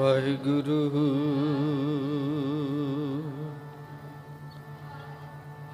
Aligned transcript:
ਵਾਹਿਗੁਰੂ। 0.00 0.90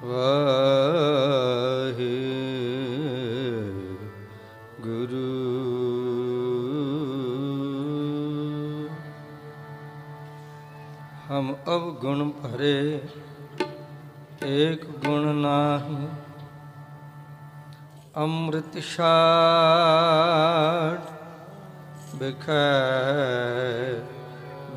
ਵਾਹਿਗੁਰੂ। 0.03 2.49
ਹਮ 11.31 11.55
ਅਵਗੁਣ 11.67 12.29
ਭਰੇ 12.29 13.01
ਏਕ 14.43 14.85
ਗੁਣ 14.85 15.35
ਨਾਹੀ। 15.35 16.07
ਅੰਮ੍ਰਿਤ 18.17 18.79
ਛਾੜ 18.79 20.97
ਬਿਖੈ 22.15 23.46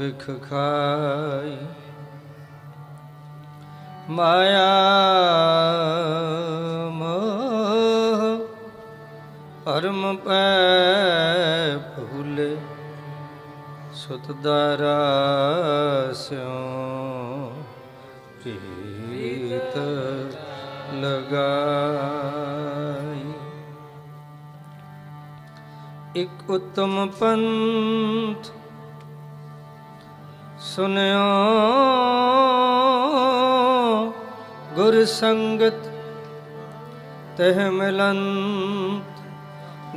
ਬਿਖ 0.01 0.23
ਖਾਈ। 0.43 1.57
ਮਾਇਆ 4.11 4.69
ਮੋਹ 6.91 8.23
ਪਰਮ 9.65 10.17
ਪੈ 10.17 10.47
ਭੂਲੇ, 11.89 12.57
ਸੁਤ 13.95 14.31
ਦਾਰਾ 14.43 14.95
ਸਿਉ 16.15 17.53
ਪ੍ਰੀਤ 18.45 19.77
ਲਗਾਈ। 20.95 21.41
ਇਕ 26.17 26.51
ਉਤਮ 26.51 26.95
ਪੰਥ 27.21 28.50
ਸੁਨਿਓ। 30.81 31.25
ਗੁਰ 34.75 34.95
ਸੰਗਤ, 35.05 35.81
ਤਹ 37.39 37.59
ਮਿਲੰਤ 37.71 39.19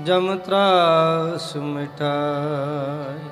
ਜਮ 0.06 0.28
ਤਰਾਸ 0.38 1.46
ਮਿਟਾਈ 1.58 3.30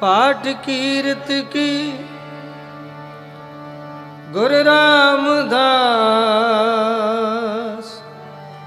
ਪਾਠ 0.02 0.48
ਕੀਰਤ 0.66 1.30
ਕੀ, 1.52 1.72
ਗੁਰ 4.34 4.52
ਰਾਮਦਾਸ। 4.64 5.50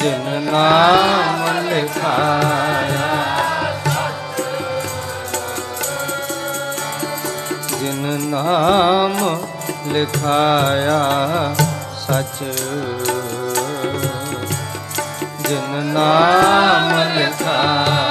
ਜਿਨ 0.00 0.42
ਨਾਮ 0.52 1.68
ਲਿਖਾਇਆ 1.68 3.08
ਜਿਨ 7.80 8.20
ਨਾਮ 8.30 9.18
ਲਿਖਾਇਆ 9.92 11.00
ਸੱਚ। 12.06 12.44
ਜਿਨ 15.48 15.86
ਨਾਮ 15.94 16.98
ਲਿਖਾਇਆ 17.18 18.09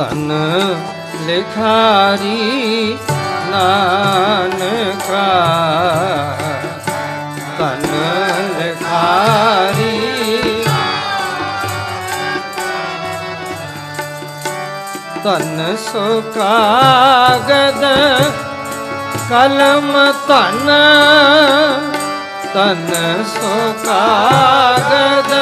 ਤਨ 0.00 0.30
ਲਿਖਾਰੀ 1.26 2.98
ਨਾਨਕਾ। 3.50 5.24
ਤਨ 7.58 7.84
ਲਿਖਾਰੀ। 8.58 9.98
ਤਨ 15.24 15.76
ਸੋ 15.76 16.22
ਕਾਗਦ 16.34 17.84
ਕਲਮ 19.30 20.12
ਤਨ 20.28 20.70
ਤਨ 22.54 23.24
ਸੋ 23.26 23.74
ਕਾਗਦ 23.84 25.34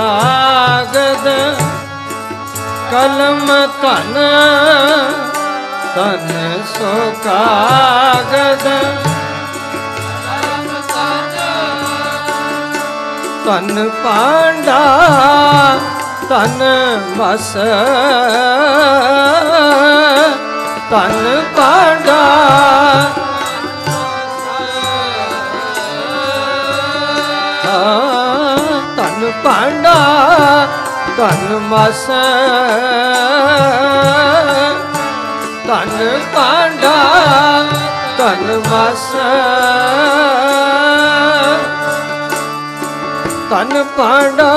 ਕਾਗਦ 0.00 1.26
ਕਲਮ 2.90 3.46
ਤਨ 3.82 4.14
ਤਨ 5.94 6.28
ਸੋ 6.66 6.92
ਕਾਗਦ। 7.24 8.64
ਤਨ 13.44 13.88
ਪਾਂਡਾ 14.04 14.80
ਤਨ 16.28 16.62
ਮਸ। 17.16 17.52
ਤਨ 20.90 21.42
ਪਾਂਡਾ 21.56 22.22
ਤਨ 27.64 28.09
ਪਾਂਡਾ 29.44 29.96
ਤਨ 31.16 31.56
ਮਸ। 31.56 32.06
ਤਨ 35.66 36.20
ਧਨ 36.32 36.94
ਤਨ 38.18 38.62
ਮਸ। 38.68 39.12
ਤਨ 43.50 43.84
ਪਾਂਡਾ 43.84 44.52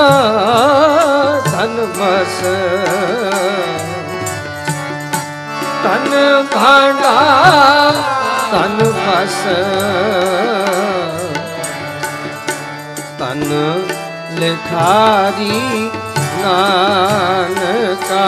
ਤਨ 1.44 1.86
ਮਸ। 1.98 2.44
ਭਾਂਡਾ 6.54 7.12
ਤਨ 8.52 8.92
ਬਸ 8.92 9.42
ਤਨ 13.18 13.83
ਲਿਖਾਰੀ 14.38 15.90
ਨਾਨਕਾ। 16.42 18.26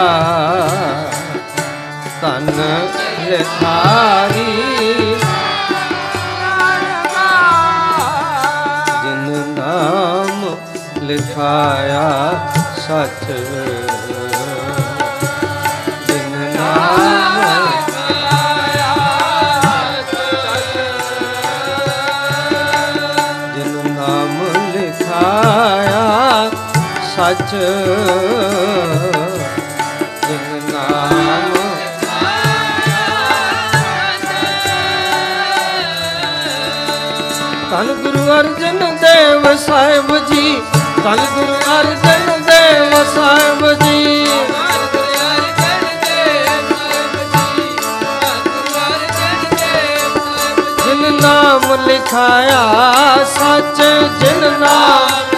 ਤਨ 2.21 2.51
ਲਿਖਾਰੀ। 3.25 4.63
ਨਾਮ 9.57 10.57
ਲਿਖਾਇਆ 11.01 12.05
ਸੱਚ 12.87 13.31
ਸੱਚ 27.37 27.51
ਜਿਨ 30.27 30.61
ਨਾਮ 30.73 31.53
ਧੰਨ 37.71 37.93
ਗੁਰੂ 37.93 38.23
ਅਰਜਨ 38.39 38.79
ਦੇਵ 39.01 39.55
ਸਾਹਿਬ 39.57 40.17
ਜੀ, 40.27 40.61
ਧੰਨ 41.03 41.25
ਗੁਰੂ 41.35 41.55
ਅਰਜਨ 41.79 42.43
ਦੇਵ 42.43 43.03
ਸਾਹਿਬ 43.15 43.73
ਜੀ। 43.73 44.25
ਨਾਮ 51.21 51.73
ਲਿਖਾਇਆ 51.85 52.61
ਸੱਚ, 53.33 53.81
ਜਿਨ 54.19 54.51
ਨਾਮ 54.59 55.36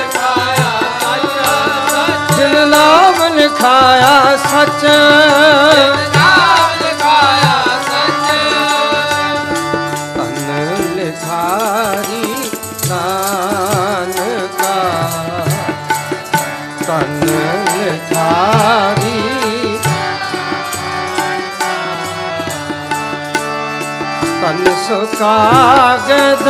ਜਿਨ 2.39 2.67
ਨਾਮ 2.69 3.17
ਲਿਖਾਇਆ 3.35 4.37
ਸੱਚ। 4.43 4.85
ਤਨ 10.15 10.37
ਲਿਖਾਰੀ 10.95 12.33
ਨਾਨਕਾ 12.89 14.75
ਤਨ 16.87 17.19
ਲਿਖਾਰੀ 17.75 19.21
ਤਨ 24.41 24.63
ਸੁਕਾਗਦ 24.87 26.47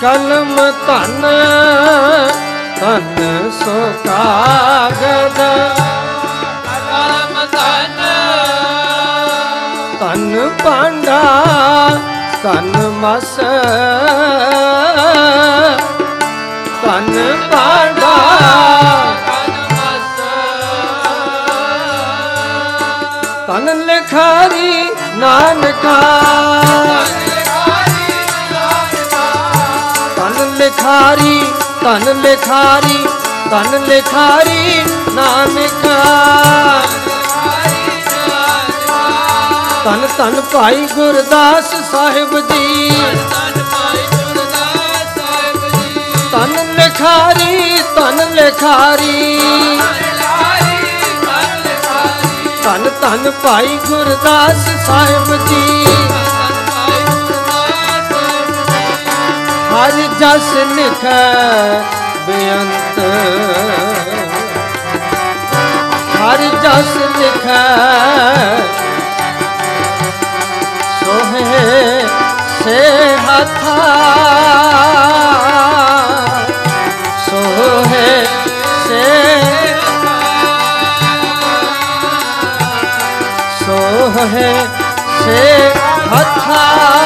ਕਲਮ 0.00 0.56
ਧਨ 0.86 1.24
ਤਨ 2.80 3.50
ਸੁਕਾਗਦ 3.50 5.38
ਤਨ 10.00 10.50
ਪਾਂਡਾ 10.64 11.22
ਤਨ 12.42 12.72
ਮਸ। 13.02 13.34
ਤਨ 16.82 17.36
ਪਾਂਡਾ 17.52 18.14
ਤਨ 23.46 23.64
ਲਿਖਾਰੀ 23.86 24.90
ਨਾਨਕਾ। 25.16 26.00
ਤਨ 26.66 27.24
ਲਿਖਾਰੀ 27.38 28.12
ਤਨ 30.16 30.54
ਲਿਖਾਰੀ 30.56 31.46
ਧਨ 31.86 33.82
ਲਿਖਾਰੀ 33.82 34.84
ਨਾਨਕਾ 35.14 35.98
ਤਨ 39.84 40.08
ਤਨ 40.18 40.40
ਭਾਈ 40.40 40.86
ਗੁਰਦਾਸ 40.94 41.70
ਸਾਹਿਬ 41.90 42.48
ਜੀ। 42.48 42.90
ਤਨ 46.32 46.74
ਲਿਖਾਰੀ, 46.74 47.82
ਧਨ 47.96 48.34
ਲਿਖਾਰੀ। 48.34 49.40
ਤਨ 52.64 52.90
ਤਨ 53.02 53.30
ਭਾਈ 53.30 53.78
ਗੁਰਦਾਸ 53.88 54.86
ਸਾਹਿਬ 54.86 55.46
ਜੀ। 55.46 55.95
ਹਰ 59.76 59.96
ਜਸ 60.20 60.52
ਲਿਖ 60.66 61.02
ਬੇਅੰਤ। 62.26 62.98
ਹਰ 66.14 66.44
ਜਸ 66.62 66.94
ਲਿਖ 67.18 67.44
ਸੋਹੇ 71.00 72.06
ਸੇ 72.62 72.80
ਹੱਥਾ। 73.26 73.76
ਸੋਹੇ 77.26 78.24
ਸੇ 78.86 79.04
ਸੋਹੇ 83.60 84.52
ਸੇ 85.24 85.70
ਹੱਥਾ। 86.14 87.05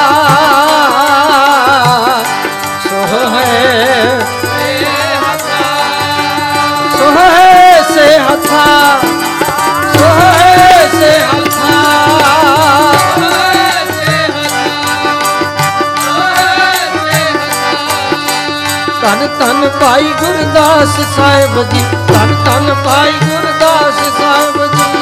ਭਾਈ 19.91 20.11
ਗੁਰਦਾਸ 20.19 20.93
ਸਾਹਿਬ 21.15 21.55
ਜੀ, 21.71 21.81
ਧੰਨ 22.07 22.33
ਧੰਨ 22.45 22.73
ਭਾਈ 22.85 23.11
ਗੁਰਦਾਸ 23.21 23.95
ਸਾਹਿਬ 24.17 24.57
ਜੀ। 24.75 24.99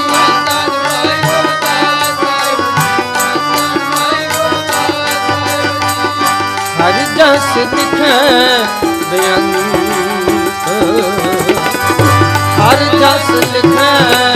ਹਰ 6.80 7.00
ਜਸ 7.16 7.56
ਲਿਖੈ 7.58 8.18
ਬੇਅੰਤ 9.12 9.56
ਹਰ 12.60 12.84
ਜਸ 12.94 13.30
ਲਿਖੈ 13.54 14.29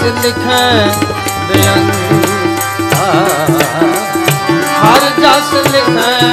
ਹਰ 0.00 0.12
ਲਿਖੈ 0.22 0.92
ਬੇਅੰਤ 1.48 1.96
ਹਰ 4.84 5.00
ਜਸ 5.18 5.52
ਲਿਖੈ। 5.72 6.32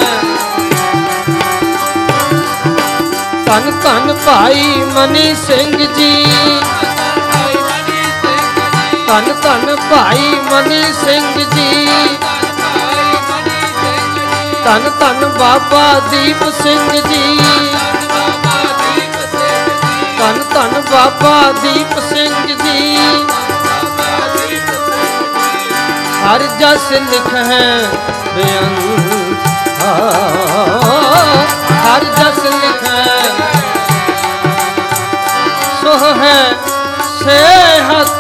ਧੰਨ 3.45 3.71
ਧੰਨ 3.83 4.13
ਭਾਈ 4.25 4.63
ਮਨੀ 4.95 5.35
ਸਿੰਘ 5.35 5.93
ਜੀ। 5.93 6.25
ਧੰਨ 9.07 9.33
ਧੰਨ 9.43 9.75
ਭਾਈ 9.89 10.35
ਮਨੀ 10.51 10.83
ਸਿੰਘ 11.05 11.45
ਜੀ। 11.55 11.87
ਧੰਨ 14.65 14.91
ਧੰਨ 14.99 15.25
ਬਾਬਾ 15.39 15.99
ਦੀਪ 16.11 16.43
ਸਿੰਘ 16.63 17.01
ਜੀ। 17.09 17.39
ਧੰਨ 20.19 20.43
ਧੰਨ 20.53 20.81
ਬਾਬਾ 20.91 21.51
ਦੀਪ 21.61 21.99
ਸਿੰਘ 21.99 22.55
ਜੀ। 22.63 22.86
ਹਰ 26.27 26.41
ਜਸ 26.59 26.91
ਲਿਖੈ 26.91 27.43
ਬੇਅੰਤ। 28.35 29.47
ਹਰ 31.85 32.03
ਜਸ 32.03 32.43
ਲਿਖੈ। 32.45 33.03
ਸੋ 35.81 35.93
ਹੈ 36.21 36.39
ਸੇ 37.19 37.39
ਹੱਥਾ 37.81 38.16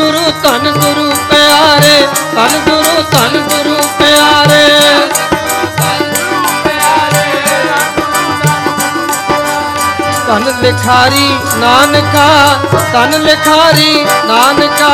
ਗੁਰੂ 0.00 0.30
ਧੰਨ 0.42 0.70
ਗੁਰੂ 0.72 1.10
ਪਿਆਰੇ, 1.30 2.06
ਧੰਨ 2.34 2.60
ਗੁਰੂ 2.68 3.02
ਧੰਨ 3.02 3.36
ਗੁਰੂ 3.48 3.74
ਪਿਆਰੇ। 3.98 4.68
ਧੰਨ 10.26 10.52
ਲਿਖਾਰੀ 10.62 11.28
ਨਾਨਕਾ, 11.56 12.26
ਧੰਨ 12.92 13.22
ਲਿਖਾਰੀ 13.22 14.06
ਨਾਨਕਾ। 14.26 14.90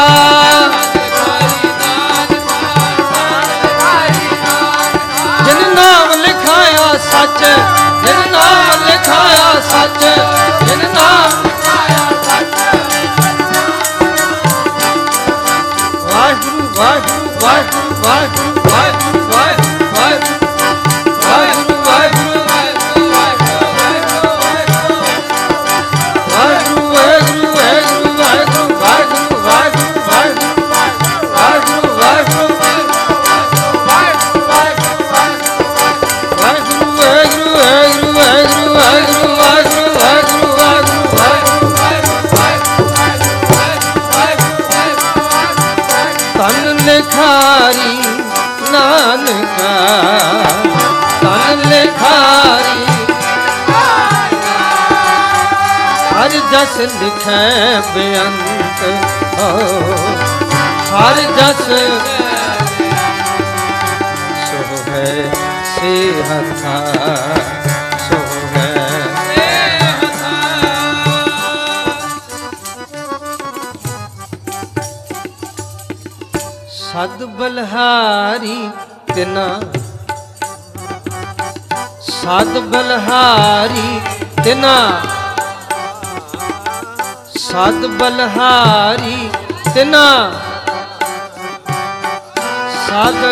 ਜਿਨ 5.45 5.75
ਨਾਮ 5.75 6.13
ਲਿਖਾਇਆ 6.21 6.99
ਸੱਚ, 7.13 7.45
ਜਿਨ 8.05 8.31
ਨਾਮ 8.33 8.85
ਲਿਖਾਇਆ 8.87 9.61
ਸੱਚ, 9.71 10.05
ਜਿਨ 10.65 10.89
ਨਾਮ 10.95 11.46
what, 17.47 17.75
what? 18.03 18.56
ਲਿਖਾਰੀ 47.27 47.97
ਨਾਨਕਾ, 48.73 49.71
ਤਨ 51.23 51.63
ਲਿਖਾਰੀ। 51.69 52.85
ਹਰ 56.13 56.37
ਜਸ 56.53 56.79
ਲਿਖੈ 56.79 57.81
ਬੇਅੰਤ 57.95 58.83
ਹੋ। 59.39 59.51
ਹਰ 60.93 61.21
ਜਸ 61.39 61.65
ਸੋ 64.45 64.93
ਹੈ 64.93 65.33
ਸੇ 65.75 66.23
ਹਥਾ 66.23 66.77
ਬਲਹਾਰੀ 77.47 78.57
ਤਿਨਾ 79.15 79.45
ਸਦ 82.03 82.59
ਬਲਹਾਰੀ 82.71 84.01
ਤਿਨਾ 84.45 84.73
ਸਦ 87.37 87.87
ਬਲਹਾਰੀ 88.01 89.29
ਤਿਨਾ 89.75 90.05
ਸਦ 92.81 93.23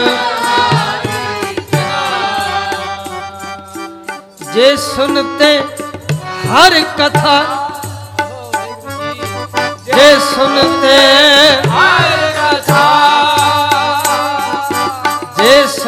ਜੇ 4.55 4.75
ਸੁਨਤੇ 4.79 5.59
ਹਰ 6.49 6.81
ਕਥਾ, 6.99 7.39
ਜੇ 9.87 10.19
ਸੁਨਤੇ 10.27 10.99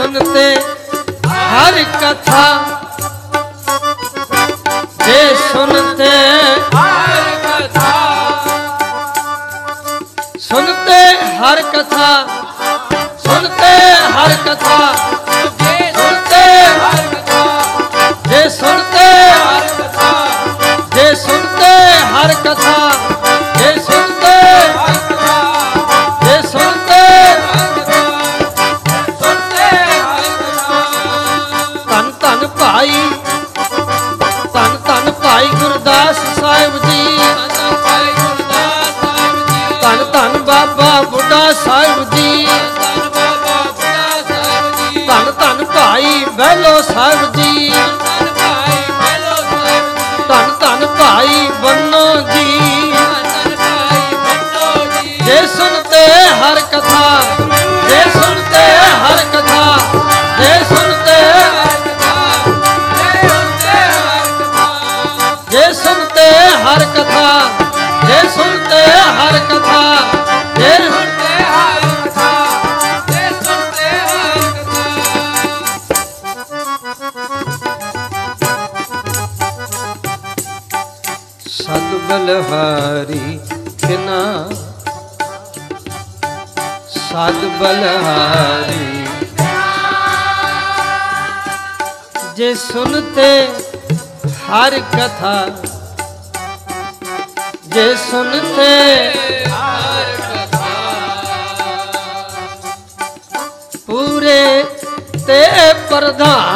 ਜੇ 0.06 0.12
ਸੁਨਤੇ 0.18 0.54
ਹਰ 1.26 1.82
ਕਥਾ 1.92 2.42
ਜੇ 5.04 5.34
ਸੁਨਤੇ 5.52 6.10
ਸੁਨਤੇ 10.40 11.00
ਹਰ 11.38 11.62
ਕਥਾ 11.72 12.35
सुनते 92.66 93.30
हर 94.46 94.74
कथा 94.94 95.34
जे 97.74 97.86
सुनते 98.04 98.70
हर 99.52 100.10
कथा 100.22 100.72
पूरे 103.88 104.42
ते 105.28 105.40
प्रधान 105.90 106.55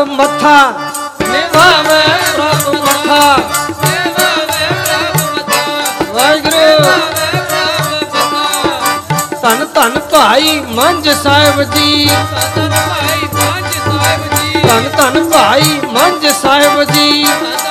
ਪ੍ਰਭ 0.00 0.08
ਮੱਥਾ। 0.08 0.72
ਨਿਵਾਵੇਂ 1.22 2.02
ਪ੍ਰਭ 2.32 2.68
ਮੱਥਾ 2.74 3.38
ਵਾਹਿਗੁਰੂ। 6.06 6.84
ਧੰਨ 9.42 9.66
ਧੰਨ 9.74 9.98
ਭਾਈ 9.98 10.60
ਮੰਝ 10.68 11.08
ਸਾਹਿਬ 11.08 11.62
ਜੀ। 11.62 12.10
ਧੰਨ 14.68 14.88
ਧੰਨ 14.96 15.28
ਭਾਈ 15.30 15.80
ਮੰਝ 15.92 16.26
ਸਾਹਿਬ 16.42 16.84
ਜੀ। 16.84 17.24
ਹਸਤੀ 17.24 17.69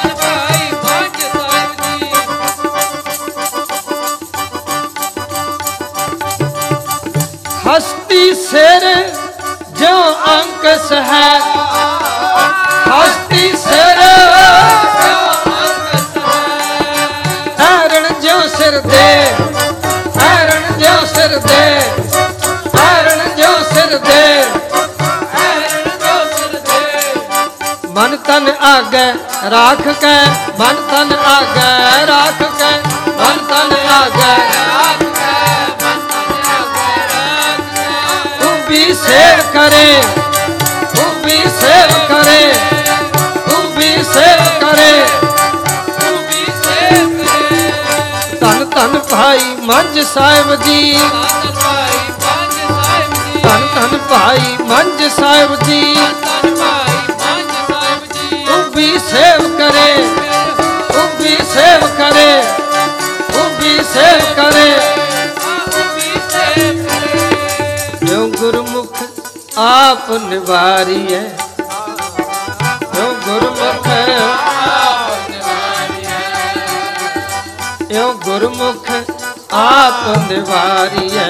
ਹਰਨ 20.18 20.80
ਜੋ 20.80 20.94
ਸਿਰ 21.08 21.38
ਦੇ 21.38 21.82
ਹਰਨ 22.76 23.20
ਜੋ 23.38 23.52
ਸਿਰ 23.74 23.98
ਦੇ 23.98 23.98
ਦੇ 23.98 24.46
ਮਨ 27.96 28.16
ਤਨ 28.18 28.48
ਆਗੇ 28.62 29.06
ਰਾਖ 29.52 29.82
ਕੇ, 30.02 30.14
ਮਨ 30.60 30.76
ਤਨ 30.92 31.14
ਆਗੇ 31.26 32.06
ਰਾਖ 32.08 32.42
ਕੇ। 32.60 32.72
ਮਨ 33.12 33.38
ਤਨ 33.50 33.74
ਆਗੇ 33.90 34.34
ਤੂੰ 38.42 38.56
ਵੀ 38.68 38.94
ਸੇਵ 38.94 39.42
ਕਰੇ, 39.54 40.04
ਤੂੰ 40.96 41.12
ਵੀ 41.24 41.44
ਸੇਵ 41.62 41.92
ਕਰੇ। 42.08 42.69
ਧੰਨ 48.80 49.00
ਭਾਈ 49.00 49.56
ਮੰਝ 49.60 50.00
ਸਾਹਿਬ 50.08 50.54
ਜੀ। 50.56 50.94
ਧੰਨ 53.44 53.66
ਧੰਨ 53.74 53.98
ਭਾਈ 54.10 54.56
ਮੰਝ 54.62 55.04
ਸਾਹਿਬ 55.12 55.56
ਜੀ। 55.64 55.96
ਤੂੰ 58.46 58.62
ਵੀ 58.76 58.88
ਸੇਵ 59.10 59.42
ਕਰੇ, 59.58 59.92
ਤੂੰ 60.94 61.08
ਵੀ 61.20 61.36
ਸੇਵ 61.54 61.86
ਕਰੇ, 61.98 62.42
ਤੂੰ 63.34 63.50
ਵੀ 63.58 63.74
ਸੇਵ 63.94 64.34
ਕਰੇ। 64.36 64.70
ਜੋ 68.06 68.28
ਗੁਰਮੁਖ 68.40 69.04
ਆਪ 69.58 70.12
ਨਿਵਾਰੀਐ 70.12 71.22
ਜੋ 72.96 73.14
ਗੁਰਮੁਖ 73.26 73.88
ਗੁਰਮੁਖ 78.26 78.90
ਆਪ 79.54 80.18
ਨਿਵਾਰੀਐ 80.30 81.28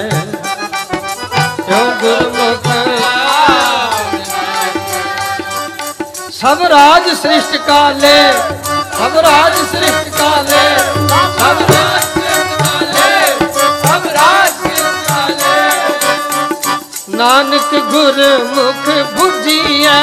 ਜੋ 1.70 1.80
ਗੁਰਮੁਖ 2.02 2.68
ਸਭ 6.32 6.62
ਰਾਜ 6.64 7.10
ਸ੍ਰਿਸ਼ਟ 7.22 7.56
ਕਾਲੇ, 7.68 8.32
ਸਭ 8.98 9.18
ਰਾਜ 9.18 9.58
ਸ੍ਰਿਸ਼ਟ 9.72 10.10
ਕਾਲੇ, 10.18 10.64
ਸਭ 11.38 11.62
ਰਾਜ 11.68 12.00
ਨਾਨਕ 17.10 17.74
ਗੁਰਮੁਖ 17.92 18.90
부ਜੀਐ 19.16 20.00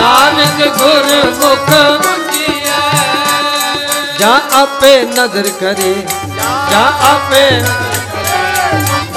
ਨਾਨਕ 0.00 0.66
ਗੁਰਮੁਖ 0.78 1.70
ਜਾਂ 4.20 4.56
ਆਪੇ 4.56 5.02
ਨਜ਼ਰ 5.02 5.48
ਕਰੇ। 5.60 6.06
ਜਾਂ 6.70 7.06
ਆਪੇ। 7.08 7.50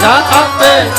ਜਾਂ 0.01 0.17
ਆਪੇ। 0.37 0.91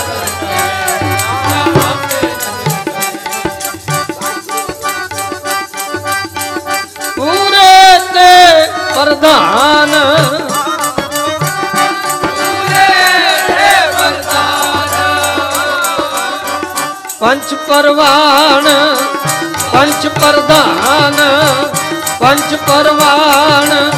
ਪੂਰੇ 7.17 7.99
ਤੇ 8.15 8.67
ਪ੍ਰਧਾਨ। 8.95 9.93
ਪੰਚ 17.21 17.55
ਪਰਵਾਨ, 17.55 18.97
ਪੰਚ 19.73 20.07
ਪ੍ਰਧਾਨ। 20.07 20.80
ਪੰਚ 22.51 22.61
ਪਰਵਾਨ 22.69 23.91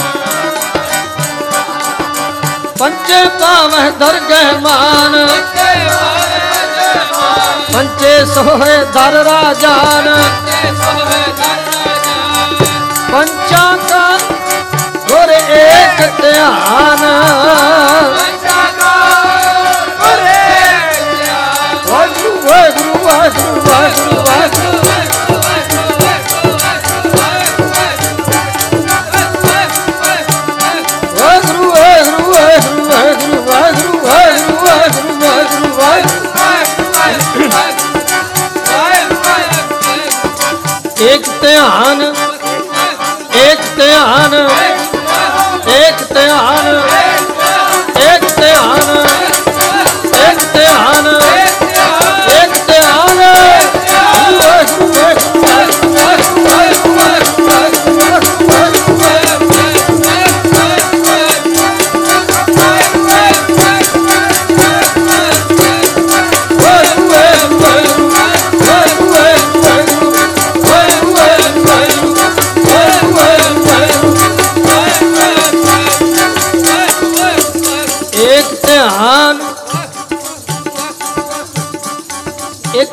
ਪੰਚੇ 2.78 3.24
ਪਾਵਹਿ 3.40 3.90
ਦਰਗਹਿ 3.90 4.52
ਮਾਨ। 4.60 5.26
ਪੰਚੇ 7.72 8.24
ਸੋਹੇ 8.34 8.76
ਦਰ 8.94 9.12
ਰਾਜਾਨ। 9.24 10.08
ਪੰਚਾਂ 13.12 13.76
ਕਾ 13.88 14.18
ਗੁਰ 15.08 15.30
ਏਕ 15.30 16.10
ਧਿਆਨ। 16.20 17.06
啊？ 41.62 41.91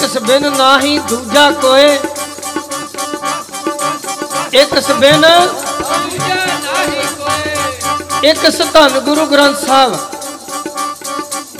ਇੱਕ 0.09 0.17
ਸਬਿਨ 0.17 0.45
ਨਾਹੀ 0.57 0.97
ਦੂਜਾ 0.99 1.49
ਕੋਏ। 1.51 1.99
ਇੱਕ 4.53 4.79
ਸਬਿਨ 4.81 5.25
ਇੱਕ 8.23 8.49
ਸਤਨ 8.51 8.99
ਗੁਰੂ 8.99 9.25
ਗ੍ਰੰਥ 9.25 9.59
ਸਾਹਿਬ। 9.67 9.97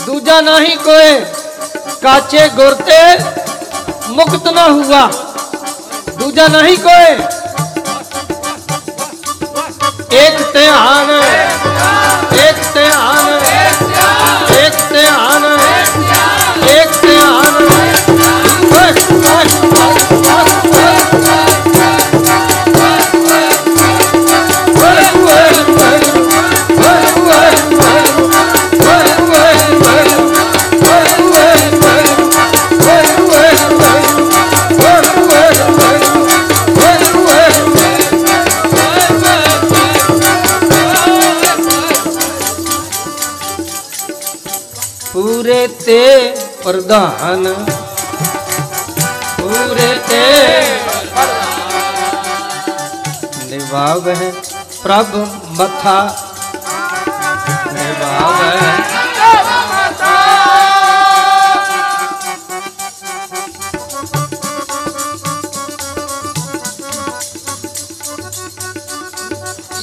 ਦੂਜਾ 0.06 0.40
ਨਹੀਂ 0.42 0.78
ਕੋਏ, 0.78 1.20
ਕਾਚੇ 2.02 2.48
ਗੁਰ 2.56 2.74
ਤੇ 2.82 3.02
ਮੁਕਤ 4.10 4.48
ਨਾ 4.48 4.68
ਹੁਆ। 4.68 5.06
ਦੂਜਾ 6.20 6.48
ਨਹੀਂ 6.48 6.78
ਕੋਏ 6.78 7.16
ਇੱਕ 10.18 10.52
ਧਿਆਨ 10.54 11.12
दान 46.90 47.44
पूरे 49.40 49.90
ते 50.06 50.22
निभाव 53.50 54.10
है 54.10 54.30
प्रभ 54.84 55.12
मथा। 55.60 55.98
निभाव 57.74 58.42
है 58.44 58.72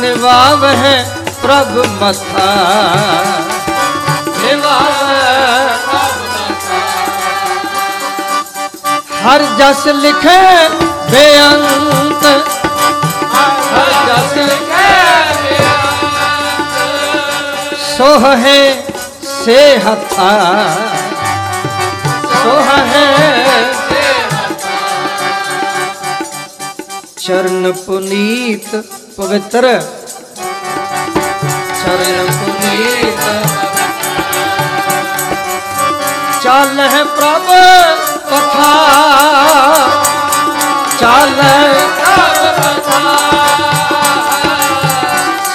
निवाव 0.00 0.66
है 0.82 0.96
प्रभु 1.42 1.88
मथा 2.00 3.45
हर 9.26 9.42
जस 9.58 9.82
लिखे 10.02 10.40
बेअंत। 11.12 12.24
हर 13.32 13.88
जस 14.08 14.34
लिखे 14.50 14.90
सोह 17.86 18.26
है 18.44 18.60
सेहता 19.24 20.30
सोह 22.34 22.70
है 22.92 23.06
चरण 27.18 27.72
पुनीत 27.84 28.68
पवित्र। 29.18 29.64
चरण 31.80 32.30
पुनीत 32.38 33.22
चाल 36.42 36.80
है 36.94 37.02
प्र 37.16 37.25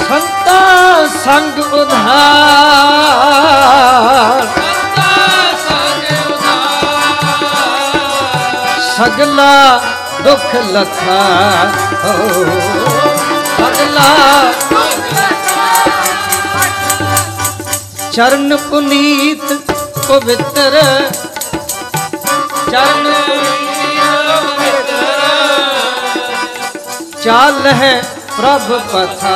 ਸੰਤਾ 0.07 0.59
ਸੰਗ 1.23 1.73
ਉਧਾਰ। 1.73 2.59
ਸਗਲਾ 8.97 9.81
ਦੁੱਖ 10.23 10.55
ਲਥਾ 10.55 11.21
ਹੋ। 12.03 12.15
ਸਗਲਾ 13.57 14.09
ਚਰਨ 18.11 18.57
ਪੁਨੀਤ 18.57 19.53
ਪਵਿੱਤਰ। 20.07 20.75
ਚਰਨ 22.71 23.13
ਚਾਲ 27.23 27.67
ਹੈ 27.67 28.01
ਪ੍ਰਭ 28.37 28.71
ਪਥਾ। 28.91 29.35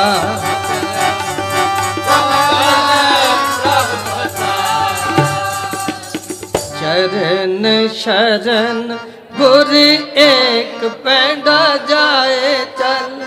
ਚਰਨ 6.80 7.88
ਸ਼ਰਨ 7.94 8.96
ਗੁਰ 9.38 9.74
ਏਕ 9.74 10.86
ਪੈਂਡਾ 11.04 11.60
ਜਾਏ 11.88 12.54
ਚੱਲ। 12.78 13.24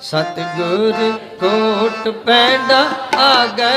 ਸਤਗੁਰ 0.00 1.12
ਕੋਟ 1.40 2.08
ਪੈਂਡਾ 2.26 2.84
ਆਗੇ 3.18 3.76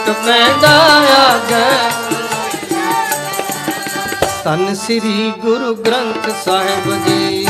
ਕੋਟ 0.00 0.16
ਪੈਂਡਾ 0.26 0.70
ਆਗੇ 1.14 1.64
ਤਨ 4.44 4.74
ਸ੍ਰੀ 4.74 5.32
ਗੁਰੂ 5.38 5.74
ਗ੍ਰੰਥ 5.76 6.28
ਸਾਹਿਬ 6.44 6.86
ਜੀ। 7.06 7.46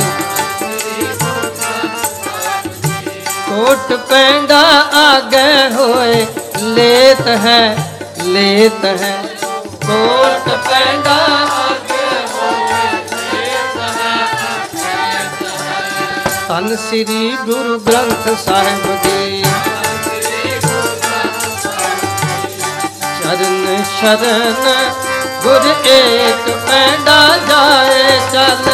ਕੋਟ 3.49 3.93
ਪੈਂਡਾ 4.11 4.61
ਆਗੇ 5.01 5.53
ਹੋਏ, 5.75 6.27
ਲੇਤ 6.65 7.27
ਹੈ 7.45 7.93
ਲੇਤ 8.25 8.85
ਹੈ। 8.85 9.15
ਕੋਟ 9.87 10.49
ਪੈਂਡਾ 10.69 11.19
ਤਨ 16.49 16.77
ਸ੍ਰੀ 16.81 17.37
ਗੁਰੂ 17.47 17.79
ਗ੍ਰੰਥ 17.81 18.29
ਸਾਹਿਬ 18.45 18.95
ਜੀ। 19.05 19.20
ਚਰਨ 23.31 23.83
ਸ਼ਰਨ, 23.85 24.55
ਗੁਰ 25.43 25.67
ਏਕ 25.87 26.49
ਪੈਂਡਾ 26.69 27.19
ਜਾਏ 27.49 28.19
ਚੱਲ। 28.33 28.65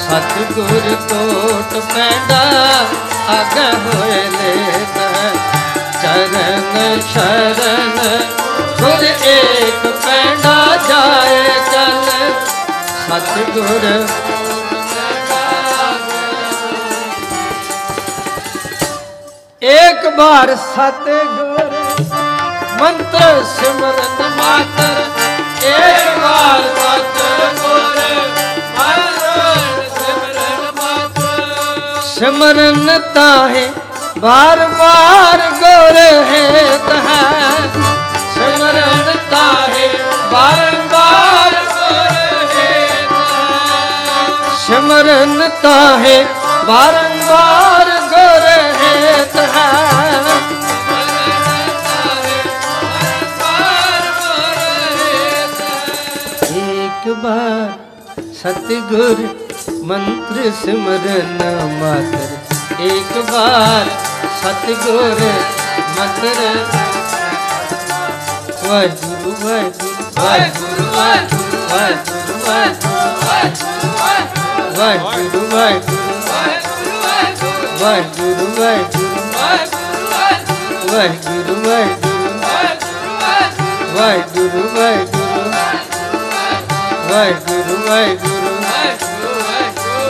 ਸਤਿਗੁਰ 0.00 0.94
ਕੋਟ 1.10 1.74
ਪੈਂਡਾ 1.94 2.38
ਆਗੇ 3.28 3.66
ਹੋਏ 3.84 4.20
ਲੇਤ 4.30 4.98
ਚਰਨ, 6.02 7.00
ਸ਼ਰਨ, 7.12 7.98
ਗੁਰ 8.80 9.04
ਏਕ 9.04 9.86
ਪੈਂਡਾ 10.06 10.54
ਜਾਏ 10.88 11.42
ਚੱਲ। 11.72 12.32
ਸਤਿਗੁਰ 13.08 13.84
ਇੱਕ 19.62 20.08
ਬਾਰ 20.16 20.56
ਸਤਿਗੁਰ 20.56 21.63
ਮੰਤਰ 22.84 23.42
ਸਿਮਰਨ 23.48 24.30
ਮਾਤਰ 24.36 24.96
ਇੱਕ 25.62 26.18
ਵਾਰ 26.18 26.62
ਸਤਿਗੁਰ 26.74 28.00
ਮੰਤਰ 28.78 29.84
ਸਿਮਰਨ 29.94 30.72
ਮਾਤਰ। 30.74 32.02
ਸਿਮਰਨ 32.08 32.98
ਤਾਹੇ 33.14 33.66
ਬਾਰ 34.18 34.58
ਬਾਰ 34.70 35.40
ਗੁਰ 35.52 35.96
ਹੈ 36.28 36.76
ਤਹ। 36.88 37.08
ਸਿਮਰਨ 38.34 39.12
ਤਾਹੇ 39.30 39.88
ਬਾਰ 40.32 40.70
ਬਾਰ 40.92 41.54
ਗੁਰ 41.64 42.12
ਹੈ 42.54 43.08
ਸਿਮਰਨ 44.66 45.48
ਤਾਹੇ 45.62 46.24
ਬਾਰੰਬਾਰ 46.66 47.93
ਸਤਿਗੁਰ 58.44 59.20
ਮੰਤਰ 59.84 60.50
ਸਿਮਰਨ 60.64 61.38
ਮਾਤਰ। 61.78 62.82
ਇੱਕ 62.86 63.12
ਵਾਰ 63.30 63.86
ਸਤਿਗੁਰ 64.40 65.20
ਮੰਤਰ। 65.98 66.40
ਵਾਹਿਗੁਰੂ 68.64 69.32
ਵਾਹਿਗੁਰੂ 69.44 70.84
ਵਾਹਿਗੁਰੂ 70.96 72.36
ਵਾਹਿਗੁਰੂ 72.40 72.40
ਵਾਹਿਗੁਰੂ 72.44 73.08
ਵਾਹਿਗੁਰੂ 74.74 75.48
ਵਾਹਿਗੁਰੂ 75.48 75.88
ਵਾਹਿਗੁਰੂ 77.80 77.80
ਵਾਹਿਗੁਰੂ 77.80 78.46
ਵਾਹਿਗੁਰੂ 78.46 78.46
ਵਾਹਿਗੁਰੂ 81.14 81.56
ਵਾਹਿਗੁਰੂ 81.56 81.56
ਵਾਹਿਗੁਰੂ 83.96 84.68
ਵਾਹਿਗੁਰੂ 87.08 87.76
ਵਾਹਿਗੁਰੂ। 87.88 88.33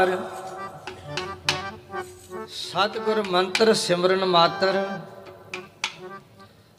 ਵਿਚਾਰ 0.00 0.16
ਸਤਿਗੁਰ 2.48 3.22
ਮੰਤਰ 3.30 3.72
ਸਿਮਰਨ 3.74 4.24
ਮਾਤਰ, 4.24 4.82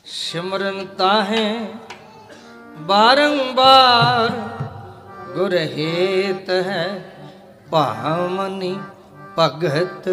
ਸਿਮਰਨ 0.06 0.86
ਤਾਹੇ 0.98 1.44
ਬਾਰੰਬਾਰ, 2.88 4.32
ਗੁਰ 5.36 5.54
ਹੇਤ 5.54 6.50
ਹੈ 6.68 6.86
ਭਾਵਨੀ 7.72 8.76
ਭਗਤ 9.38 10.10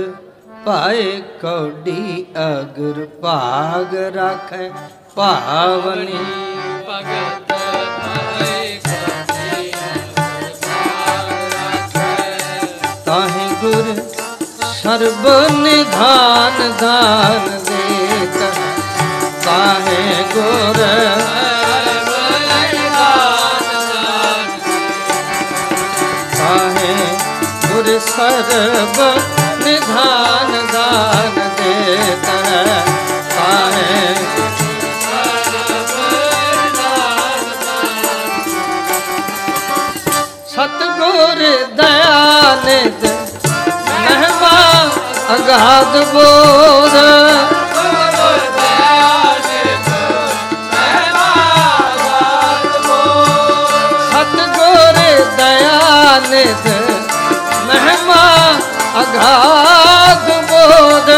ਭਾਏ 0.66 1.20
ਕੌਡੀ 1.42 2.26
ਅਗਰ 2.38 3.06
ਭਾਗ 3.22 3.94
ਰੱਖੈ 4.16 4.70
ਭਾਵਨੀ। 5.16 6.24
ਭਗਤ 6.88 7.45
ਸਰਬ 14.96 15.26
ਨਿਧਾਨ 15.52 16.72
ਦਾਨ 16.80 17.48
ਦੇਤ 17.64 18.36
ਹੈ। 18.42 18.50
ਤਾਹੇ 19.44 20.24
ਗੁਰ 20.34 20.78
ਅਗਾਧ 45.66 45.96
ਬੋਧ 46.06 46.92
ਸਤਗੁਰ 54.10 54.98
ਦਇਆਨਿਤ 55.36 56.68
ਮਹਿਮਾ 57.66 58.22
ਅਗਾਧ 59.00 60.30
ਬੋਧ। 60.50 61.10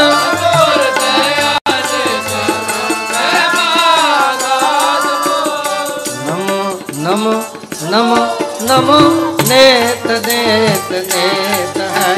ਨਮੋ, 6.26 6.80
ਨਮ, 6.94 7.42
ਨਮੋ 7.90 8.26
ਨਮੋ, 8.62 9.00
ਨੇਤ 9.48 10.06
ਨੇਤ 10.26 10.90
ਨੇਤ 10.92 11.80
ਹੈ। 11.80 12.16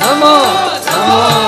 ਨਮੋ 0.00 0.36
ਨਮੋ 0.86 1.47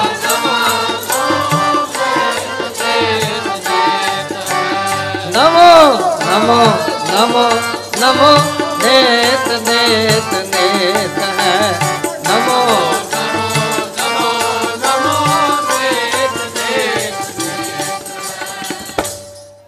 ਨਮੋ 7.20 7.48
ਨਮੋ 8.00 8.28
ਨੇਤ 8.82 9.48
ਨੇਤ 9.60 10.32
ਨੇਤ 10.46 11.18
ਹੈ 11.38 11.80
ਨਮੋ 12.26 12.62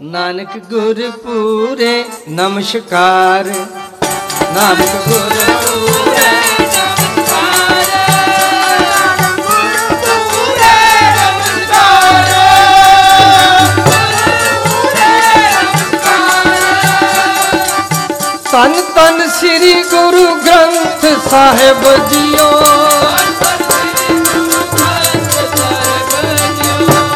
ਨਾਨਕ 0.02 0.56
ਗੁਰ 0.70 1.10
ਪੂਰੇ 1.24 1.92
ਨਮਸਕਾਰ 2.30 3.52
ਨਾਨਕ 4.54 5.08
ਗੁਰ 5.08 5.44
ਪੂਰੇ 5.62 6.51
ਤਨ 18.52 18.72
ਤਨ 18.94 19.28
ਸ੍ਰੀ 19.28 19.72
ਗੁਰੂ 19.82 20.24
ਗ੍ਰੰਥ 20.46 21.04
ਸਾਹਿਬ 21.30 21.84
ਜੀਓ। 22.08 22.50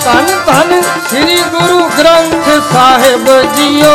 ਤਨ 0.05 0.27
ਤਨ 0.47 0.83
ਸ੍ਰੀ 1.09 1.37
ਗੁਰੂ 1.43 1.89
ਗ੍ਰੰਥ 1.99 2.49
ਸਾਹਿਬ 2.73 3.29
ਜੀਓ। 3.55 3.93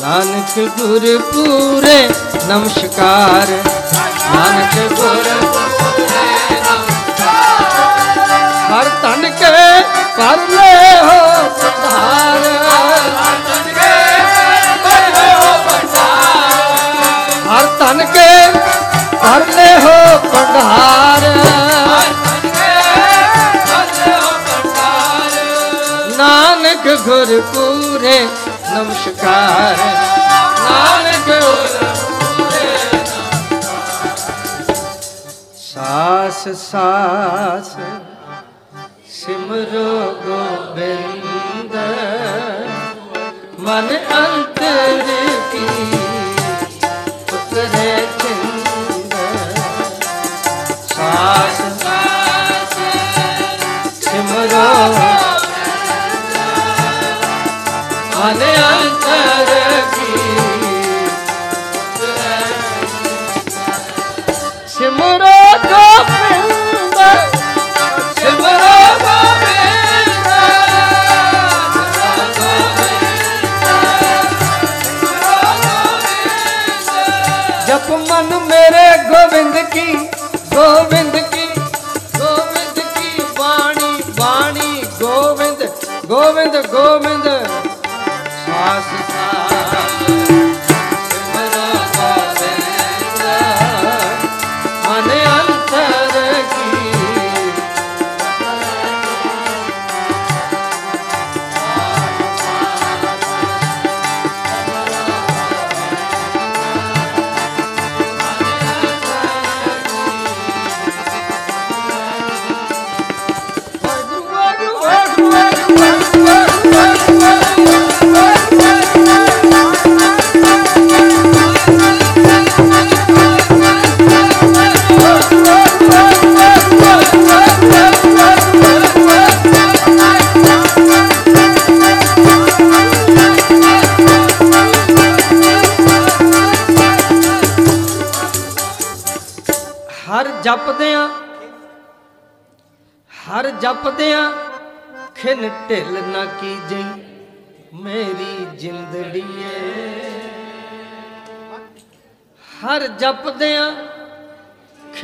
ਨਾਨਕ 0.00 0.58
ਗੁਰ 0.78 1.18
ਪੂਰੇ 1.32 2.08
ਨਮਸਕਾਰ। 2.48 3.56
ਨਾਨਕ 4.34 4.92
ਗੁਰ 4.92 5.77
ਹਰ 17.88 18.04
ਕੇ 18.04 18.30
ਕਰ 19.22 19.42
ਹੋ 19.80 20.18
ਪੰਡਾਰ 20.24 21.22
ਨਾਨਕ 26.18 26.88
ਗੁਰ 27.04 27.40
ਪੂਰੇ 27.54 28.18
ਨਮਸਕਾਰ। 28.70 29.76
ਨਾਨਕ 30.58 31.28
ਗੁਰ 31.28 31.86
ਸਾਸ 35.62 36.48
ਸਾਸ 36.60 37.76
ਸਿਮਰੋ 39.14 39.90
ਗੋਬਿੰਦ। 40.26 41.76
ਮਨ 43.60 43.96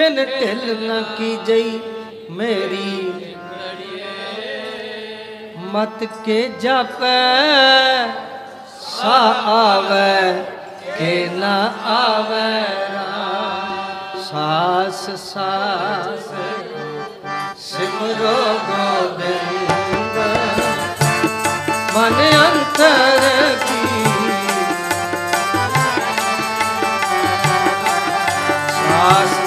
ਖਿਨ 0.05 0.17
ਢਿੱਲ 0.17 0.77
ਨਾ 0.81 1.01
ਕੀਜਈ 1.19 1.79
ਮੇਰੀ। 2.31 3.13
ਮਤ 5.73 6.05
ਕੇ 6.25 6.37
ਜਪੈ, 6.61 7.15
ਸਾ 8.81 9.17
ਆਵੈ, 9.53 10.33
ਕੇ 10.99 11.15
ਨਾ 11.35 11.55
ਆਵੈ 11.87 12.61
ਰਾਮ। 12.93 14.21
ਸਾਸ 14.25 15.05
ਸਾਸ 15.23 16.29
ਸਿਮਰੋ 17.61 18.37
ਗੋਬਿੰਦ 18.69 20.19
ਮਨ 21.97 22.21
ਅੰਤਰ 22.35 23.57
ਕੀ। 23.65 23.83
ਸਾਸ 28.75 29.44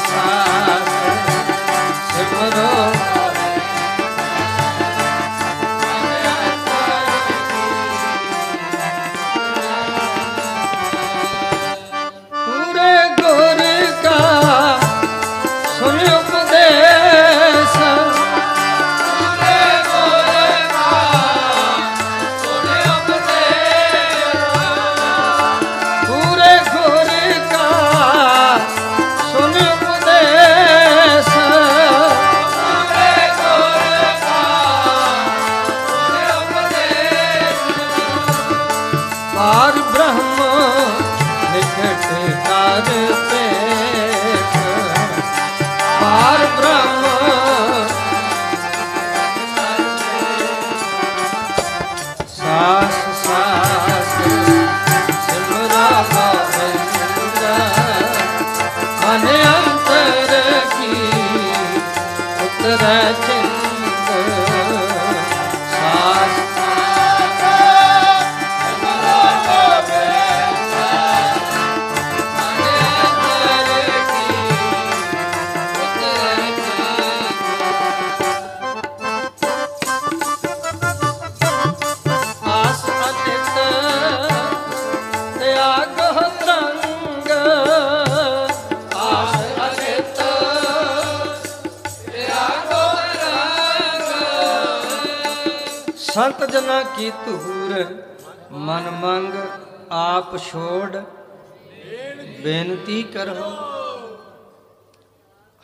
ਬੇਨਤੀ 102.88 103.04
ਕਰੋ। 103.04 103.46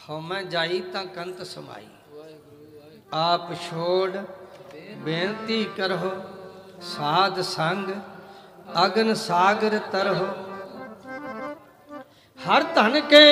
ਹਉ 0.04 0.42
ਜਾਈ 0.50 0.80
ਤਾਂ 0.94 1.04
ਕੰਤ 1.16 1.42
ਸਮਾਈ। 1.48 1.88
ਆਪ 3.14 3.54
ਛੋੜ 3.56 4.10
ਬੇਨਤੀ 5.04 5.64
ਕਰੋ। 5.78 6.12
ਸਾਧ 6.88 7.40
ਸੰਗ 7.42 7.94
ਅਗਨ 8.86 9.14
ਸਾਗਰ 9.14 9.78
ਤਰਹੁ 9.92 10.26
ਹਰ 12.40 12.64
ਧਨ 12.76 13.00
ਕੇ 13.10 13.24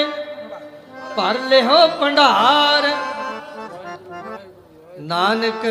ਭਰ 1.17 1.39
ਲਿਓ 1.49 1.87
ਭੰਡਾਰ। 2.01 2.87
ਨਾਨਕ 5.01 5.65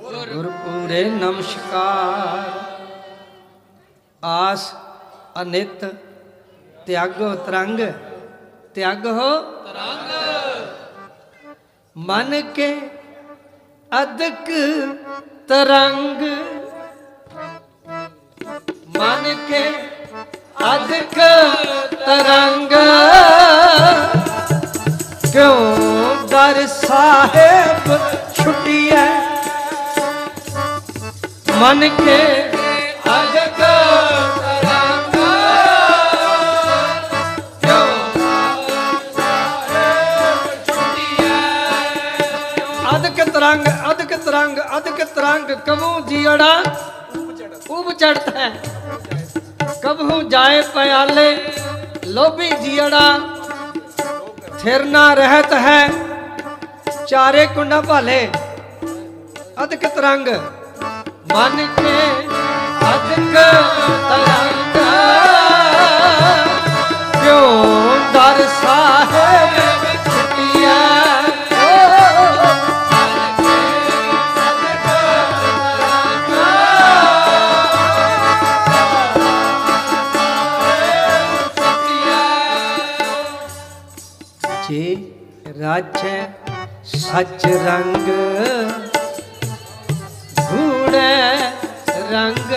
ਗੁਰਪੂਰੇ 0.00 1.04
ਨਮਸਕਾਰ। 1.10 2.50
ਆਸ 4.24 4.72
ਅਨਿਤ 5.42 5.84
ਤਿਆਗੋ 6.86 7.34
ਤਰੰਗ 7.34 7.80
ਤਿਆਗੋ 8.74 9.12
ਤਰੰਗ 9.64 10.10
ਮਨ 11.96 12.40
ਕੇ 12.54 12.68
ਅਦਕ 13.90 14.50
ਤਰੰਗ। 15.48 16.22
ਮਨ 18.98 19.34
ਕੇ 19.48 19.62
ਅਦਕ 20.74 21.18
ਤਰੰਗ। 22.04 22.72
ਕਿਉਂ 25.32 26.26
ਦਰ 26.28 26.66
ਸਾਹਿਬ 26.66 27.98
ਛੁੱਟੀਐ? 28.34 29.06
ਮਨ 31.60 31.88
ਕੇ 31.88 32.20
ਤਰੰਗ 44.66 44.78
ਅਦਕ 44.78 45.04
ਤਰੰਗ 45.04 45.50
ਕਬੂ 45.66 46.00
ਜੀੜਾ 46.00 46.62
ਉਬ 47.70 47.92
ਚੜਤਾ 47.92 48.38
ਹੈ। 48.38 48.52
ਕਬਹੂ 49.82 50.22
ਜਾਏ 50.22 50.62
ਪਿਆਲੇ, 50.62 51.52
ਲੋਭੀ 52.04 52.50
ਜੀੜਾ 52.50 53.18
ਥਿਰ 54.62 54.84
ਨਾ 54.84 55.14
ਰਹਿਤ 55.14 55.52
ਹੈ। 55.52 55.88
ਚਾਰੇ 57.08 57.46
ਕੁੰਡਾ 57.46 57.80
ਭਾਲੇ 57.80 58.28
ਅਦਕ 59.64 59.86
ਤਰੰਗ 59.86 60.28
ਮਨ 61.34 61.66
ਕੇ 61.76 61.96
ਅਦਕ 62.94 63.34
ਤਰੰਗ। 64.08 64.56
ਸੱਚ 85.76 86.04
ਸੱਚ 86.88 87.44
ਰੰਗ। 87.46 88.06
ਗੂੜੈ 90.40 91.50
ਰੰਗ 92.12 92.52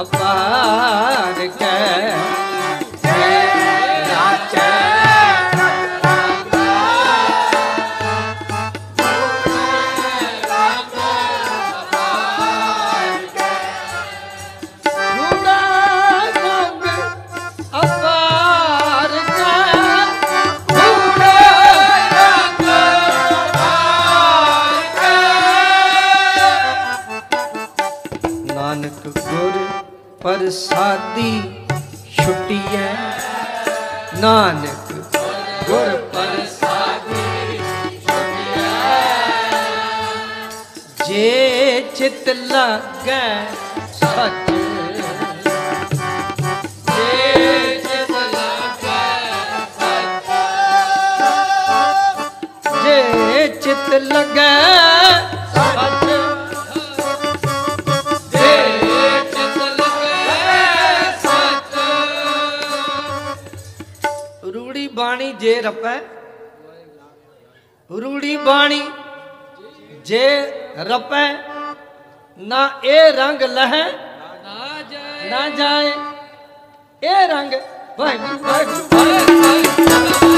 ਅਪਾਰ 0.00 1.46
ਕੈ। 1.58 2.45
ਨਾਨਕ 34.20 34.92
ਗੁਰ 35.68 35.96
ਪ੍ਰਸਾਦੀ। 36.12 37.58
ਜੇ 41.06 41.80
ਜੇ 41.80 41.80
ਚਿਤ 41.96 42.28
ਲੱਗੈ 42.28 43.55
ਬਾਣੀ 68.46 68.82
ਜੇ 70.04 70.26
ਰਪੈ 70.88 71.26
ਨਾ 72.38 72.68
ਇਹ 72.84 73.12
ਰੰਗ 73.12 73.42
ਲਹਿ, 73.42 73.82
ਨਾ 74.44 74.82
ਜਾਏ 74.90 75.30
ਨਾ 75.30 75.48
ਜਾਏ 75.50 75.92
ਇਹ 77.02 77.28
ਰੰਗ। 77.28 77.52
ਵਾਹਿਗੁਰੂ 77.98 78.38
ਵਾਹਿਗੁਰੂ 78.42 78.98
ਇਹ 79.00 80.35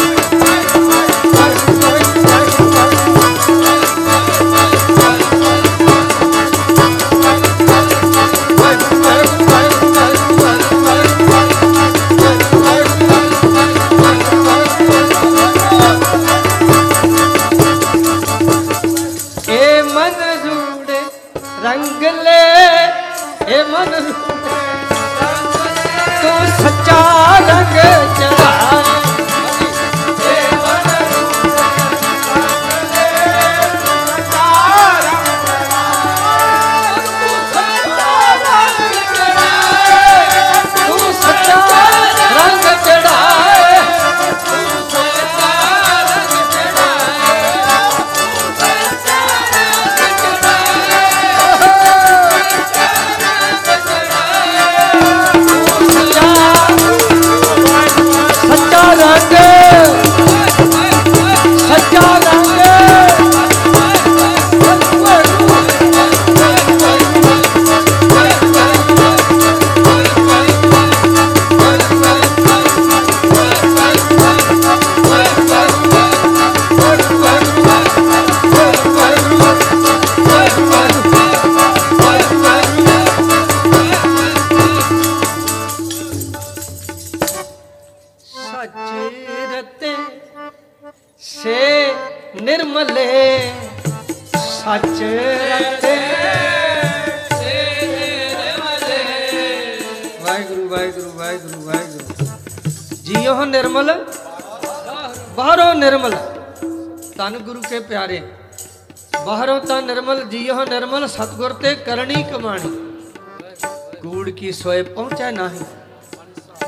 ਕੀ 114.48 114.52
ਸੋਏ 114.52 114.82
ਪਹੁੰਚੈ 114.82 115.30
ਨਾਹੀ। 115.30 115.58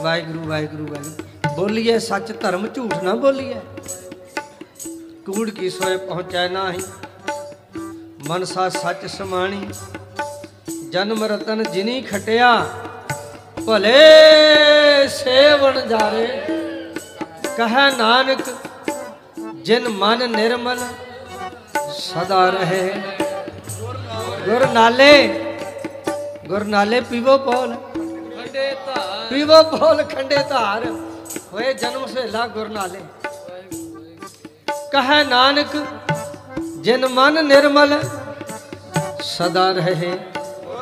ਵਾਹਿਗੁਰੂ 0.01 0.41
ਵਾਹਿਗੁਰੂ 0.49 0.87
ਵਾਹਿਗੁਰੂ। 0.87 1.55
ਬੋਲੀਏ 1.57 1.99
ਸੱਚ 1.99 2.33
ਧਰਮ 2.41 2.67
ਝੂਠ 2.67 2.97
ਨਾ 3.03 3.15
ਬੋਲੀਏ। 3.15 3.55
ਕੂੜ 5.27 5.51
ਕੀ 5.51 5.71
ਸੋਏ 5.71 5.97
ਪਹੁੰਚੈ 5.97 6.49
ਨਾਹੀ। 6.49 6.83
ਮਨਸਾ 8.29 8.69
ਸੱਚ 8.69 9.07
ਸਮਾਣੀ। 9.07 9.69
ਜਨਮ 10.91 11.25
ਰਤਨ 11.25 11.63
ਜਿਨੀ 11.73 12.01
ਖਟਿਆ, 12.03 12.53
ਭਲੇ 13.67 15.09
ਸੇਵਣ 15.09 15.81
ਜਾਰੇ। 15.87 16.27
ਕਹੈ 17.57 17.91
ਨਾਨਕ, 17.97 18.57
ਜਿਨ 19.55 19.89
ਮਨ 19.89 20.31
ਨਿਰਮਲ, 20.31 20.79
ਸਦਾ 21.93 22.49
ਰਹੇ। 22.51 22.95
ਗੁਰ 24.45 24.67
ਨਾਲੇ। 24.67 25.47
ਗੁਰ 26.51 26.65
ਨਾਲੇ 26.65 27.01
ਪੀਵੋ 27.01 27.37
ਪੋਲ। 27.39 27.75
ਖੰਡੇ 27.75 28.71
ਧਾਰ। 28.87 29.27
ਪੀਵੋ 29.31 29.63
ਬੋਲ 29.71 30.03
ਖੰਡੇ 30.05 30.37
ਧਾਰ। 30.49 30.87
ਹੋਏ 31.53 31.73
ਜਨਮ 31.75 32.07
ਸਹੇਲਾ 32.07 32.47
ਗੁਰ 32.47 32.69
ਨਾਲੇ 32.69 33.01
ਕਹੈ 34.93 35.23
ਨਾਨਕ 35.25 35.77
ਜਿਨ 36.81 37.07
ਮਨ 37.09 37.45
ਨਿਰਮਲ 37.47 37.99
ਸਦਾ 39.23 39.71
ਰਹੇ 39.73 40.13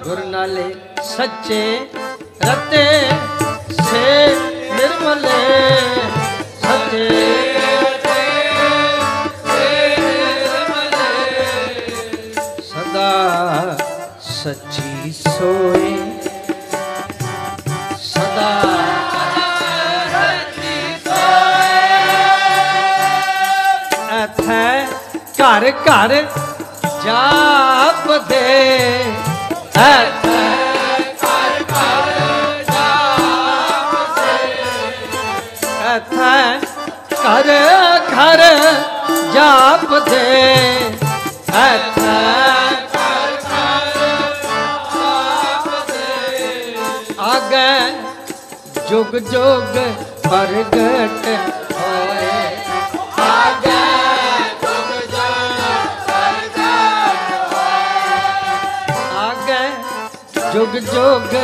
ਗੁਰ 0.04 0.24
ਨਾਲੇ 0.24 0.64
ਸੱਚੇ 1.04 1.60
ਰਤੇ 2.42 2.86
ਸੇ 3.82 4.06
ਨਿਰਮਲੇ 4.72 5.36
ਸੱਚੇ 6.62 7.17
ਘਰ 25.70 26.14
ਘਰ 26.14 26.14
ਜਾਪਦੇ। 27.04 28.42
ਐਥੈ 35.86 36.58
ਘਰ 37.12 37.48
ਘਰ 38.08 38.42
ਜਾਪਦੇ। 39.34 40.24
ਐਥੈ 41.58 42.16
ਆਗੇ 47.20 47.70
ਜੁਗ 48.90 49.16
ਜੁਗ 49.30 49.78
ਪ੍ਰਗਟ 50.28 51.26
ਜੁਗ 60.58 60.76
ਜੁਗ 60.76 61.34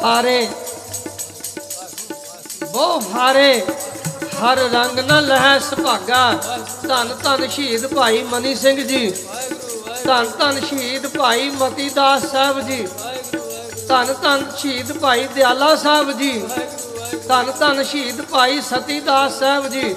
ਬੋ 0.00 0.02
ਫਾਰੇ 0.02 0.48
ਬੋ 2.72 2.98
ਹਰ 4.42 4.58
ਰੰਗ 4.72 4.98
ਨ 5.00 5.20
ਲਹਿ 5.22 5.58
ਸੁਭਾਗਾ 5.60 6.20
ਧੰਨ 6.88 7.14
ਧੰਨ 7.22 7.46
ਸ਼ਹੀਦ 7.48 7.86
ਭਾਈ 7.86 8.22
ਮਨੀ 8.22 8.54
ਸਿੰਘ 8.54 8.80
ਜੀ। 8.80 9.10
ਧੰਨ 10.04 10.30
ਧੰਨ 10.38 10.60
ਸ਼ਹੀਦ 10.60 11.06
ਭਾਈ 11.06 11.50
ਮਤੀ 11.50 11.88
ਦਾਸ 11.90 12.24
ਸਾਹਿਬ 12.32 12.60
ਜੀ। 12.60 12.86
ਧੰਨ 13.88 14.14
ਧੰਨ 14.22 14.44
ਸ਼ਹੀਦ 14.58 14.92
ਭਾਈ 14.92 15.26
ਦਿਆਲਾ 15.34 15.74
ਸਾਹਿਬ 15.76 16.12
ਜੀ। 16.12 16.32
ਧੰਨ 17.28 17.52
ਧੰਨ 17.58 17.82
ਸ਼ਹੀਦ 17.82 18.22
ਭਾਈ 18.22 18.60
ਸਤੀ 18.60 19.00
ਦਾਸ 19.00 19.38
ਸਾਹਿਬ 19.38 19.68
ਜੀ। 19.68 19.94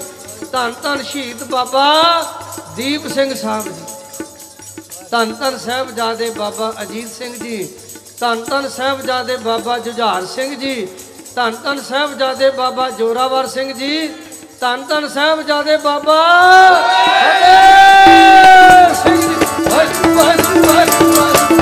ਧੰਨ 0.52 0.74
ਧੰਨ 0.82 1.02
ਸ਼ਹੀਦ 1.02 1.44
ਬਾਬਾ 1.44 1.86
ਦੀਪ 2.76 3.06
ਸਿੰਘ 3.14 3.34
ਸਾਹਿਬ 3.34 3.68
ਜੀ। 3.68 3.84
ਧੰਨ 5.10 5.34
ਧੰਨ 5.34 5.58
ਸਾਹਿਬਜ਼ਾਦੇ 5.58 6.30
ਬਾਬਾ 6.30 6.72
ਅਜੀਤ 6.82 7.08
ਸਿੰਘ 7.08 7.34
ਜੀ। 7.44 7.68
ਧੰਨ 8.20 8.44
ਧੰਨ 8.44 8.68
ਸਾਹਿਬਜ਼ਾਦੇ 8.68 9.36
ਬਾਬਾ 9.36 9.78
ਜੁਝਾਰ 9.78 10.26
ਸਿੰਘ 10.26 10.54
ਜੀ, 10.54 10.88
ਧੰਨ 11.34 11.56
ਧੰਨ 11.64 11.82
ਸਾਹਿਬਜ਼ਾਦੇ 11.82 12.50
ਬਾਬਾ 12.50 12.90
ਜੋਰਾਵਰ 12.90 13.46
ਸਿੰਘ 13.46 13.72
ਜੀ, 13.72 14.10
ਧੰਨ 14.60 14.84
ਧੰਨ 14.88 15.08
ਸਾਹਿਬਜ਼ਾਦੇ 15.08 15.76
ਬਾਬਾ 15.76 16.22
ਫਤਿਹ 16.82 18.94
ਸਿੰਘ 19.02 19.18
ਜੀ 19.18 19.34
ਵਾਹਿਗੁਰੂ 19.70 20.14
ਵਾਹਿਗੁਰੂ 20.14 20.62
ਵਾਹਿਗੁਰੂ 20.62 21.12
ਵਾਹਿਗੁਰੂ 21.12 21.54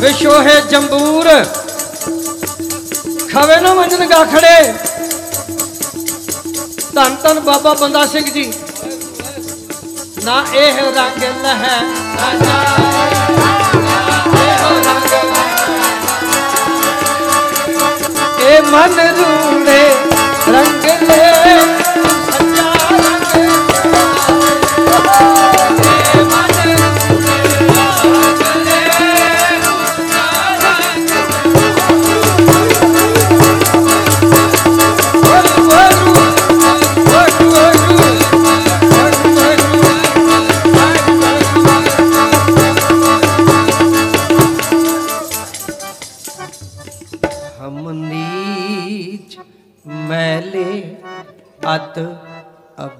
ਵਿਸ਼ੋ 0.00 0.42
ਜੰਬੂਰ। 0.70 1.44
ਖਵੇ 3.32 3.60
ਨਾ 3.60 3.74
ਮੰਜਨ 3.74 4.08
ਗਾਖੜੇ। 4.08 4.72
ਧੰਨ 7.00 7.14
ਧੰਨ 7.22 7.38
ਬਾਬਾ 7.40 7.72
ਬੰਦਾ 7.74 8.04
ਸਿੰਘ 8.06 8.24
ਜੀ। 8.30 8.42
ਨਾ 10.24 10.44
ਇਹ 10.54 10.80
ਰੰਗ 10.96 11.22
ਲਹਿ 11.22 11.80
ਨਾ 12.16 12.30
ਇਹ 18.40 18.62
ਮਨ 18.62 19.00
ਰੂੜੇ 19.18 19.82
ਰੰਗ 20.48 20.84
ਲੈ। 21.02 21.79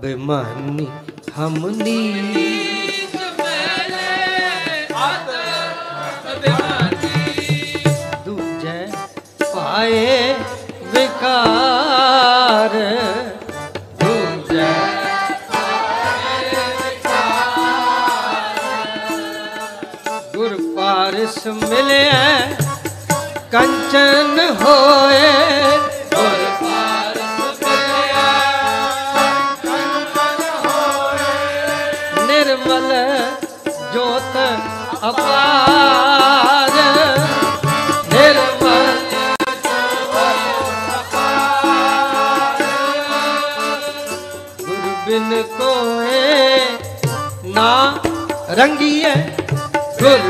ਅਭਿਮਾਨੀ 0.01 0.87
ਹਮ 1.39 1.67
ਨੀਚ 1.77 3.17
ਦੂਜੇ 8.27 8.87
ਪਾਏ 9.55 10.35
ਵਿਕਾਰ। 10.95 12.77
ਦੂਜੇ 14.01 14.71
ਗੁਰ 20.35 20.57
ਪਾਰਸ 20.77 21.47
ਮਿਲਿਆ 21.47 22.21
ਰੰਗੀਏ 48.61 49.15
ਗੁਰ 50.01 50.30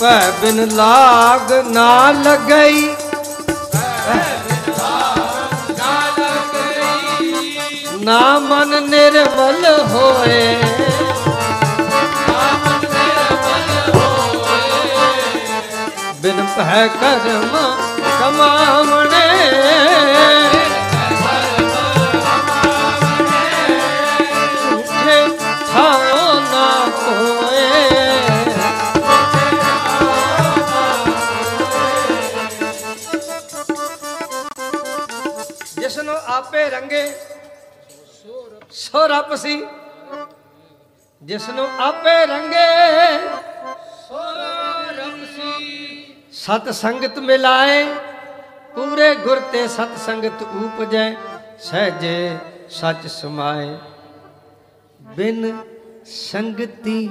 ਸੱਚ 0.00 0.34
ਬਿਨ 0.40 0.68
ਲਾਗ 0.72 1.52
ਨਾ 1.66 2.10
ਲਗਈ। 2.10 2.94
ਨਾ 8.00 8.38
ਮਨ 8.38 8.82
ਨਿਰਮਲ 8.82 9.86
ਹੋਏ। 9.90 10.62
ਬਿਨ 16.16 16.46
ਭੈ 16.56 16.86
ਕਰਮ 16.86 17.56
ਕਮਾਵਣੇ। 18.20 19.26
ਰੱਬ 39.16 39.34
ਸੀ। 39.34 39.54
ਜਿਸ 41.22 41.48
ਨੂੰ 41.48 41.66
ਆਪੇ 41.80 42.14
ਰੰਗੇ 42.26 42.64
ਸਤ 46.32 46.68
ਸੰਗਤ 46.74 47.18
ਮਿਲਾਏ, 47.18 47.84
ਪੂਰੇ 48.74 49.14
ਗੁਰ 49.14 49.40
ਤੇ 49.52 49.66
ਸਤ 49.68 49.96
ਸੰਗਤ 50.06 50.42
ਊਪਜੈ 50.42 51.10
ਸਹਜੇ 51.60 52.38
ਸਚ 52.70 53.06
ਸਮਾਏ। 53.06 53.76
ਬਿਨ 55.00 55.58
ਸੰਗਤੀ 56.06 57.08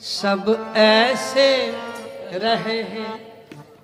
ਸਭ 0.00 0.54
ਐਸੇ 0.76 1.50
ਰਹੇ 2.34 2.82
ਹੈ। 2.84 3.06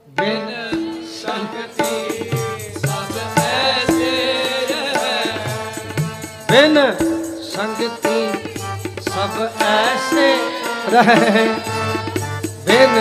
ਬਿਨ 0.09 1.07
ਸੰਗਤੀ 1.21 2.31
ਸਭ 2.79 3.19
ਐਸੇ 3.39 4.17
ਰਹੇ 4.71 5.23
ਬਿਨ 6.51 7.22
ਸੰਗਤੀ 7.55 8.21
ਸਭ 9.03 9.35
ਐਸੇ 9.63 10.29
ਰਹੇ। 10.93 11.47
ਬਿਨ 12.67 12.95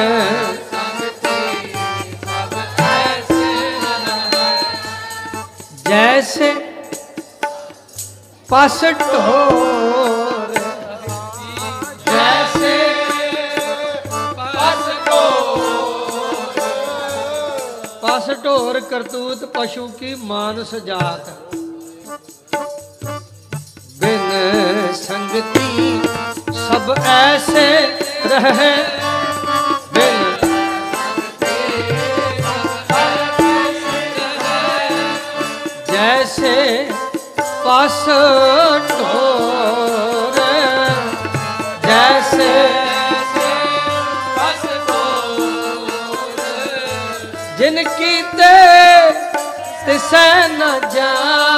ਸੰਗਤੀ 0.72 1.74
ਸਭ 2.24 2.56
ਐਸੇ 2.82 3.46
ਰਹੇ। 3.80 4.50
ਜੈਸੇ 5.88 6.52
ਪਸ 8.50 8.84
ਢੋਰ 9.00 10.60
ਪਸ 18.02 18.30
ਢੋਰ 18.44 18.80
ਕਰਤੂਤ 18.80 19.46
ਪਸ਼ੂ 19.54 19.88
ਕੀ 20.00 20.14
ਮਾਨਸ 20.24 20.76
ਜਾਤ। 20.76 21.30
ਬਿਨ 24.02 24.94
ਸੰਗਤੀ 24.96 26.02
ਸਭ 26.58 26.90
ਐਸੇ 27.08 27.68
ਰਹੇ। 28.30 28.72
ਬਿਨ 29.94 30.20
ਜੈਸੇ 35.92 36.90
ਪਾਸ 37.66 38.00
ਢੋਰ। 38.90 40.40
ਜੈਸੇ 41.86 42.54
ਪਸ 44.38 44.66
ਕੋ 44.88 45.04
ਜਿਨ 47.58 47.84
ਕੀਤੇ 47.84 48.54
ਤਿਸੈ 49.86 50.48
ਨ 50.48 50.80
ਜਾਣਨੀ 50.96 51.51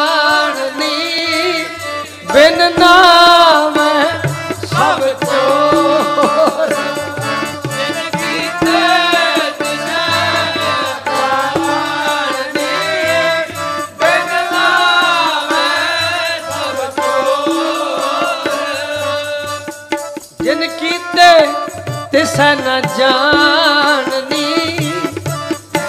ਤਿਸੈ 22.11 22.53
ਨ 22.55 22.81
ਜਾਣਨੀ 22.97 24.91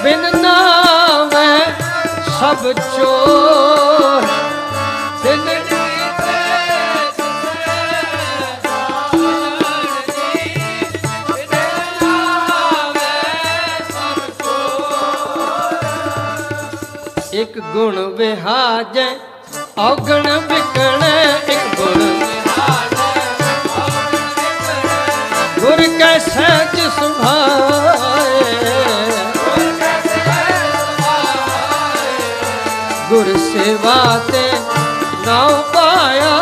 ਬਿਨ 0.02 0.22
ਨਾਮ 0.36 1.30
ਸਭ 2.40 2.72
ਚੋਰ। 2.72 3.63
ਇੱਕ 17.44 17.58
ਗੁਣ 17.60 17.98
ਵਿਹਾਜੈ 17.98 19.08
ਔਗਣ 19.78 20.40
ਵਿਕਣ, 20.40 21.02
ਇੱਕ 21.50 21.80
ਗੁਣ 21.80 22.24
ਗੁਰ 25.58 25.98
ਕੈ 25.98 26.18
ਸਹਿਜ 26.18 26.80
ਸੁਭਾਏ। 26.80 28.52
ਗੁਰ 33.08 33.38
ਸੇਵਾ 33.38 34.18
ਤੇ 34.32 34.52
ਨਾਉ 35.26 35.62
ਪਾਇਆ। 35.74 36.32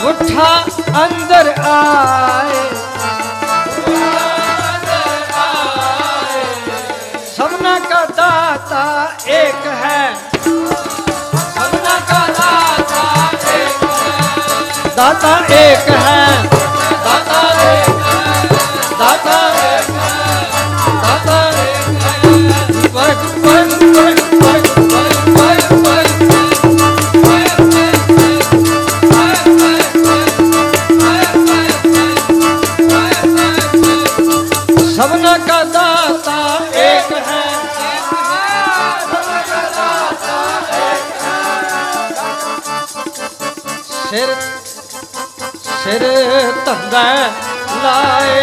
ਮੁੱਠਾ 0.00 0.64
ਅੰਦਰ 1.04 1.54
ਆਏ। 1.60 2.63
ਦਾਤਾ 15.04 15.32
ਏਕ 15.50 15.88
ਹੈ। 15.90 16.23
ਸਿਰ 45.84 46.02
ਧੰਦਾ 46.66 47.02
ਲਾਏ 47.82 48.42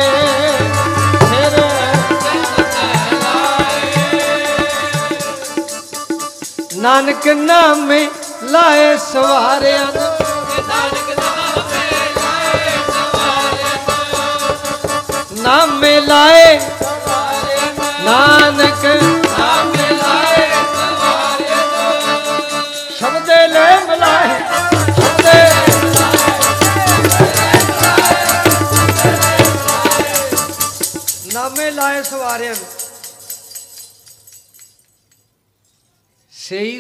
ਨਾਨਕ 6.76 7.28
ਨਾਮੇ 7.28 8.06
ਲਾਏ 8.44 8.96
ਸਵਾਰਿਆਂ 8.98 9.86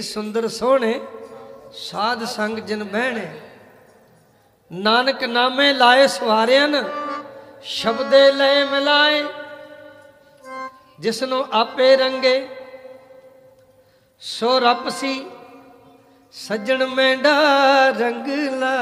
ਸੁੰਦਰ 0.01 0.47
ਸੋਹਣੇ, 0.47 0.99
ਸਾਧ 1.73 2.23
ਸੰਗ 2.25 2.57
ਜਨ 2.59 2.83
ਬਹਿਣੇ। 2.83 3.27
ਨਾਨਕ 4.71 5.23
ਨਾਮੇ 5.23 5.71
ਲਾਏ 5.73 6.07
ਸਵਾਰਿਆਂ 6.07 6.83
ਸ਼ਬਦੇ 7.63 8.31
ਲਏ 8.31 8.63
ਮਿਲਾਏ 8.63 9.23
ਜਿਸ 10.99 11.23
ਨੂੰ 11.23 11.45
ਆਪੇ 11.51 11.95
ਰੰਗੇ। 11.95 12.47
ਸੋ 14.21 14.57
ਰੱਬ 14.59 14.89
ਸੀ, 14.89 15.13
ਸੱਜਣ 16.33 16.85
ਮੈਂਡਾ 16.85 17.33
ਰੰਗਲਾ 17.89 18.75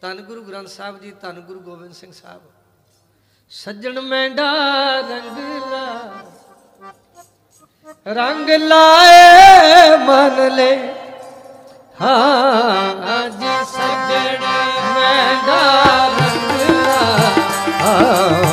ਧੰਨ 0.00 0.20
ਗੁਰੂ 0.20 0.42
ਗ੍ਰੰਥ 0.42 0.68
ਸਾਹਿਬ 0.68 1.00
ਜੀ, 1.00 1.10
ਧੰਨ 1.10 1.40
ਗੁਰੂ 1.40 1.60
ਗੋਬਿੰਦ 1.60 1.92
ਸਿੰਘ 1.92 2.12
ਸਾਹਿਬ। 2.12 2.40
ਸੱਜਣ 3.50 4.00
ਮੈਂਡਾ 4.00 4.50
ਰੰਗਲਾ 5.00 5.84
ਰੰਗ 8.06 8.50
ਲਾਏ 8.50 9.96
ਮਨ 9.96 10.48
ਲੈ। 10.56 10.76
ਹਾਂ 12.02 12.92
ਅੱਜ 13.18 13.44
ਸੱਜਣ 13.72 14.44
ਮੈਂਡਾ 14.94 15.60
ਰੰਗਲਾ 16.16 17.00
ਹਾਂ। 17.80 18.51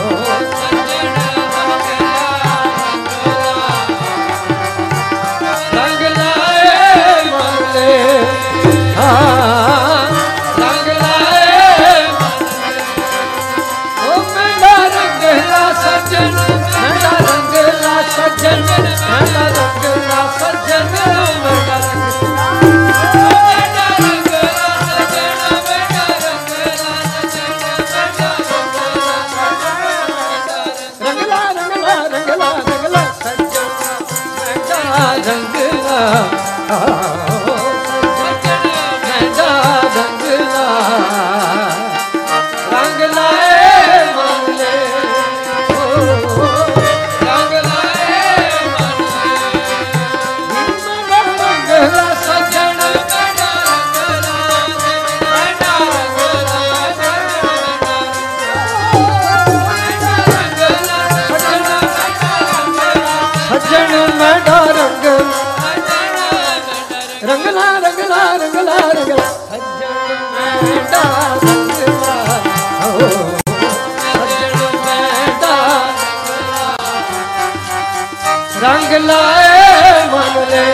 ਲਾਏ 78.99 80.05
ਮਨ 80.07 80.45
ਲੈ 80.49 80.71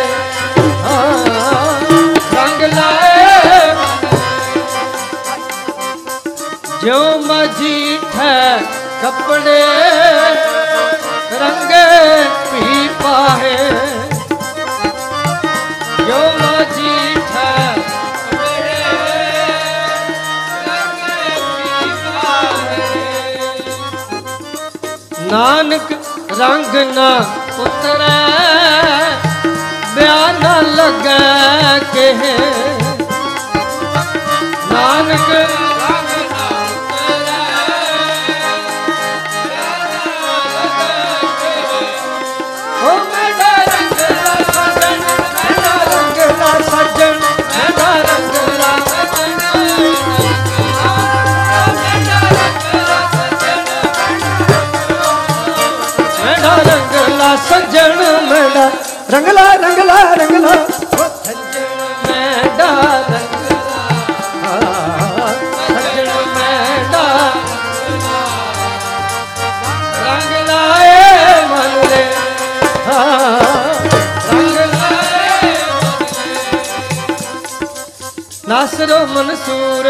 ਰੰਗ 2.36 2.62
ਲਾਏ 2.74 3.74
ਜੋ 6.84 7.00
ਮਜੀ 7.20 7.98
ਹੈ 8.16 8.58
ਕੱਪੜੇ 9.02 9.64
ਰੰਗ 11.40 11.72
ਪੀ 12.52 12.88
ਪਾਹੇ 13.02 13.58
ਜੋ 16.00 16.20
ਮਜੀ 16.40 17.16
ਹੈ 17.32 17.76
ਨਾਨਕ 25.24 25.92
ਰੰਗ 26.40 26.76
ਨਾ 26.96 27.10
ਉਤਰੈ 27.86 29.18
ਬਿਆਨ 29.96 30.40
ਨਾ 30.42 30.60
ਲੱਗੈ 30.62 31.18
ਨਾਨਕ 34.72 35.65
ਰੰਗਲਾ 59.16 59.44
ਰੰਗਲਾ 59.56 59.84
ਲਾ 59.84 59.84
ਰੰਗ 59.84 59.84
ਲਾ 59.84 60.00
ਰੰਗ 60.14 60.36
ਲਾ 60.38 60.54
ਓ 60.96 61.08
ਸਜਣ 61.26 61.66
ਮੇਰਾ 62.08 62.70
ਰੰਗ 63.02 63.44
ਲਾ 70.48 70.64
ਸਜਣ 70.68 71.46
ਮਨ 71.48 71.74
ਲੈ 71.90 72.04
ਹਾਂ 72.88 73.40
ਮਨਸੂਰ। 79.06 79.86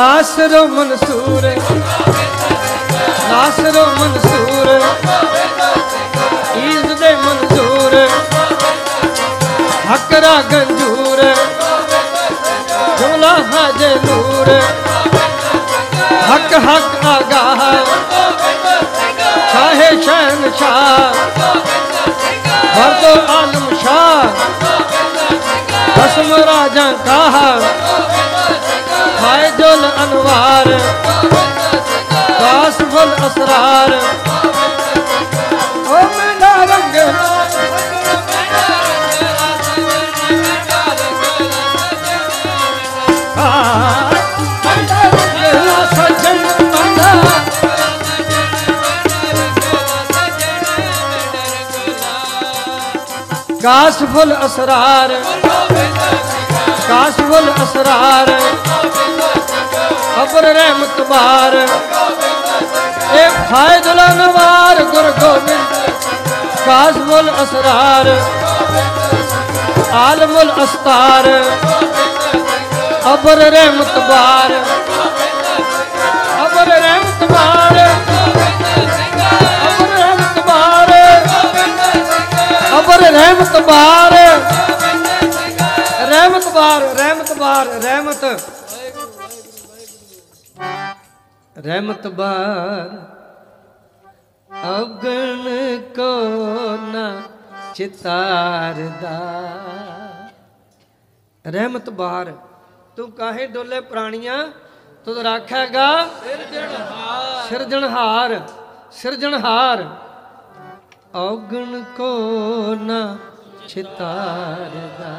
ਨਾਸਰੋ 0.00 0.66
ਮਨਸੂਰ 0.66 1.42
ਨਾਸਰੋ 3.30 3.84
ਮਨਸੂਰ 3.98 4.68
ਈਜ਼ 6.58 6.86
ਦੇ 7.00 7.10
ਮਨਜ਼ੂਰ 7.16 7.96
ਹਕਰਾ 9.90 10.32
ਗੰਜੂਰ 10.52 11.22
ਜਮਲਾ 13.00 13.34
ਹਾਜੇ 13.52 13.94
ਨੂਰ 14.06 14.48
ਹਕ 16.30 16.54
ਹਕ 16.66 17.06
ਆਗਾਹ 17.06 17.60
ਸ਼ਾਹੇ 19.52 19.90
ਸ਼ਹਿਨ 20.02 20.50
ਸ਼ਾਹ 20.58 21.14
ਵਰਦੋ 22.76 23.14
ਆਲਮ 23.32 23.74
ਸ਼ਾਹ। 23.82 24.48
ਹਸਮ 25.98 26.34
ਰਾਜਾਂ 26.46 26.92
ਕਾਹਾ 27.06 27.50
ਹਾਏ 29.22 29.50
ਜੁਲ 29.58 29.84
ਅਨਵਾਰ 30.02 30.68
ਕਾਸ 32.40 32.76
ਫਲ 32.92 33.14
ਅਸਰਾਰ। 33.26 33.92
ਓ 35.88 36.02
ਮੇਰਾ 36.16 36.54
ਰੰਗ 36.70 36.96
ਆ 43.38 43.50
ਮੇਰਾ 44.64 45.02
ਰੰਗ 45.04 45.54
ਲਾ 45.66 45.84
ਸਜਣ 45.92 46.38
ਮੰਦਾ 46.72 47.12
ਕਾਸ 53.62 54.02
ਫਲ 54.14 54.36
ਅਸਰਾਰ 54.46 55.10
ਕਾਸ 56.88 57.16
ਫਲ 57.30 57.52
ਅਸਰਾਰ। 57.64 58.30
ਅਬਰ 60.22 60.42
ਰਹਿਮਤ 60.42 61.00
ਬਾਰ। 61.00 61.54
ਇਹ 63.14 63.30
ਫਾਇਦੁਲ 63.50 64.00
ਨਵਾਰ 64.16 64.82
ਗੁਰ 64.84 65.10
ਗੋਬਿੰਦ 65.10 65.90
ਕਾਸਮੁਲ 66.66 67.30
ਅਸਰਾਰ 67.42 68.08
ਆਲਮੁਲ 69.92 70.52
ਅਸਤਾਰ 70.64 71.28
ਅਬਰ 73.12 73.36
ਰਹਿਮਤ 73.36 73.98
ਬਾਰ। 73.98 74.54
ਅਬਰ 76.44 76.66
ਰਹਿਮਤ 76.66 77.24
ਬਾਰ। 77.32 77.78
ਅਬਰ 79.58 79.88
ਰਹਿਮਤ 79.88 80.38
ਬਾਰ। 80.46 80.98
ਅਬਰ 82.78 83.10
ਰਹਿਮਤ 83.10 83.60
ਬਾਰ। 83.60 84.14
ਰਹਿਮਤ 86.08 86.48
ਬਾਰ 86.48 86.80
ਰਹਿਮਤ 86.96 87.32
ਬਾਰ, 87.32 87.66
ਰਹਿਮਤ। 87.66 88.24
ਰਹਿਮਤ 91.64 92.06
ਬਾਰ 92.18 92.90
ਅਗਨ 94.70 95.48
ਕੋ 95.96 96.12
ਨਾ 96.92 97.06
ਚਿਤਾਰਦਾ 97.74 99.18
ਰਹਿਮਤ 101.44 101.90
ਬਾਰ, 101.90 102.32
ਤੂੰ 102.96 103.10
ਕਾਹੇ 103.12 103.46
ਡੋਲੇ 103.46 103.80
ਪ੍ਰਾਣੀਆਂ? 103.80 104.38
ਤੂੰ 105.04 105.14
ਰਾਖੇਗਾ 105.22 105.88
ਸਿਰਜਣਹਾਰ 107.48 108.40
ਸਿਰਜਣਹਾਰ। 108.92 109.84
ਔਗਣ 111.16 111.82
ਕੋ 111.96 112.74
ਨਾ 112.80 113.16
ਚਿਤਾਰਦਾ 113.68 115.14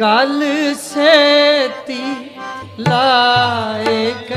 ਗੱਲ 0.00 0.42
ਸੇਤੀ 0.80 2.02
ਲਾਇਕ। 2.80 4.32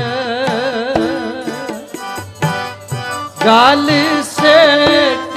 ਗਲ 3.46 3.90
ਸੇਤੀ 4.22 5.27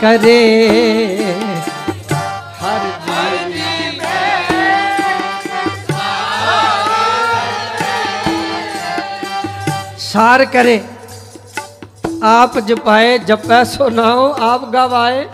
करे। 0.00 0.56
हर 2.60 3.00
सार 9.98 10.44
करे। 10.44 10.86
आप 12.24 12.58
जपाए, 12.58 13.18
जपै, 13.18 13.64
सुनाओ, 13.64 14.32
आप 14.32 14.70
गवाए। 14.70 15.24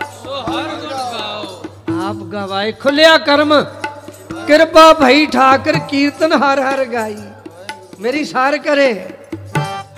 आप 2.07 2.19
गवाए। 2.33 2.71
खुलिया 2.71 3.17
कर्म। 3.17 3.61
कृपा 4.47 4.93
भई 4.93 5.25
ठाकर 5.25 5.79
कीर्तन 5.79 6.33
हर 6.43 6.59
हर 6.59 6.83
गाई। 6.83 7.23
मेरी 7.99 8.25
सार 8.25 8.57
करे। 8.57 8.91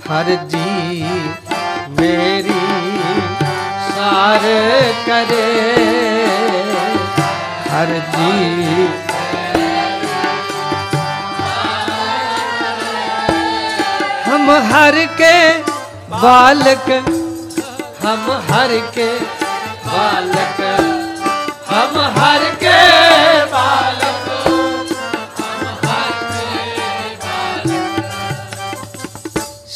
हर 0.09 0.25
जी 0.29 1.01
ਸਾਰ 3.99 4.43
ਕਰੇ। 5.05 5.45
ਹਰ 7.69 7.89
ਜੀ 8.11 8.87
ਹਮ 14.27 14.51
ਹਰ 14.69 14.95
ਕੇ 15.17 15.33
ਬਾਲਕ, 16.11 16.89
ਹਮ 18.05 18.31
ਹਰ 18.51 18.77
ਕੇ 18.95 19.09
ਬਾਲਕ, 19.85 20.61
ਹਮ 21.71 21.99
ਹਰ 22.19 22.45
ਕੇ 22.61 22.77
ਬਾਲਕ। 23.51 24.07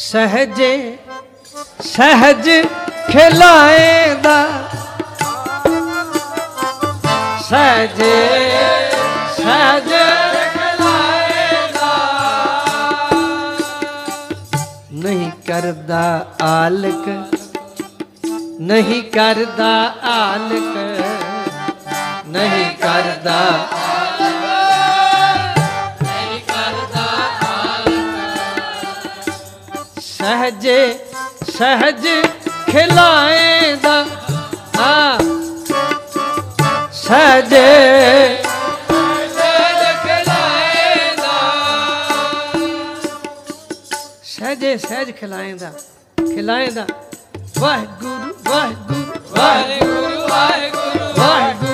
ਸਹਜੇ, 0.04 0.72
ਸਹਜ 1.84 2.50
ਖਿਲਾਏ 3.14 4.14
ਦਾ 4.22 4.38
ਸਜੇ 7.40 8.16
ਸਜੇ 9.36 10.04
ਖਿਲਾਏ 10.54 11.68
ਦਾ 11.74 11.92
ਨਹੀਂ 14.94 15.30
ਕਰਦਾ 15.46 16.02
ਆਲਕ 16.44 17.08
ਨਹੀਂ 18.60 19.02
ਕਰਦਾ 19.12 19.70
ਆਲਕ। 20.12 20.76
ਸਹਿਜ 30.00 30.66
ਕਰਦਾ 31.48 32.08
ਖਿਲਾਏਦਾ। 32.74 34.06
ਆ। 34.78 35.18
ਸਹਜੇ। 36.92 37.68
ਸਹਜੇ 44.24 44.78
ਸਹਿਜ 44.78 45.10
ਖਿਲਾਏਦਾ। 45.10 45.72
ਖਿਲਾਏਦਾ। 46.34 46.86
ਵਾਹਿਗੁਰੂ 47.58 48.34
ਵਾਹਿਗੁਰੂ 48.44 49.04
ਵਾਹਿਗੁਰੂ। 49.30 50.28
ਵਾਹਿਗੁਰੂ 50.28 51.20
ਵਾਹਿਗੁਰੂ 51.20 51.73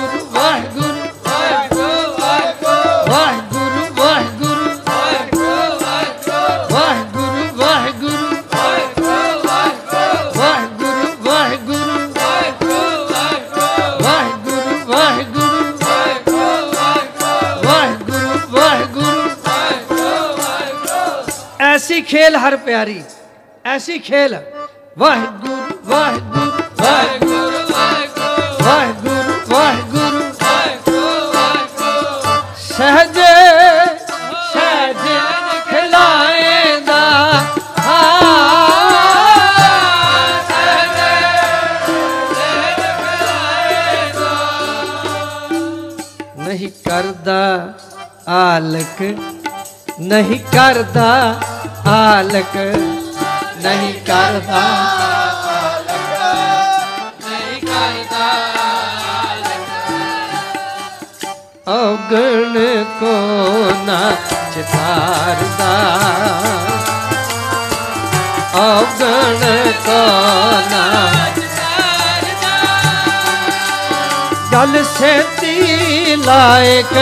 खेल 22.11 22.35
हर 22.43 22.55
प्यारी 22.67 23.01
ऐसी 23.73 23.97
खेल 24.07 24.33
वाहिगुरु 25.01 25.75
वाहिगुरु 25.91 26.63
वाहिगुरु 26.81 27.61
वाहिगुरु 28.65 29.35
वाहिगुरु 29.53 30.23
सहज 32.63 33.19
सहज 34.55 35.05
खिलाएगा 35.69 36.99
नहीं 46.47 46.69
करदा 46.87 47.41
आलक 48.41 49.01
नहीं 50.11 50.39
करदा 50.53 51.09
आलक 51.87 52.53
नहीं 53.63 53.93
करता। 54.09 54.61
अगण 61.71 62.53
को 62.99 63.15
ना 63.85 63.99
चितारदा 64.53 65.73
अगण 68.61 69.41
को 69.85 70.01
ना 70.71 70.85
गल 74.53 74.83
से 74.83 75.11
ती 75.39 76.15
लायक, 76.25 76.93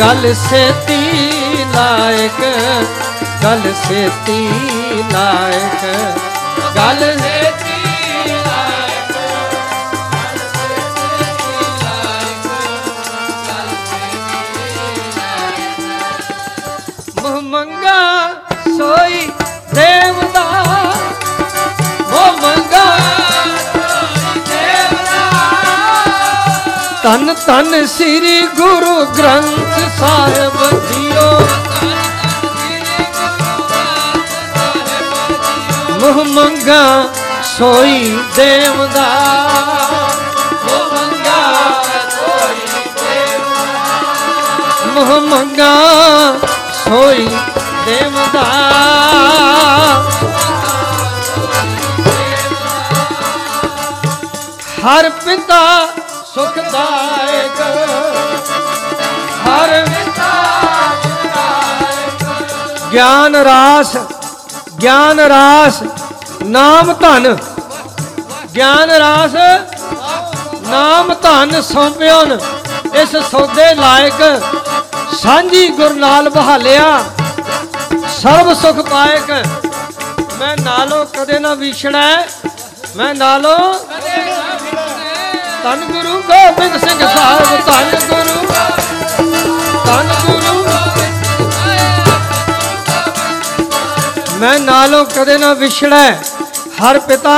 गल 0.00 0.32
से 0.42 0.62
ती 0.86 1.02
लायक। 1.74 2.40
ਗਲ 3.42 3.62
ਸੇਤੀ 3.74 4.40
ਲਾਇਕ 5.12 5.84
ਗਲ 6.76 6.98
ਸੇਤੀ 7.18 7.78
ਲਾਇਕ 8.28 9.12
ਗਲ 10.16 10.38
ਸੇਤੀ 10.52 11.54
ਲਾਇਕ 11.82 12.44
ਗਲ 13.46 13.70
ਮੋਹ 17.22 17.40
ਮੰਗਾ 17.42 18.02
ਸੋਈ 18.78 19.26
ਦੇਵਦਾ 19.74 20.44
ਮੋਹ 22.10 22.32
ਮੰਗਾ 22.42 22.86
ਤਨ 27.02 27.34
ਤਨ 27.46 27.86
ਸ੍ਰੀ 27.86 28.40
ਗੁਰੂ 28.56 29.04
ਗ੍ਰੰਥ 29.18 29.74
ਸਾਹਿਬ 29.98 30.56
ਜੀਓ। 30.90 31.30
ਮੋਹ 36.00 36.24
ਮੰਗਾ, 36.26 36.82
ਸੋਈ 37.44 38.18
ਦੇਵਦਾ 38.36 39.06
ਮੋਹ 40.64 40.94
ਮੰਗਾ 40.94 41.40
ਮੋਹ 44.94 45.20
ਮੰਗਾ, 45.20 45.74
ਸੋਈ 46.84 47.28
ਦੇਵਦਾ 47.86 48.44
ਹਰ 54.84 55.08
ਪਿਤਾ 55.24 55.62
ਸੁਖਦਾਇਕ 56.34 57.60
ਹਰ 59.46 59.84
ਗਿਆਨ 62.92 63.36
ਰਾਸ 63.36 63.96
ਗਿਆਨ 64.82 65.20
ਰਾਸ, 65.20 65.82
ਨਾਮ 66.44 66.92
ਧਨ। 66.92 67.36
ਗਿਆਨ 68.56 68.90
ਰਾਸ, 68.90 69.34
ਨਾਮ 70.68 71.12
ਧਨ 71.22 71.60
ਸੌਂਪਿਓਨ। 71.62 72.38
ਇਸ 72.94 73.16
ਸੌਦੇ 73.30 73.74
ਲਾਇਕ 73.74 74.22
ਸਾਂਝੀ 75.18 75.68
ਗੁਰ 75.70 75.94
ਨਾਲ 75.94 76.28
ਬਹਾਲਿਆ। 76.30 76.86
ਸਰਬ 78.20 78.52
ਸੁਖ 78.62 78.80
ਪਾਇਕ। 78.90 79.30
ਮੈਂ 80.38 80.56
ਨਾਲੋਂ 80.56 81.04
ਕਦੇ 81.14 81.38
ਨਾ 81.38 81.54
ਵਿਛੜੈ 81.54 82.16
ਮੈਂ 82.96 83.14
ਨਾਲੋਂ 83.14 83.58
ਧੰਨ 85.62 85.84
ਗੁਰੂ 85.84 86.20
ਗੋਬਿੰਦ 86.22 86.76
ਸਿੰਘ 86.80 87.06
ਸਾਹਿਬ, 87.06 87.60
ਧੰਨ 87.66 87.98
ਗੁਰੂ 88.08 88.46
ਧੰਨ 89.86 90.14
ਗੁਰੂ 90.26 90.39
ਮੈਂ 94.40 94.58
ਨਾਲੋਂ 94.58 95.04
ਕਦੇ 95.04 95.36
ਨਾ 95.38 95.52
ਵਿਛੜੈ। 95.54 96.12
ਹਰ 96.82 96.98
ਪਿਤਾ 96.98 97.36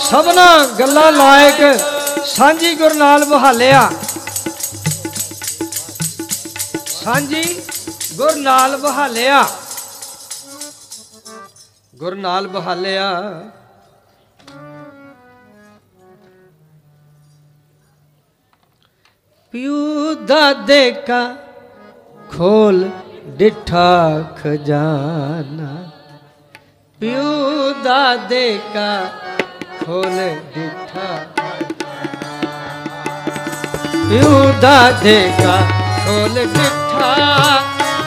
ਸਭਨਾ 0.00 0.46
ਗੱਲਾਂ 0.78 1.10
ਲਾਇਕ 1.12 1.60
ਸਾਂਝੀ 2.26 2.74
ਗੁਰ 2.74 2.94
ਨਾਲ 2.94 3.24
ਬਹਾਲਿਆ 3.24 3.90
ਸਾਂਝੀ 6.86 7.42
ਗੁਰ 8.14 8.34
ਨਾਲ 8.36 8.76
ਬਹਾਲਿਆ 8.76 9.42
ਗੁਰ 11.94 12.14
ਨਾਲ 12.14 12.46
ਬਹਾਲਿਆ 12.48 13.10
ਪਿਉ 19.54 20.14
ਦਾਦੇ 20.14 20.90
ਕਾ 20.90 21.22
ਖੋਲ 22.36 22.88
ਡਿਠਾ 23.36 23.88
ਖਜ਼ਾਨਾ 24.42 25.87
पियू 27.00 27.32
दादे 27.82 28.46
का 28.58 28.86
खोल 29.80 30.16
दिठा 30.54 31.10
पियू 34.08 34.30
दादे 34.62 35.14
का 35.38 35.54
खोल 35.98 36.34
दिठा 36.56 37.12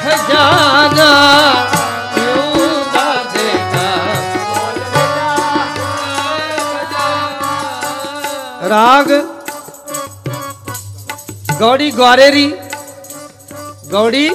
खजाना। 0.02 1.08
राग। 8.74 9.10
गौड़ी 11.60 11.92
ग्वारेरी। 11.92 12.48
गौड़ी 13.92 14.30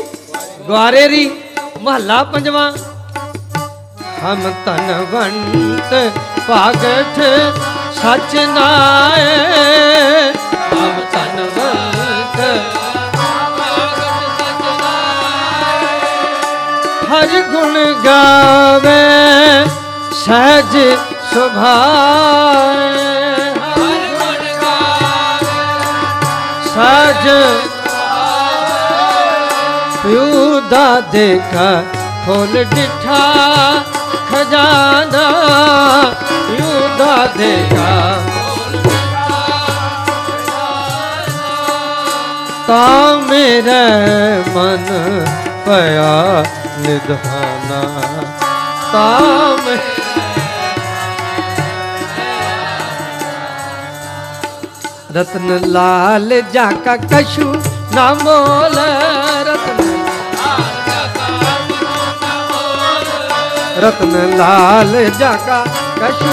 ग्वारेरी, 0.67 1.27
महला 1.81 2.23
पंजवा। 2.23 2.86
ਹਮ 4.23 4.43
ਧਨਵੰਤ 4.67 5.93
ਭਾਗਠ 6.49 7.19
ਸਚ 7.95 8.35
ਨਾਏ। 8.49 9.35
ਹਮ 10.73 11.01
ਧਨਵੰਤ 11.13 12.39
ਹਰ 17.11 17.41
ਗੁਣ 17.53 17.77
ਗਾਵੇ 18.05 19.03
ਸਹਿਜ 20.15 20.77
ਸੁਭਾਏ। 21.33 22.89
ਹਰ 23.77 24.03
ਗੁਣ 24.19 24.45
ਸਜ 26.67 27.29
ਪਿਉ 30.03 30.61
ਦਾਦੇ 30.71 31.29
ਕਾ 31.53 31.71
ਖੋਲ 32.27 32.65
ਡਿਠਾ। 32.65 33.23
ਖਜ਼ਾਨਾ 34.31 35.27
ਪਿਉ 36.29 36.89
ਦਾਦੇ 36.99 37.53
ਕਾ 37.73 37.95
ਮੇਰੇ 43.29 43.83
ਮਨ 44.55 44.87
ਪਿਆ 45.67 46.45
ਨਿਧਾਨਾ। 46.79 47.81
ਤਾਂ 48.93 49.57
ਮੈਂ 49.67 49.77
ਰਤਨ 55.17 55.59
ਲਾਲ 55.67 56.41
ਜਾ 56.53 56.71
ਕਾ 56.85 56.97
ਕਛੂ 56.97 57.55
ਨਾ 57.95 58.13
ਮੋਲ। 58.15 58.79
रतन 63.87 64.15
लाल 64.39 64.93
जगा 65.19 65.57
कशु 65.99 66.31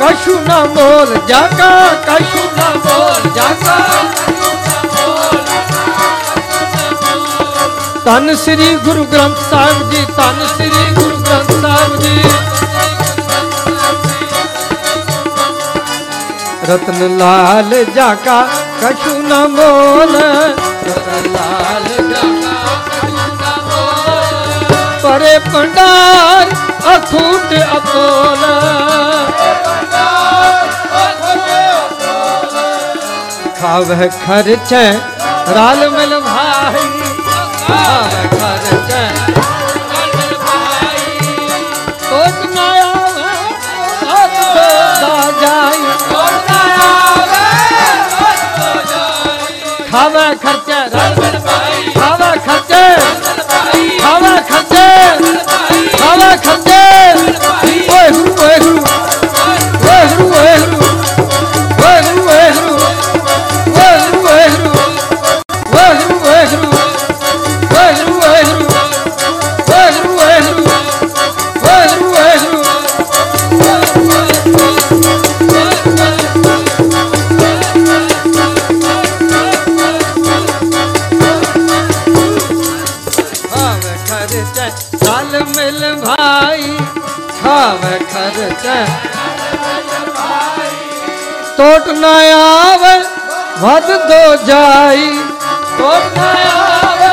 कशु 0.00 0.34
मोर 0.74 1.14
जगा 1.30 1.70
कशु 2.08 2.42
मोर 2.84 3.30
जगा 3.38 3.78
ਤਨ 8.06 8.34
ਸ੍ਰੀ 8.36 8.74
ਗੁਰੂ 8.84 9.04
ਗ੍ਰੰਥ 9.12 9.38
ਸਾਹਿਬ 9.50 9.90
ਜੀ 9.90 10.04
ਤਨ 10.16 10.46
ਸ੍ਰੀ 10.48 10.82
ਗੁਰੂ 10.94 11.16
ਗ੍ਰੰਥ 11.18 11.52
ਸਾਹਿਬ 11.62 11.96
ਜੀ। 12.00 12.22
ਰਤਨ 16.70 17.16
ਲਾਲ 17.18 17.84
ਜਾ 17.96 18.14
ਕਾ 18.24 18.40
ਕਛੂ 18.82 19.14
लाल 20.86 21.88
परे 25.04 25.38
पंडार 25.46 26.52
अखूट 26.92 27.52
अपोला। 27.62 28.54
खाव 33.60 33.84
खर्च 34.16 34.72
राल 35.56 35.80
मिल 35.90 36.12
भाई। 36.20 36.86
던져 56.44 56.83
ਨਾ 91.94 92.12
ਆਵੇ 92.34 92.98
ਵੱਧ 93.60 93.90
ਦੋ 94.08 94.34
ਜਾਈ। 94.46 95.10
ਟੋਟ 95.78 96.18
ਨਾ 96.18 96.32
ਆਵੇ 96.52 97.12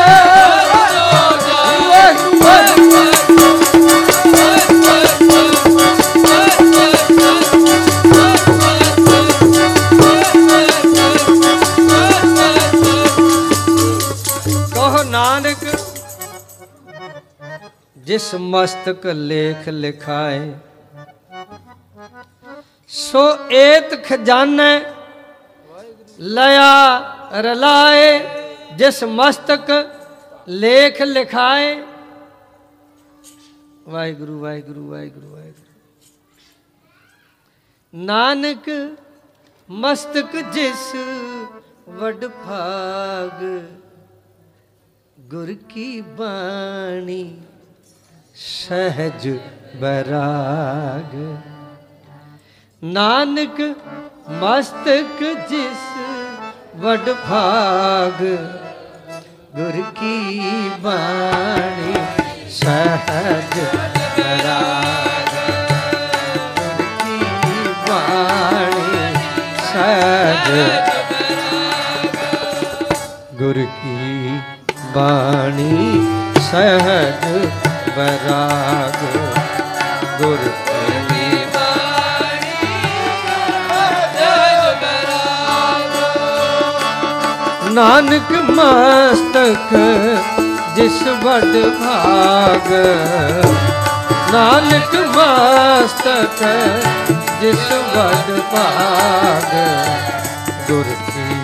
ਕਹੋ 14.73 15.03
ਨਾਨਕ 15.03 15.65
ਜਿਸ 17.97 18.33
ਮਸਤਕ 18.35 19.05
ਲੇਖ 19.05 19.67
ਲਿਖਾਏ 19.69 20.39
ਏਤ 23.51 23.93
ਖਜ਼ਾਨੇ 24.05 24.73
ਲਿਆ 26.19 26.73
ਰਲਾਏ, 27.41 28.19
ਜਿਸ 28.75 29.03
ਮਸਤਕ 29.03 29.71
ਲੇਖ 30.47 31.01
ਲਿਖਾਏ। 31.01 31.75
ਵਾਹਿਗੁਰੂ 33.89 34.39
ਵਾਹਿਗੁਰੂ 34.39 34.89
ਵਾਹਿਗੁਰੂ 34.89 35.29
ਵਾਹਿਗੁਰੂ। 35.29 35.69
ਨਾਨਕ 37.93 38.69
ਮਸਤਕ 39.69 40.35
ਜਿਸ 40.53 40.93
ਵਡ 41.89 42.25
ਭਾਗ, 42.25 43.43
ਗੁਰ 45.29 45.53
ਕੀ 45.69 46.01
ਬਾਣੀ 46.17 47.23
ਸਹਿਜ 48.35 49.27
ਬਰਾਗ। 49.75 51.15
ਨਾਨਕ 52.83 53.59
ਮਸਤਕ 54.33 55.21
ਜਿਸ 55.49 55.81
ਵਡ 56.75 57.09
ਭਾਗ, 57.21 58.21
ਗੁਰ 59.55 59.81
ਕੀ 59.99 60.69
ਬਾਣੀ 60.81 61.93
ਸਹਜ 62.51 63.59
ਰਾਗ 64.39 65.29
ਗੁਰ 66.57 66.83
ਕੀ 66.95 67.19
ਬਾਣੀ 67.87 69.13
ਸਹਜ 69.65 70.49
ਗੁਰ 73.39 73.65
ਕੀ 73.75 74.39
ਬਾਣੀ 74.95 76.01
ਸਹਜ 76.41 77.47
ਬਰਾਗ 77.97 79.05
ਗੁਰ 80.21 80.49
ਨਾਨਕ 87.73 88.31
ਮਸਤਕ, 88.49 89.69
ਜਿਸ 90.75 91.01
ਵੱਡ 91.23 91.53
ਭਾਗ। 91.77 92.71
ਨਾਨਕ 94.33 94.95
ਮਸਤਕ, 95.15 96.43
ਜਿਸ 97.41 97.71
ਵੱਡ 97.95 98.39
ਭਾਗ। 98.53 99.55
ਗੁਰ 100.67 100.83
ਕੀ 101.07 101.35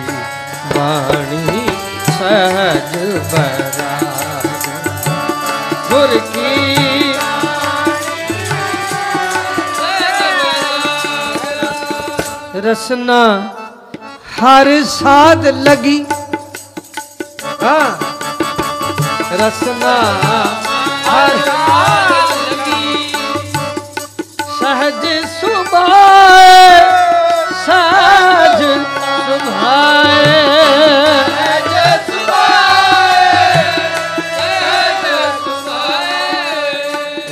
ਬਾਣੀ 0.76 1.66
ਸਹਿਜ 2.18 2.96
ਬਰਾਗ 3.32 4.46
ਗੁਰ 5.90 6.18
ਕੀ 6.34 7.14
ਰਸਨਾ 12.60 13.22
ਹਰ 14.38 14.68
ਸਾਧ 14.84 15.46
ਲਗੀ। 15.46 16.04
ਹਾਂ। 17.62 17.90
ਰਸਨਾ 19.38 19.94
ਹਰ 21.06 21.36
ਸਹਜ 24.58 25.06
ਸੁਭਾਏ 25.40 26.78
ਸਹਜ 27.66 28.62
ਸੁਭਾਏ। 29.26 30.36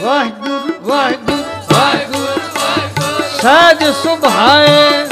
ਵਾਹਿਗੁਰੂ 0.01 0.73
ਵਾਹਿਗੁਰੂ। 0.83 1.45
ਸਹਜ 3.43 3.85
ਸੁਭਾਏ 4.03 5.07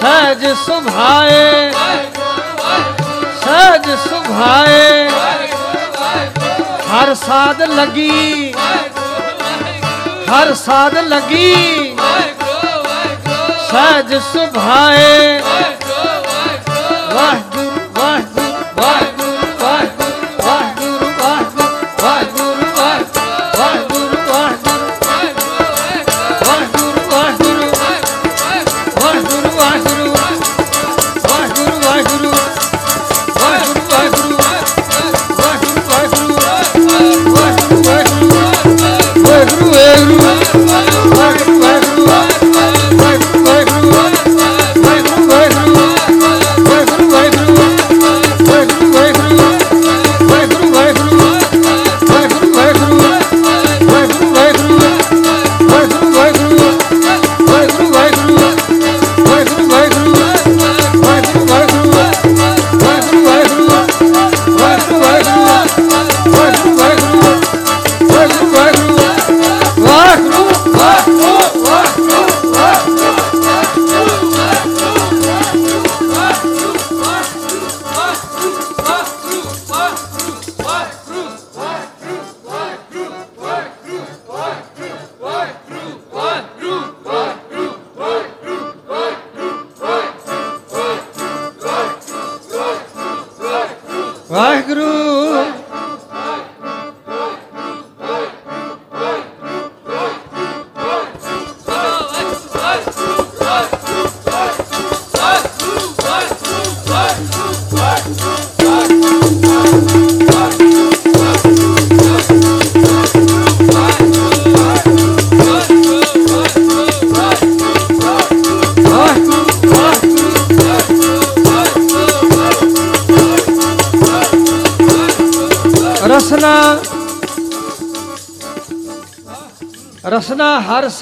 ਸਹਜ 0.00 0.46
ਸੁਭਾਏ। 0.66 1.73
ਸੁਭਾਏ। 3.96 5.08
ਹਰ 6.92 7.14
ਸਾਧ 7.14 7.62
ਲਗੀ। 7.62 8.54
ਹਰ 10.30 10.54
ਸਾਧ 10.54 10.98
ਲਗੀ। 10.98 11.96
ਸਹਿਜ 13.70 14.14
ਸੁਭਾਏ। 14.14 15.40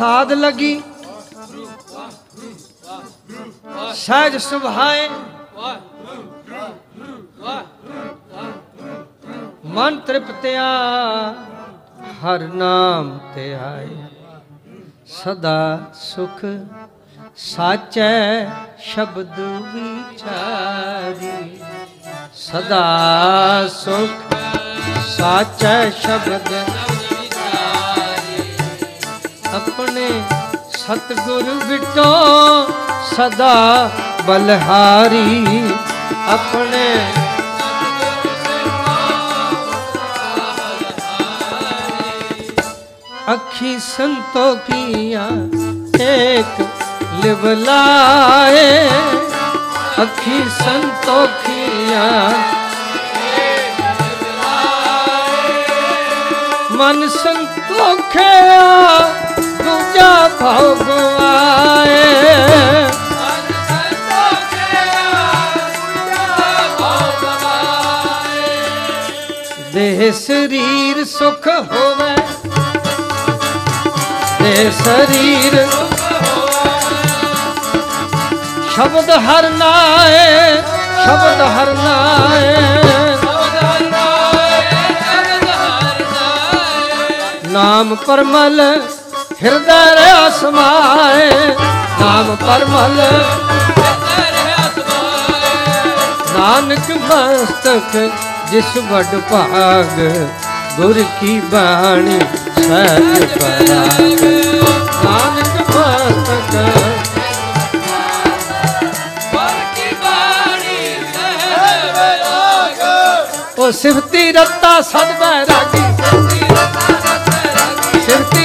ਸਾਧ 0.02 0.32
ਲੱਗੀ। 0.32 0.82
ਸਹਿਜ 3.94 4.36
ਸੁਭਾਏ। 4.36 5.08
ਮਨ 9.64 9.98
ਤ੍ਰਿਪਤਿਆ, 10.00 10.66
ਹਰ 12.22 12.46
ਨਾਮ 12.54 13.18
ਤੇ 13.34 13.54
ਆਏ। 13.54 14.04
ਸਦਾ 15.06 15.78
ਸੁਖ 15.94 16.44
ਸਾਚੈ 17.36 18.44
ਸ਼ਬਦ 18.78 19.40
ਵਿਚਾਰੀ। 19.74 21.58
ਸਦਾ 22.34 22.84
ਸੁਖ 23.68 24.34
ਸਾਚੈ 25.08 25.90
ਸ਼ਬਦ 25.90 26.52
ਸਤਗੁਰ 30.82 31.42
ਵਿਟੋ 31.64 32.12
ਸਦਾ 33.10 33.90
ਬਲਹਾਰੀ 34.26 35.72
ਆਪਣੇ 36.28 36.86
ਅੱਖੀ 43.32 43.78
ਸੰਤੋਖੀਆਂ 43.78 45.28
ਏਕ 46.02 46.60
ਲਿਵਲਾਏ। 47.24 48.88
ਅੱਖੀ 50.02 50.42
ਸੰਤੋਖੀਆਂ 50.58 52.08
ਮਨ 56.72 57.08
ਸੰਤੋਖਿਆ 57.08 58.62
ऊंचा 59.72 60.10
भगवाए 60.40 62.00
देह 69.74 70.00
शरीर 70.18 71.04
सुख 71.12 71.46
होवे 71.72 72.10
देह 74.40 74.70
शरीर 74.80 75.56
शब्द 78.74 79.10
हर 79.28 79.48
नाए 79.62 80.26
शब्द 81.04 81.42
हर 81.58 81.74
नाए 81.84 82.50
ਨਾਮ 87.54 87.94
ਪਰਮਲ 88.06 88.60
ਹਿਰਦੈ 89.44 89.84
ਰਿਆ 89.94 90.28
ਸਮਾਏ, 90.30 91.30
ਨਾਮ 92.00 92.34
ਪਰਮਲ। 92.36 93.00
ਨਾਨਕ 96.34 96.90
ਮਸਤਕ, 97.02 97.96
ਜਿਸ 98.50 98.76
ਵੱਡ 98.90 99.16
ਭਾਗ, 99.30 99.98
ਗੁਰ 100.76 101.02
ਕੀ 101.20 101.40
ਬਾਣੀ, 101.52 102.20
ਸਹਿਜ 102.58 103.24
ਪਰਾਗ 103.32 104.00
ਨਾਨਕ 105.04 105.54
ਮਸਤਕ, 105.70 106.52
ਉਹ 113.58 113.70
ਸਿਫਤੀ 113.72 114.32
ਰੱਤਾ 114.32 114.80
ਸਦ 114.80 115.08
ਬੈਰਾਗੀ 115.20 115.71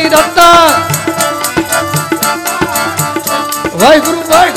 ਜਗਦੰਬਾ 0.08 0.68
ਵਾਹਿਗੁਰੂ 3.76 4.24
ਵਾਹਿਗੁਰੂ। 4.30 4.57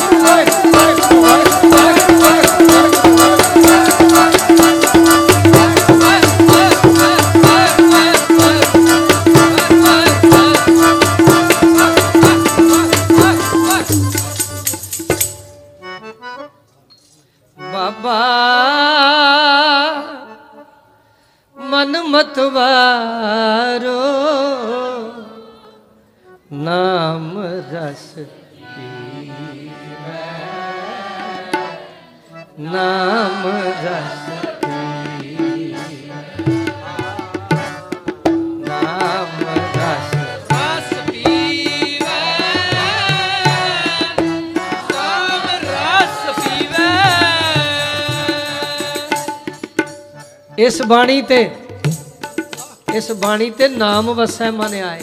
ਬਾਣੀ 50.90 51.20
ਤੇ 51.22 51.38
ਇਸ 52.94 53.10
ਬਾਣੀ 53.12 53.50
ਤੇ 53.50 53.66
ਨਾਮ 53.68 54.10
ਵਸੈ 54.10 54.50
ਮਨ 54.50 54.74
ਆਏ। 54.84 55.02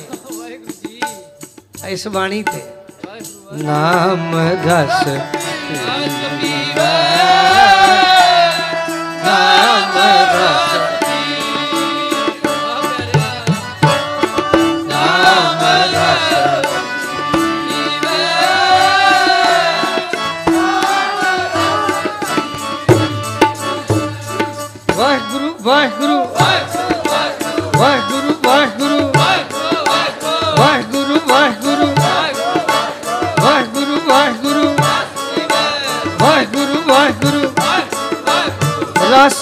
ਇਸ 1.89 2.07
ਬਾਣੀ 2.07 2.41
ਤੇ 2.43 2.61
ਨਾਮ 3.53 4.35
ਰਸ 4.65 5.07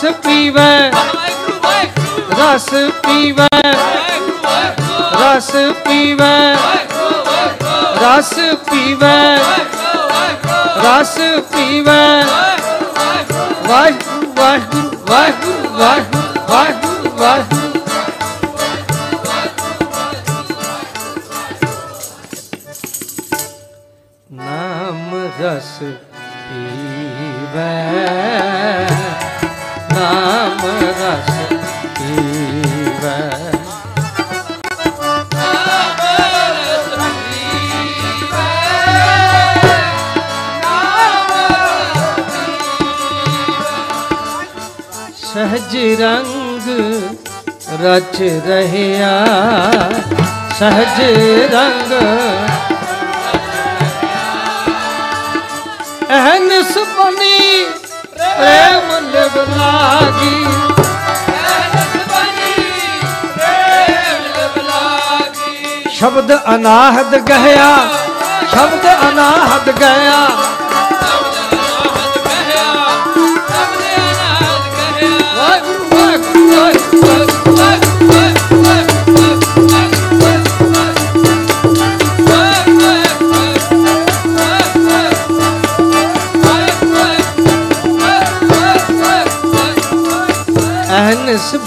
ਰਸ 0.05 0.11
ਪੀਵੈ। 0.11 0.91
ਰਸ 2.39 2.69
ਪੀਵੈ। 3.03 3.47
ਰਸ 5.11 5.51
ਪੀਵੈ। 5.85 6.55
ਰਸ 8.01 8.33
ਪੀਵੈ। 8.71 9.37
ਰਸ 10.75 11.19
ਪੀਵੈ। 11.55 12.23
ਵਾਹਿਗੁਰੂ 13.67 14.14
ਰਚ 48.15 48.47
ਰਹਿਆ। 48.47 49.09
ਸਹਜ 50.59 50.99
ਰੰਗ 51.53 51.91
ਅਹਨਸ 56.09 56.77
ਬਣੀ 56.97 57.65
ਪ੍ਰੇਮ 58.15 58.91
ਲਿਵ 59.05 59.37
ਸ਼ਬਦ 65.89 66.31
ਅਨਾਹਦ 66.55 67.15
ਗਹਿਆ 67.29 67.69
ਸ਼ਬਦ 68.51 68.87
ਅਨਾਹਦ 69.09 69.69
ਗਿਆ 69.79 70.27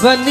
Van 0.00 0.22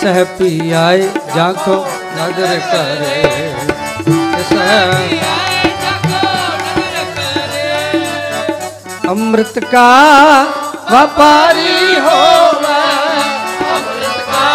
ਸਹਿ 0.00 0.12
ਕਿਸਹਿ 0.12 0.24
ਪੀ 0.38 0.70
ਆਏ 0.72 1.08
ਜਾਖੋ 1.34 1.74
ਨਦਰ 2.16 2.60
ਕਰੇ। 2.70 3.54
ਅੰਮ੍ਰਿਤ 9.10 9.58
ਕਾ 9.58 9.84
ਵਪਾਰੀ 10.90 11.98
ਹੋਵੇ। 11.98 12.80
ਅੰਮ੍ਰਿਤ 13.74 14.16
ਕਾ 14.30 14.46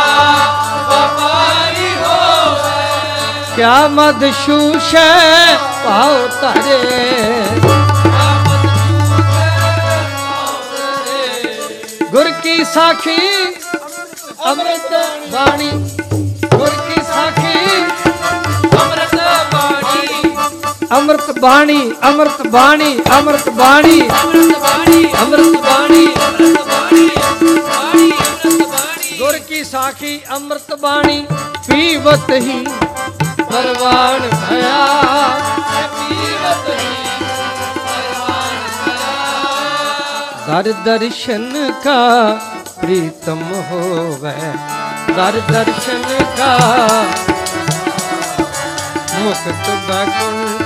ਵਪਾਰੀ 0.89 1.91
ਹੋਵੇ 2.03 3.55
ਕਿਆ 3.55 3.87
ਮਦ 3.91 4.25
ਸ਼ੂਸ਼ੈ 4.45 5.07
ਭਾਉ 5.85 6.27
ਧਰੇ। 6.41 6.81
ਗੁਰ 12.11 12.31
ਕੀ 12.43 12.63
ਸਾਖੀ 12.63 13.17
ਅੰਮ੍ਰਿਤ 21.05 21.39
ਬਾਣੀ 21.39 21.79
ਅੰਮ੍ਰਿਤ 22.05 22.47
ਬਾਣੀ 22.51 22.87
ਅੰਮ੍ਰਿਤ 23.15 23.49
ਬਾਣੀ। 23.57 23.99
ਅੰਮ੍ਰਿਤ 24.01 24.59
ਬਾਣੀ 24.59 25.03
ਅੰਮ੍ਰਿਤ 25.15 25.57
ਬਾਣੀ 25.57 26.05
ਅੰਮ੍ਰਿਤ 26.27 26.57
ਬਾਣੀ 26.61 27.09
ਬਾਣੀ 27.57 28.11
ਅੰਮ੍ਰਿਤ 28.11 28.63
ਬਾਣੀ 28.63 29.17
ਗੁਰ 29.19 29.37
ਕੀ 29.39 29.63
ਸਾਖੀ, 29.63 30.19
ਅੰਮ੍ਰਿਤ 30.35 30.73
ਬਾਣੀ, 30.81 31.25
ਪੀਵਤ 31.67 32.31
ਹੀ 32.31 32.63
ਪਰਵਾਨ 33.51 34.27
ਭਇਆ 34.49 34.87
ਪੀਵਤ 35.99 36.69
ਹੀ 36.71 36.89
ਦਰ 40.47 40.73
ਦਰਸ਼ਨ 40.85 41.71
ਕਾ 41.83 41.99
ਪ੍ਰੀਤਮ 42.81 43.43
ਹੋਵੇ। 43.71 44.33
ਦਰ 45.15 45.41
ਦਰਸ਼ਨ 45.51 46.03
ਕਾ 46.37 46.53
ਮੁਕਤ 49.25 49.69
ਬੈਕੁੰਠ 49.87 50.61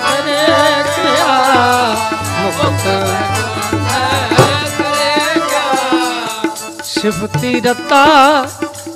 ਕਰੇ 0.00 0.82
ਕਿਆ 0.86 1.36
ਮੁਕਤ 2.40 2.82
ਸਿਫਤੀ 6.84 7.60
ਰਤਾ 7.60 8.04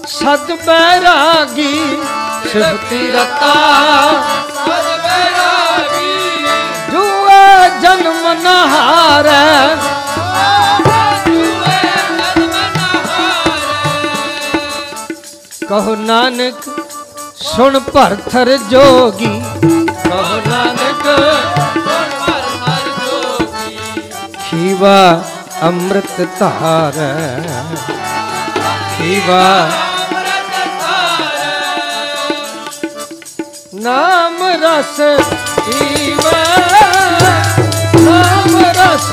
ਸਦ 0.09 0.53
ਬੈਰਾਗੀ 0.67 1.79
ਸਿਫਤੀ 2.45 3.11
ਰਤਾ 3.11 3.55
ਜੂਏ 6.91 7.71
ਜਨਮ 7.81 8.23
ਨਹਾਰੈ 8.43 9.77
ਕਹੋ 15.69 15.95
ਨਾਨਕ 15.97 16.69
ਸੁਣ 17.41 17.79
ਭਰਥਰ 17.81 18.57
ਜੋਗੀ। 18.71 19.41
ਕਹੋ 20.05 20.41
ਨਾਨਕ 20.47 21.05
ਖੀਵਾ 24.41 25.25
ਅੰਮ੍ਰਿਤ 25.63 26.21
ਧਾਰ। 26.39 26.99
ਖੀਵਾ 28.97 29.69
ਨਾਮ 33.75 34.43
ਰਸ 34.63 35.01
ਪੀਵਾ 35.61 36.45
ਨਾਮ 38.01 38.57
ਰਸ 38.77 39.11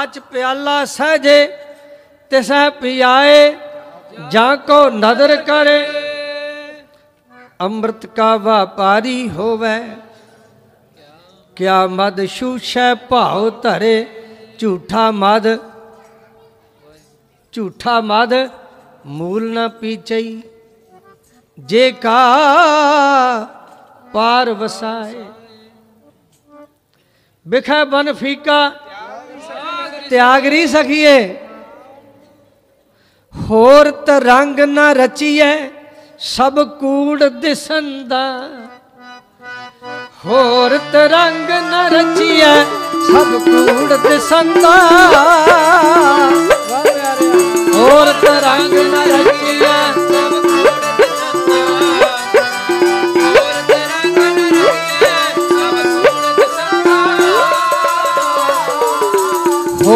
ਪੂਰਾ 0.00 0.20
ਪਿਆਲਾ 0.32 0.84
ਸਹਜੇ 0.84 1.46
ਤਿਸੈ 2.30 2.68
ਪਿਆਏ, 2.70 3.56
ਜਾਂ 4.30 4.56
ਕੋ 4.56 4.88
ਨਦਰ 4.90 5.36
ਕਰੇ। 5.42 5.86
ਅੰਮ੍ਰਿਤ 7.60 8.06
ਕਾ 8.06 8.36
ਵਪਾਰੀ 8.36 9.28
ਹੋਵੇ, 9.30 9.80
ਕਿਆ 11.56 11.86
ਮਦ 11.86 12.24
ਸ਼ੂਸ਼ੈ 12.26 12.94
ਭਾਉ 12.94 13.50
ਧਰੇ, 13.62 14.06
ਝੂਠਾ 14.58 15.10
ਮਦ 15.10 15.46
ਝੂਠਾ 17.52 18.00
ਮਦ 18.00 18.34
ਮੂਲ 19.06 19.50
ਨਾ 19.52 19.68
ਪੀਚਈ। 19.68 20.42
ਜੇ 21.58 21.90
ਕਾ 21.92 22.18
ਪਾਰ 24.12 24.50
ਵਸਾਏ, 24.50 25.24
ਬਿਖੈ 27.46 27.84
ਬਨ 27.84 28.12
ਫੀਕਾ 28.12 28.72
ਤਿਆਗਰੀ 30.10 30.66
ਸਕੀਏ। 30.66 31.18
ਹੋਰ 33.34 33.90
ਰੰਗ 34.20 34.60
ਨਾ 34.60 34.92
ਰਚੀਐ 34.92 35.54
ਸਭ 36.18 36.58
ਕੂੜ 36.78 37.24
ਦਿਸੰਦਾ। 37.24 38.24
ਹੋਰ 40.24 40.76
ਤਰੰਗ 40.92 41.50
ਨ 41.62 41.84
ਰਚੀਐ 41.92 42.54
ਸਭ 43.06 43.30
ਕੂੜ 43.44 43.96
ਦਿਸੰਦਾ। 44.08 44.74
ਹੋਰ 47.74 48.12
ਤਰੰਗ 48.22 48.74
ਨ 48.86 49.04
ਰਚੀਐ 49.12 49.69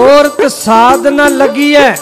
ਹੋਰ 0.04 0.28
ਸਾਧ 0.50 1.06
ਨਾ 1.06 1.26
ਲੱਗੀ 1.28 1.74
ਲੱਗੀਐ। 1.74 1.94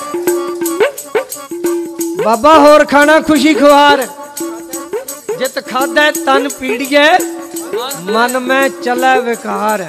ਬਾਬਾ 2.25 2.55
ਹੋਰ 2.59 2.85
ਖਾਣਾ 2.85 3.19
ਖੁਸ਼ੀ 3.21 3.53
ਖੁਆਰ 3.55 4.03
ਜਿਤ 5.39 5.59
ਖਾਦੈ 5.69 6.11
ਤਨ 6.17 6.49
ਪੀੜੀਐ, 6.49 7.07
ਮਨ 8.11 8.39
ਮੈਂ 8.39 8.69
ਚਲੈ 8.85 9.15
ਵਿਕਾਰ। 9.21 9.85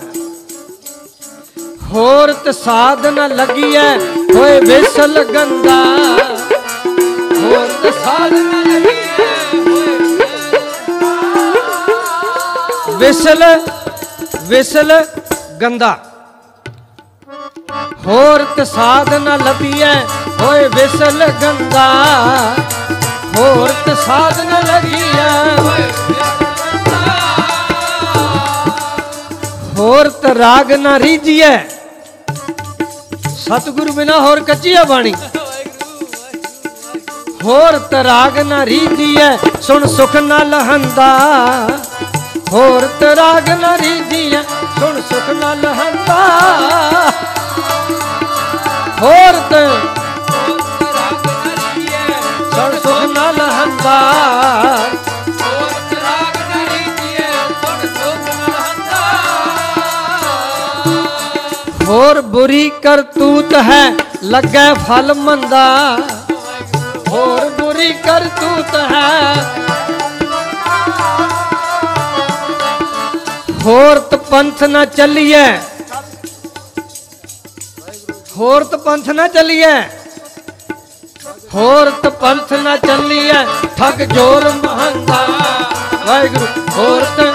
ਹੋਰ 1.94 2.34
ਤ 2.46 2.50
ਸਾਧ 2.56 3.06
ਲੱਗੀ 3.08 3.28
ਲੱਗੀਐ, 3.30 3.98
ਹੋਏ 4.36 4.60
ਵਿਸਲ 4.62 5.24
ਗੰਦਾ। 5.34 5.82
ਹੋਰ 7.34 7.68
ਤ 7.84 7.94
ਸਾਧ 8.06 8.34
ਨ 8.34 8.64
ਲੱਗੀਐ 8.68 9.02
ਵਿਸਲ 13.00 13.44
ਵਿਸਲ 14.48 15.00
ਗੰਦਾ। 15.62 15.98
ਹੋਰ 18.08 18.44
ਤ 18.56 18.64
ਸਾਧ 18.68 19.14
ਨ 19.14 19.38
ਲੱਭੀਐ, 19.44 19.94
ਹੋਏ 20.42 20.68
ਵਿਸਲ 20.70 21.26
ਗੰਦਾ 21.42 21.88
ਹੋਰ 23.38 23.70
ਤ 23.86 23.96
ਸਾਧ 24.00 24.40
ਨ 24.40 24.60
ਲੱਗੀਐ 24.68 25.30
ਹੋਰ 29.78 30.10
ਤ 30.22 30.26
ਰਾਗ 30.38 30.72
ਨਾ 30.72 30.98
ਰੀਜੀਐ 31.00 31.58
ਸਤਿਗੁਰੂ 33.38 33.94
ਬਿਨਾ 33.94 34.20
ਹੋਰ 34.20 34.40
ਕੱਚੀ 34.44 34.74
ਆ 34.74 34.84
ਬਾਣੀ। 34.84 35.14
ਹੋਰ 37.44 37.78
ਤ 37.92 37.94
ਰਾਗ 38.06 38.38
ਨ 38.40 38.62
ਰੀਜੀਐ 38.66 39.36
ਸੁਣ 39.62 39.86
ਸੁਖ 39.96 40.16
ਨ 40.16 40.38
ਲਹੰਦਾ। 40.50 41.08
ਹੋਰ 42.52 42.88
ਤ 43.00 43.04
ਰਾਗ 43.18 43.50
ਨ 43.50 43.76
ਰੀਜੀਐ 43.82 44.42
ਸੁਣ 44.80 45.02
ਸੁਖ 45.10 45.30
ਨ 45.30 45.62
ਲਹੰਦਾ। 45.62 46.20
ਹੋਰ 49.04 49.38
ਤ 49.44 49.54
ਸੁਣ 52.54 52.76
ਸੁਖ 52.78 53.02
ਨ 53.08 53.34
ਲਹੰਦਾ 53.38 53.98
ਹੋਰ 61.88 62.22
ਬੁਰੀ 62.28 62.70
ਕਰਤੂਤ 62.84 63.54
ਹੈ 63.64 63.84
ਲੱਗੈ 64.24 64.74
ਫਲ 64.88 65.14
ਮੰਦਾ 65.14 65.66
ਹੋਰ 67.10 67.50
ਬੁਰੀ 67.60 67.92
ਕਰਤੂਤ 68.06 68.76
ਹੈ 68.92 69.36
ਹੋਰ 73.66 74.00
ਤ 74.02 74.16
ਪੰਥ 74.30 74.64
ਨਾ 74.64 74.86
ਚੱਲੀਐ 74.86 75.46
ਹੋਰ 78.38 78.64
ਤ 78.64 78.76
ਪੰਥ 78.76 79.10
ਨਾ 79.10 79.28
ਚੱਲੀਐ 79.28 79.82
ਹੋਰ 81.54 81.90
ਤ 81.90 82.08
ਨਾ 82.54 82.78
ਚੱਲੀਐ 82.78 83.46
ਠੱਗ 83.78 84.02
ਜੋਰ 84.02 84.50
ਮਹੰਦਾ 84.50 85.28
ਵਾਹਿਗੁਰੂ, 86.06 86.46
ਹੋਰ 86.78 87.02
ਤ 87.18 87.34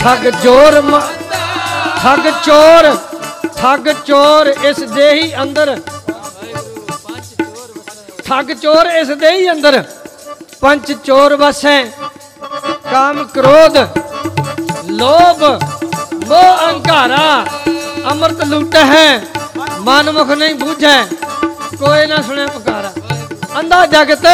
ਠੱਗ 0.00 0.26
ਜੋਰ 0.42 0.80
ਮ- 0.80 1.00
ਠੱਗ 2.02 2.28
ਚੋਰ 2.44 2.96
ਠੱਗ 3.56 3.88
ਚੋਰ 4.06 4.46
ਇਸ 4.46 4.76
ਦੇ 4.76 5.10
ਅੰਦਰ। 5.42 5.80
ਠੱਗ 8.24 8.52
ਚੋਰ 8.52 8.86
ਇਸ 8.86 9.08
ਦੇ 9.08 9.30
ਹੀ 9.30 9.50
ਅੰਦਰ। 9.50 9.84
ਪੰਜ 10.60 10.92
ਚੋਰ 11.04 11.36
ਵਸੈ, 11.36 11.84
ਕਾਮ 12.90 13.24
ਕ੍ਰੋਧ, 13.24 13.76
ਲੋਭ, 14.90 15.44
ਮੋਹ 16.26 16.56
ਅਹੰਕਾਰਾ। 16.56 17.44
ਅੰਮ੍ਰਿਤ 18.10 18.42
ਲੁੱਟ 18.44 18.74
ਹੈ 18.76 19.22
ਮਨ 19.80 20.10
ਮੁਖ 20.12 20.30
ਨਹੀਂ 20.30 20.54
ਬੂਝੈ, 20.54 21.04
ਕੋਈ 21.78 22.06
ਨਾ 22.06 22.20
ਸੁਣੇ 22.22 22.46
ਪੁਕਾਰਾ। 22.46 22.92
ਅੰਧਾ 23.60 23.84
ਜਗਤ 23.86 24.26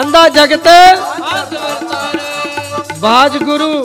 ਅੰਧਾ 0.00 0.28
ਜਗਤ 0.28 0.66
ਹੱਥ 0.68 1.52
ਵਰਤਾਰ 1.54 2.18
ਬਾਜ 3.00 3.36
ਗੁਰੂ 3.42 3.84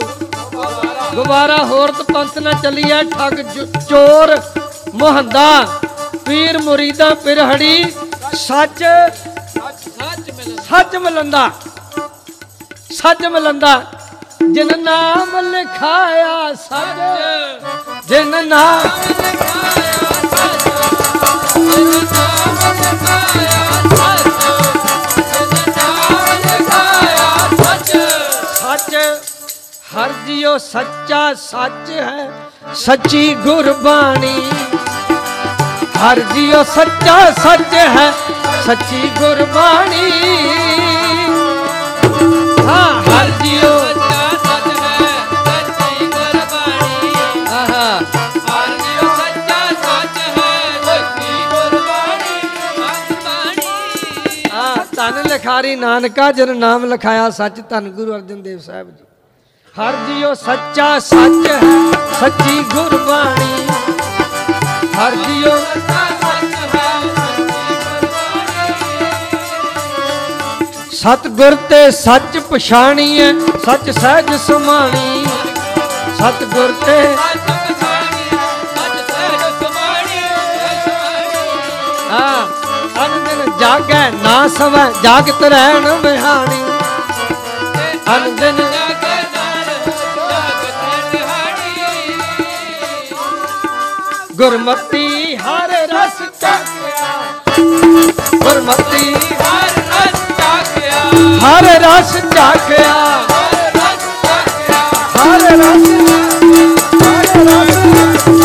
ਗੁਬਾਰਾ 1.14 1.56
ਹੋਰਤ 1.64 2.02
ਪੰਥ 2.12 2.38
ਨਾ 2.38 2.52
ਚੱਲੀਐ, 2.62 3.02
ਠੱਗ 3.04 3.40
ਚੋਰ, 3.88 4.36
ਮੁਹੰਦਾ, 4.94 5.80
ਪੀਰ 6.26 6.58
ਮੁਰੀਦਾ, 6.62 7.08
ਪਿਰਹੜੀ, 7.24 7.92
ਸੱਚ 8.36 8.84
ਸੱਚ 10.68 10.96
ਮਿਲਨ 10.96 11.30
ਸੱਚ 12.92 13.26
ਮਲੰਦਾ। 13.26 13.74
ਸੱਚ 14.42 14.50
ਜਿਨ 14.50 14.70
ਨਾਮ 14.82 15.38
ਲਿਖਾਇਆ 15.40 16.54
ਸੱਚ 16.54 18.06
ਜਿਨ 18.06 18.48
ਨਾਮ 18.48 18.88
ਸੱਚ, 28.62 28.96
ਹਰ 29.96 30.12
ਜਿਉ 30.26 30.58
ਸੱਚਾ 30.58 31.34
ਸੱਚ 31.34 31.90
ਹੈ, 31.90 32.30
ਸੱਚੀ 32.74 33.34
ਗੁਰਬਾਣੀ। 33.34 34.50
ਹਰ 35.98 36.20
ਜਿਉ 36.20 36.62
ਸੱਚਾ 36.64 37.30
ਸੱਚ 37.30 37.74
ਹੈ, 37.74 38.12
ਸੱਚੀ 38.66 39.10
ਗੁਰਬਾਣੀ। 39.18 40.10
ਹਾਂ। 42.68 43.01
ਲਿਖਾਰੀ 55.42 55.74
ਨਾਨਕਾ 55.76 56.30
ਜਨ 56.32 56.56
ਨਾਮ 56.56 56.84
ਲਿਖਾਇਆ 56.84 57.30
ਸੱਚ 57.36 57.56
ਧੰਨ 57.70 57.88
ਗੁਰੂ 57.90 58.12
ਅਰਜਨ 58.14 58.42
ਦੇਵ 58.42 58.58
ਸਾਹਿਬ 58.58 58.90
ਜੀ। 58.90 59.04
ਹਰ 59.74 59.94
ਜਿਉ 60.06 60.32
ਸੱਚਾ 60.34 60.98
ਸੱਚ 60.98 61.46
ਹੈ, 61.46 61.58
ਸੱਚੀ 62.20 62.62
ਗੁਰਬਾਣੀ। 62.74 63.66
ਹਰ 64.94 65.16
ਜਿਉ 65.16 65.56
ਸਤਿਗੁਰ 70.92 71.56
ਤੇ 71.70 71.90
ਸੱਚ 71.90 72.38
ਪਛਾਣੀਐ 72.50 73.32
ਸੱਚ 73.64 73.90
ਸਹਿਜ 73.90 74.34
ਸਮਾਣੀ। 74.46 75.24
ਸਤਿਗੁਰ 76.18 76.74
ਤੇ 76.86 77.00
ਆ 77.14 77.61
ਨਾ 84.10 84.48
ਸਵੈ 84.48 84.92
ਜਾਗਤ 85.02 85.42
ਰਹਿਣ 85.42 85.96
ਬਿਹਾਣੀ। 85.96 86.64
ਅਨੰਦਨ 88.16 88.72
ਗੁਰਮਤੀ 94.36 95.36
ਹਰ 95.36 95.68
ਰਸ 95.68 96.22
ਚਾਖਿਆ। 96.40 97.06
ਗੁਰਮਤੀ 98.34 99.14
ਹਰ 99.14 99.70
ਰਸ 99.88 100.36
ਚਾਖਿਆ। 100.38 101.00
ਹਰ 101.38 101.64
ਰਸ 101.64 102.16
ਹਰ 105.16 105.40
ਰਸ 105.40 105.88
ਵਾਹਿਗੁਰੂ 107.02 108.41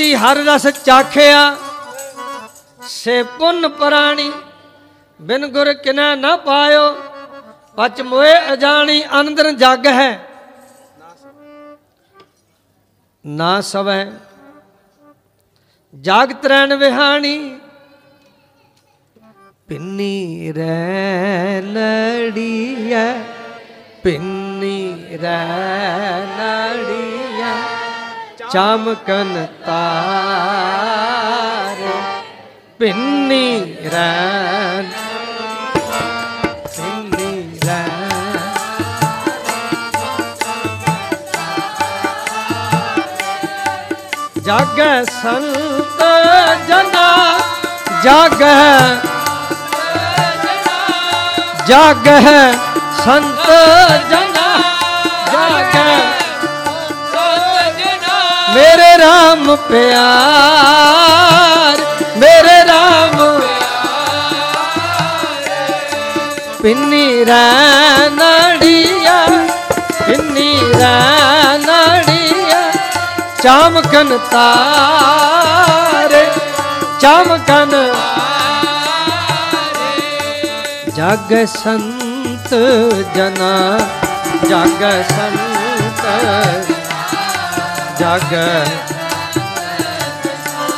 ਵਾਹਿਗੁਰੂ 0.00 0.16
ਹਰ 0.16 0.36
ਰਸ 0.36 0.66
ਚਾਖਿਆ। 0.66 1.56
ਸੇ 2.88 3.22
ਪੁੰਨ 3.22 3.68
ਪ੍ਰਾਣੀ, 3.68 4.32
ਬਿਨ 5.20 5.46
ਗੁਰ 5.46 5.72
ਕਿਨੈ 5.72 6.16
ਨਾ 6.16 6.36
ਪਾਇਓ। 6.36 6.92
ਪਚ 7.76 8.00
ਮੋਏ 8.00 8.32
ਅਜਾਣੀ, 8.52 9.04
ਅੰਦਰ 9.20 9.50
ਜਗ 9.50 9.86
ਹੈ। 9.86 10.28
ਨਾ 13.26 13.60
ਸਵੈ। 13.60 14.12
ਜਾਗਤ 16.00 16.46
ਰਹਿਣ 16.46 16.74
ਵਿਹਾਣੀ, 16.74 17.58
ਪਿੰਨੀ 19.68 20.52
ਰੈ 20.56 21.60
ਨੜੀਐ 21.60 23.12
ਪਿੰਨੀ 24.02 25.18
ਰਹਿ 25.22 26.26
ਨੜੀਐ 26.26 27.75
ਚਮਕਨ 28.52 29.46
ਤਾਰ 29.66 30.96
ਪਿੰਨੀ 32.80 33.48
ਰਹਿ 33.92 34.82
ਪਿੰਨੀ 36.76 37.30
ਰਹਿ 37.64 38.04
ਜਾਗੈ 44.46 44.94
ਸੰਤ 45.04 46.00
ਜਨਾ 46.68 47.08
ਜਾਗੈ 48.04 48.60
ਜਾਗੈ 51.68 52.20
ਸੰਤ 53.04 53.46
ਜਨਾ। 54.10 54.25
ਮੇਰੇ 58.56 58.90
RAM 58.96 59.56
ਪਿਆਰ, 59.68 61.80
ਮੇਰੇ 62.16 62.58
RAM 62.68 63.16
ਪਿੰਨੀ 66.62 67.24
ਰਹਿ 67.24 68.08
ਪਿੰਨੀ 70.06 70.72
ਰਹਿ 70.72 71.58
ਨੜੀਆ 71.58 72.60
ਚਮਕਨ 73.42 74.18
ਤਾਰੇ, 74.30 76.24
ਚਮਕਨ 77.00 77.72
ਜਗ 80.96 81.30
ਸੰਤ 81.56 82.54
ਜਨਾ, 83.16 83.52
ਜਗ 84.48 84.80
ਸੰਤ 85.10 86.00
ਜਗ। 87.98 88.32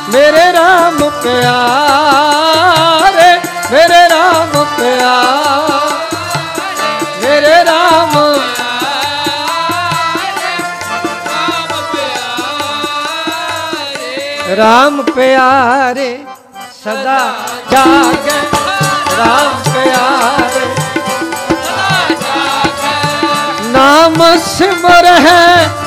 ਮੇਰੇ 0.09 0.51
ਰਾਮ 0.53 0.97
ਪਿਆਰੇ, 1.23 3.31
ਮੇਰੇ 3.71 4.07
ਰਾਮ 4.09 4.53
ਪਿਆਰ, 4.77 5.89
ਮੇਰੇ 7.23 7.57
ਰਾਮ 7.65 8.13
RAM 14.59 14.95
ਪਿਆਰੇ, 15.13 16.11
ਸਦਾ 16.83 17.19
ਜਾਗੈ। 17.71 18.39
RAM 19.17 19.51
ਪਿਆਰੇ 19.73 20.65
ਨਾਮ 23.65 24.17
ਸਿਮਰ 24.47 25.05
ਹੈ 25.05 25.78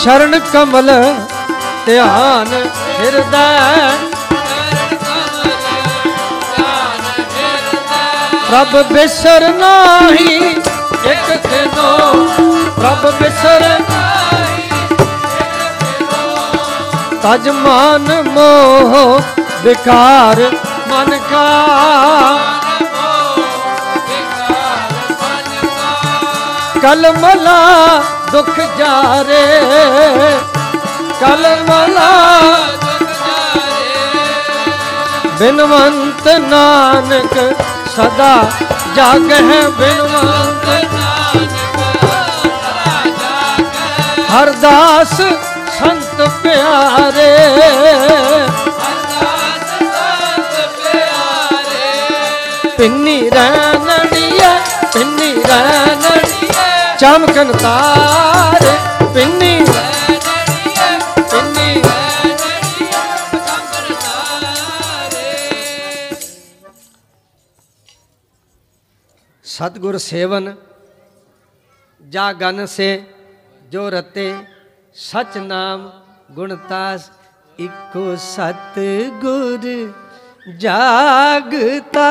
ਸ਼ਰਨ 0.00 0.38
ਕਮਲ 0.52 0.90
ਧਿਆਨ 1.86 2.52
ਹਿਰਦੈ 3.00 3.48
ਪ੍ਰਭ 8.48 8.76
ਬਿਸਰ 8.92 9.48
ਨਾਹੀ 9.48 10.36
ਇੱਕ 11.10 11.28
ਖਿਨੋ 11.46 12.26
ਪ੍ਰਭ 12.78 13.10
ਬਿਸਰ 13.20 13.68
ਤਜ 17.22 17.48
ਮਨ 17.48 18.22
ਮੋਹ 18.28 19.20
ਵਿਕਾਰ 19.62 20.50
ਮਨ 20.88 21.18
ਕਾ। 21.30 22.39
ਕਲਮਲਾ 26.90 27.58
ਦੁੱਖ 28.32 28.56
ਜਾਰੇ 28.78 29.42
ਕਲਮਲਾ 31.20 32.06
ਦੁਖ 32.80 33.02
ਜਾਰੇ 33.20 33.92
ਬਿਨਵੰਤ 35.38 36.26
ਨਾਨਕ 36.48 37.36
ਸਦਾ 37.94 38.32
ਜਾਗਹਿ 38.96 39.60
ਬਿਨਵੰਤ 39.70 40.66
ਨਾਨਕ 40.66 41.54
ਸਦਾ 42.56 42.98
ਜਾਗੈ 43.06 44.26
ਹਰਦਾਸ 44.32 45.16
ਸੰਤ 45.78 46.28
ਪਿਆਰੇ 46.42 47.32
ਅਰਦਾਸ 48.80 49.70
ਸੰਤ 49.86 50.58
ਪਿਆਰੇ 50.82 51.86
ਪਿੰਨੀ 52.76 53.20
ਰਣੜੀਏ 53.30 53.69
ਚਮਕਨ 57.00 57.52
ਤਾਰ, 57.52 58.64
ਪਿੰਨੀ 59.14 59.58
ਲੈ 59.58 59.84
ਜੜੀਏ, 60.08 60.88
ਪਿੰਨੀ 61.30 61.74
ਲੈ 61.74 62.34
ਜੜੀਏ 62.36 62.88
ਚਮਕਨ 63.30 63.94
ਤਾਰੇ 63.94 65.30
ਸਤਗੁਰ 69.44 69.98
ਸੇਵਨ, 69.98 70.54
ਜਾ 72.00 72.32
ਗਨ 72.32 72.66
ਸੇ, 72.66 72.90
ਜੋ 73.70 73.88
ਰਤੇ, 73.90 74.34
ਸਚ 74.94 75.38
ਨਾਮ 75.38 75.90
ਗੁਣਤਾਸ 76.30 77.10
ਇਕੋ 77.60 78.16
ਸਤ 78.16 78.78
ਗੁਰ 79.22 79.64
ਜਾਗਤਾ। 80.58 82.10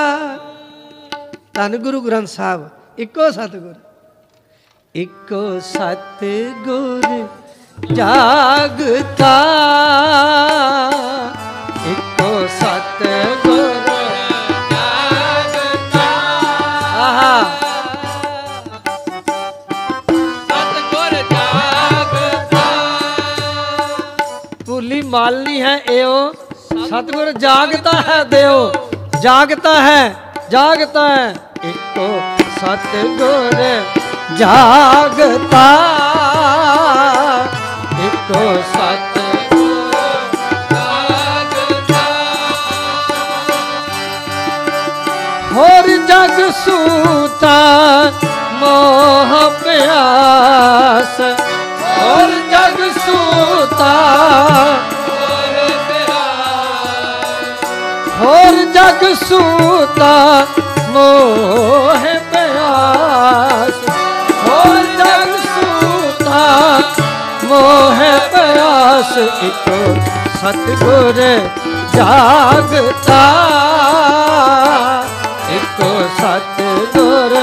ਧੰਨ 1.53 1.77
ਗੁਰੂ 1.77 2.01
ਗ੍ਰੰਥ 2.01 2.27
ਸਾਹਿਬ, 2.27 2.69
ਇੱਕੋ 2.97 3.29
ਸਤਗੁਰ। 3.31 3.88
ਇੱਕੋ 4.95 5.59
ਸਤਗੁਰ 5.59 7.03
ਜਾਗਤਾ। 7.93 9.33
ਇੱਕੋ 11.87 12.47
ਸਤਗੁਰ 12.55 13.89
ਆਹਾ। 16.97 17.43
ਸਤਿਗੁਰ 20.49 21.21
ਜਾਗਦਾ 24.65 25.01
ਮਾਲਨੀ 25.01 25.61
ਹੈ 25.61 25.79
ਏਓ 25.91 26.31
ਸਤਗੁਰ 26.87 27.31
ਜਾਗਤਾ 27.31 28.01
ਹੈ 28.01 28.23
ਦਿਓ। 28.23 28.71
ਜਾਗਤਾ 29.21 29.81
ਹੈ 29.81 30.33
ਜਾਗਤਾ 30.51 31.07
ਹੈ। 31.09 31.33
ਇੱਕੋ 31.63 32.07
ਸਤਗੁਰ 32.59 33.63
ਜਾਗਤਾ। 34.37 35.67
ਇੱਕੋ 38.05 38.41
ਸਤਗੁਰ 38.63 39.17
ਹੋਰ 45.53 45.87
ਜਗ 46.07 46.37
ਸੂਤਾ, 46.55 47.55
ਮੋਹ 48.53 49.33
ਪਿਆਸ। 49.63 51.19
ਹੋਰ 51.97 52.31
ਜਗ 52.51 52.79
ਸੂਤਾ, 52.99 53.93
ਹੋਰ 58.19 58.63
ਜਗ 58.73 59.05
ਸੂਤਾ, 59.27 60.13
ਮੋਹ 60.89 62.05
ਪਿਆਸ। 62.31 63.78
ਮੋਹ 67.49 67.99
ਪਿਆਸ 68.31 69.17
ਇਕੋ 69.17 69.77
ਸਤਗੁਰ 70.35 71.21
ਜਾਗਤਾ 71.95 73.21
ਇਕੋ 75.55 75.89
ਸਤਗੁਰ 76.19 77.35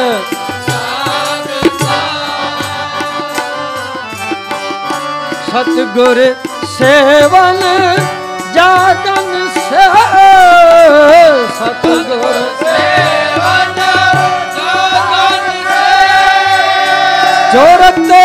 ਸਤਗੁਰ 5.49 6.19
ਸੇਵਨ 6.69 7.61
ਜਾਗਨ 8.55 9.49
ਸੇ 9.57 9.85
ਸਤਗੁਰ 11.59 12.35
ਸੇਵਨ 12.61 13.75
ਜਾਗਨ 14.57 15.75
ਜੋਰਤੇ 17.53 18.25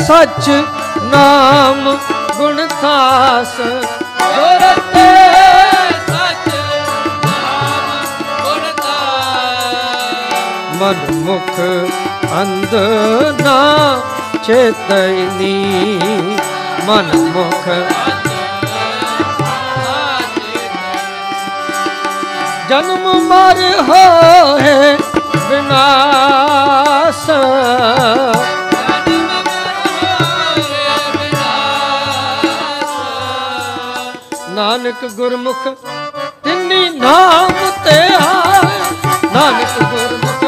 ਸਚ 0.00 0.50
ਨਾਮ 1.04 1.96
ਗੁਣ 2.36 2.66
ਖਾਸ, 2.70 3.56
ਜੋਰਤੇ 3.56 5.04
ਸਚ 6.06 6.48
ਨਾਮ 7.24 7.90
ਗੁਣਤਾ 8.42 8.98
ਮਨ 10.80 11.12
ਮੁਖ 11.16 11.60
ਅੰਧ 12.40 12.74
ਨਾ 13.40 13.60
ਚੇਤਨੀ 14.46 15.98
ਮਨ 16.86 17.16
ਮੁਖ 17.34 17.68
ਜਨਮ 22.68 23.04
ਮਰ 23.28 23.60
ਹੋਏ 23.88 24.96
ਵਿਨਾਸ਼ 25.50 27.30
ਨਾਨਕ 34.54 35.04
ਗੁਰਮੁਖ 35.16 35.66
ਤਿੰਨੀ 36.44 36.88
ਨਾਮ 36.90 37.52
ਤੇ 37.84 37.96
ਆਏ 38.14 38.80
ਨਾਨਕ 39.34 39.78
ਗੁਰਮੁਖ, 39.82 40.44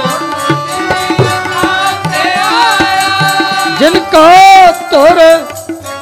ਜਿਨ 3.78 3.98
ਕੋ 4.12 4.26
ਤੁਰ 4.90 5.20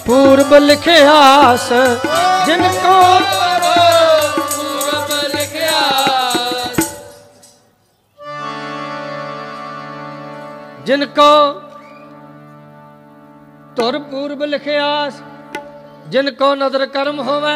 ਪੂਰਬ 0.06 0.54
ਲਿਖਿਆਸ, 0.54 1.68
ਜਿਨ 2.46 2.68
ਕੋ 2.74 3.02
ਜਿਨ 10.86 11.04
ਕੋ 11.16 11.30
ਤੁਰ 13.76 13.98
ਪੂਰਬ 14.00 14.42
ਲਿਖਿਆਸ, 14.44 15.22
ਜਿਨ 16.08 16.30
ਕੋ 16.34 16.54
ਨਦਰ 16.54 16.84
ਕਰਮ 16.86 17.20
ਹੋਵੇ 17.20 17.54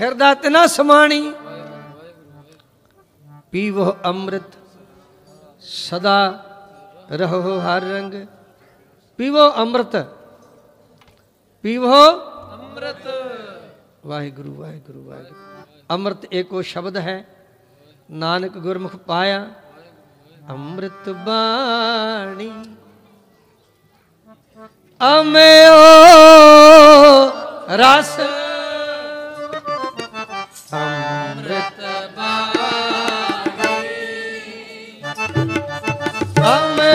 ਹਿਰਦਾ 0.00 0.32
ਤਿਨਾ 0.34 0.66
ਸਮਾਣੀ। 0.66 1.32
ਪੀਵੋ 3.50 3.84
ਅੰਮ੍ਰਿਤ 4.04 4.56
ਸਦਾ 5.60 6.18
ਰਹੋ 7.12 7.58
ਹਰ 7.60 7.82
ਰੰਗ। 7.82 8.14
ਪੀਵੋ 9.18 9.50
ਅੰਮ੍ਰਿਤ 9.56 9.96
ਪੀਵੋ 11.64 11.94
ਅੰਮ੍ਰਿਤ। 12.52 13.06
ਵਾਹਿਗੁਰੂ 14.06 14.54
ਵਾਹਿਗੁਰੂ 14.54 15.04
ਵਾਹਿਗੁਰੂ। 15.04 15.40
ਅੰਮ੍ਰਿਤ 15.90 16.26
ਏਕੋ 16.32 16.62
ਸ਼ਬਦ 16.62 16.96
ਹੈ 16.96 17.24
ਨਾਨਕ 18.10 18.58
ਗੁਰਮੁਖ 18.58 18.96
ਪਾਇਆ। 18.96 19.46
ਅੰਮ੍ਰਿਤ 20.50 21.08
ਬਾਣੀ 21.26 22.50
ਅਮਿਓ 25.00 25.82
ਰਸ 27.76 28.18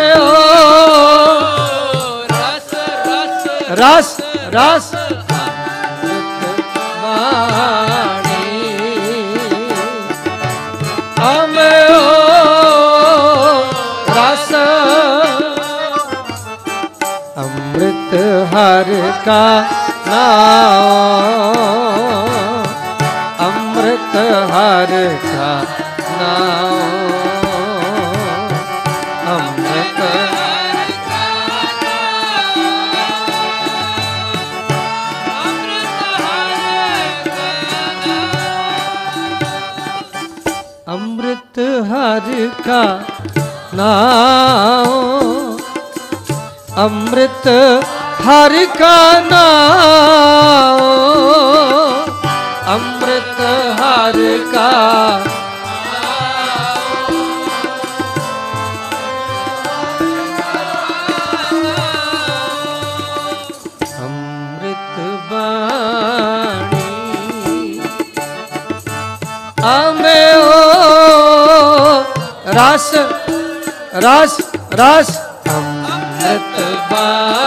ਅਮਿਓ 0.08 0.26
ਰਸ 2.32 2.74
ਰਸ 3.78 4.16
ਰਸ। 4.16 4.16
ਰਸ 4.54 4.94
ਅੰਮ੍ਰਿਤ 11.20 12.02
ਰਸ 14.10 14.54
ਅੰਮ੍ਰਿਤ 17.38 18.14
ਹਰ 18.54 18.94
ਕਾ 19.26 19.44
ਨਾਮ 20.08 21.56
ਅੰਮ੍ਰਿਤ 23.40 24.16
ਹਰ 24.52 24.92
ਕਾ 42.68 42.84
ਨਾਮ 43.74 45.58
ਅੰਮ੍ਰਿਤ 46.78 47.48
ਹਰਿ 48.22 48.66
ਕਾ 48.80 48.98
ਨਾਮ 49.22 50.82
ਅੰਮ੍ਰਿਤ 52.68 53.40
ਹਰ 53.80 54.18
ਕਾ 54.54 54.70
ਰਸ 72.78 72.94
ਰਸ 74.04 74.34
ਰਸ 74.74 75.10
ਅੰਮ੍ਰਿਤ 75.50 76.60
ਬਾਣੀ। 76.92 77.47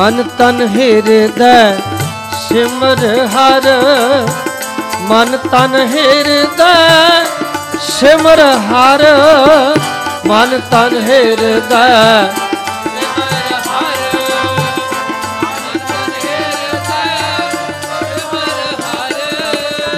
ਮਨ 0.00 0.22
ਤਨ 0.38 0.60
ਹਿਰਦੈ 0.68 1.76
ਸਿਮਰ 2.38 3.00
ਹਰ, 3.34 3.66
ਮਨ 5.00 5.36
ਤਨ 5.52 5.74
ਹਿਰਦੈ 5.88 7.24
ਸਿਮਰ 7.88 8.40
ਹਰ, 8.68 9.04
ਮਨ 10.26 10.60
ਤਨ 10.70 10.96
ਹਿਰਦੈ 11.02 11.84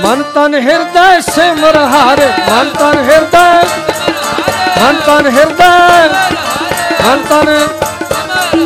ਮਨ 0.04 0.22
ਤਨ 0.34 0.54
ਹਿਰਦੈ 0.62 1.20
ਸਿਮਰ 1.30 1.76
ਹਰ, 1.86 2.26
ਮਨ 2.48 2.70
ਤਨ 2.70 2.98
ਹਿਰਦੈ, 3.04 3.46
ਮਨ 4.78 5.00
ਤਨ 5.06 5.30
ਹਿਰਦੈ, 5.30 5.72
ਮਨ 7.02 7.24
ਤਨ 7.30 7.56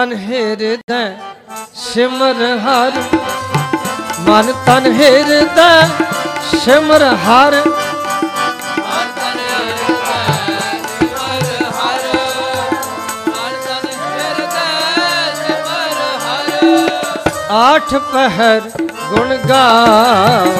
ਤਨ 0.00 0.12
ਹਿਰਦੈ 0.18 1.04
ਸਿਮਰ 1.74 2.38
ਹਰ। 2.64 2.92
ਮਨ 4.20 4.52
ਤਨ 4.66 4.86
ਹਿਰਦੈ 4.92 5.88
ਸਿਮਰ 6.64 7.02
ਹਰ। 7.24 7.56
ਆਠ 17.50 17.94
ਪਹਿਰ 18.12 18.70
ਗੁਣ 19.08 19.36
ਗਾਓ 19.48 20.54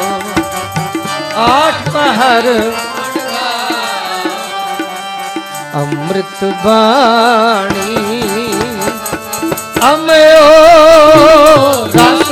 ਆਠ 1.39 1.89
ਪਹਿਰ 1.89 2.53
ਅੰਮ੍ਰਿਤ 5.75 6.45
ਬਾਣੀ। 6.65 8.00
ਅਮਿਓ 9.83 10.49
ਰਸ 11.87 12.31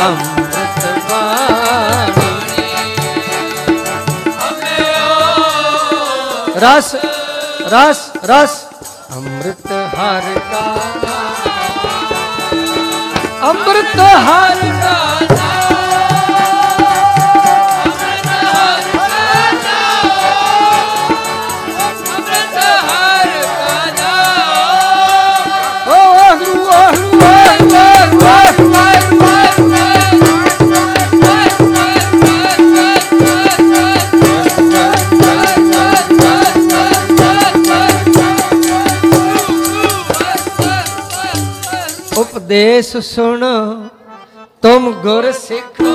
ਅੰਮ੍ਰਿਤ 0.00 0.86
ਬਾਣੀ 1.10 2.64
ਰਸ 6.58 6.94
ਰਸ 7.72 8.00
ਰਸ 8.24 8.56
ਅੰਮ੍ਰਿਤ 9.16 9.66
ਹਰ 9.94 10.38
ਕਾ 10.50 10.64
ਅੰਮ੍ਰਿਤ 13.42 13.98
ਹਰ 14.00 14.59
ਉਪਦੇਸ਼ 42.50 42.96
ਸੁਣ, 42.96 43.44
ਤੁਮ 44.62 44.90
ਗੁਰ 44.92 45.30
ਸਿੱਖੋ। 45.32 45.90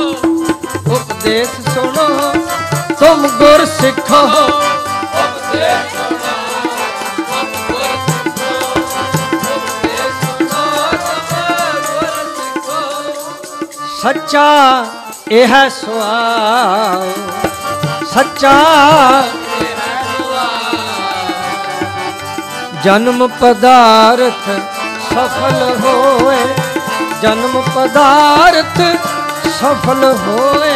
ਉਪਦੇਸ਼ 0.95 1.49
ਸੁਣੋ, 1.73 2.05
ਤੁਮ 2.99 3.27
ਗੁਰ 3.27 3.65
ਸਿੱਖੋ। 3.65 4.21
ਸੱਚਾ 14.01 14.85
ਇਹ 15.31 15.47
ਹੈ 15.47 15.67
ਸੁਆਲ। 15.69 17.11
ਸੱਚਾ 18.13 18.55
ਜਨਮ 22.83 23.27
ਪਦਾਰਥ 23.41 24.49
ਸਫਲ 25.09 25.77
ਹੋ 25.83 26.04
ਜਨਮ 27.21 27.61
ਪਦਾਰਥ 27.75 28.81
ਸਫਲ 29.59 30.03
ਹੋਏ। 30.03 30.73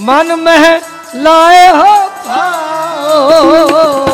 ਮਨ 0.00 0.36
ਮਹਿ 0.36 0.80
ਲਾਏ 1.16 1.68
ਹੋ 1.68 1.94
ਭਾਓ। 2.26 4.06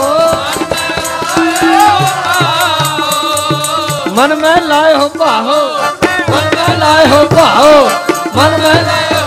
ਮਨ 4.09 4.35
ਮੈਂ 4.35 4.57
ਲਾਏ 4.63 4.95
ਹੋ 4.95 5.09
ਭਾਓ। 5.09 5.61
ਮਨ 6.31 6.51
ਮੈਂ 6.57 6.77
ਲਾਏ 6.79 7.07
ਹੋ 7.07 7.25
ਭਾਓ। 7.25 7.89
ਮਨ 8.37 8.51
ਮੈਂ 8.51 8.75
ਲਾਏ 8.75 9.24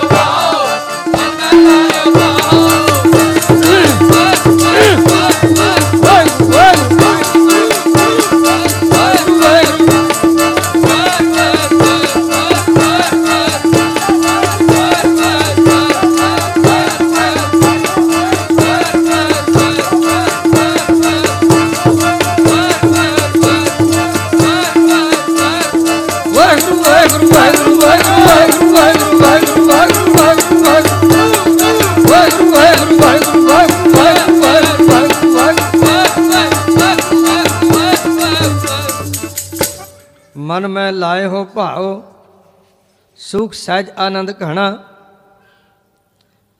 ਸੁਖ 43.27 43.53
ਸਹਿਜ 43.53 43.89
ਆਨੰਦ 43.97 44.31
ਘਣਾ 44.41 44.67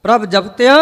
ਪ੍ਰਭ 0.06 0.26
ਜਪਤਿਆਂ 0.26 0.77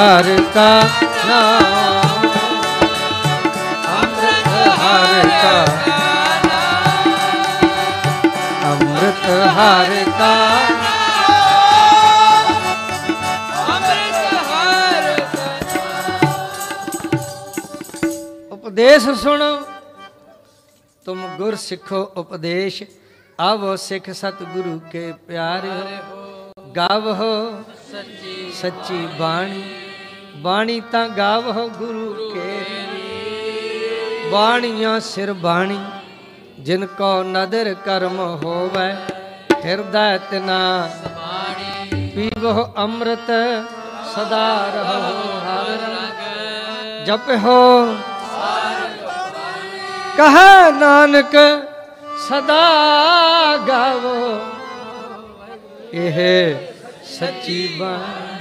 ਹਰ 0.00 0.42
ਕਾ 0.54 0.82
ਨਾਮ। 1.26 2.28
ਅੰਮ੍ਰਿਤ 3.86 4.46
ਹਰ 4.78 5.28
ਕਾ 5.42 5.64
ਅੰਮ੍ਰਿਤ 8.64 9.26
ਹਰ 9.56 10.04
ਕਾ 10.18 10.30
ਉਪਦੇਸ਼ 18.50 19.08
ਸੁਣੋ। 19.10 19.56
ਤੁਮ 21.04 21.26
ਗੁਰ 21.36 21.54
ਸਿੱਖੋ 21.54 22.00
ਉਪਦੇਸ਼। 22.16 22.82
ਆਵੋ 23.40 23.76
ਸਿੱਖ 23.76 24.10
ਸਤ 24.10 24.42
ਗੁਰੂ 24.42 24.80
ਕੇ 24.92 25.12
ਪਿਆਰੇ। 25.26 25.98
ਗਾਵੋ। 26.76 27.62
ਸੱਚੀ 27.92 28.52
ਸੱਚੀ 28.52 29.08
ਬਾਣੀ। 29.18 29.79
ਬਾਣੀ 30.40 30.80
ਤਾਂ 30.92 31.08
ਗਾਵੋ 31.08 31.68
ਗੁਰੂ 31.68 32.30
ਕੇ। 32.30 32.76
ਬਾਣੀਆਂ 34.30 34.98
ਸਿਰ 35.00 35.32
ਬਾਣੀ, 35.32 35.78
ਜਿਨ 36.58 36.86
ਕੋ 36.86 37.22
ਨਦਰ 37.22 37.74
ਕਰਮ 37.84 38.18
ਹੋਵੇ, 38.44 38.88
ਹਿਰਦੈ 39.64 40.18
ਤਿਨਾ। 40.30 40.58
ਬਾਣੀ 41.16 42.06
ਪੀਵੋ 42.08 42.64
ਅੰਮ੍ਰਿਤ, 42.78 43.30
ਸਦਾ 44.14 44.46
ਰਹੋ 44.74 45.38
ਹਰ 45.40 45.68
ਰੰਗ। 45.82 47.04
ਜਪਿਓ 47.06 47.86
ਕਹੈ 50.16 50.70
ਨਾਨਕ, 50.70 51.36
ਸਦਾ 52.28 52.64
ਗਾਵੋ। 53.68 54.40
ਇਹ 55.94 56.54
ਸੱਚੀ 57.18 57.76
ਬਾਣੀ। 57.80 58.39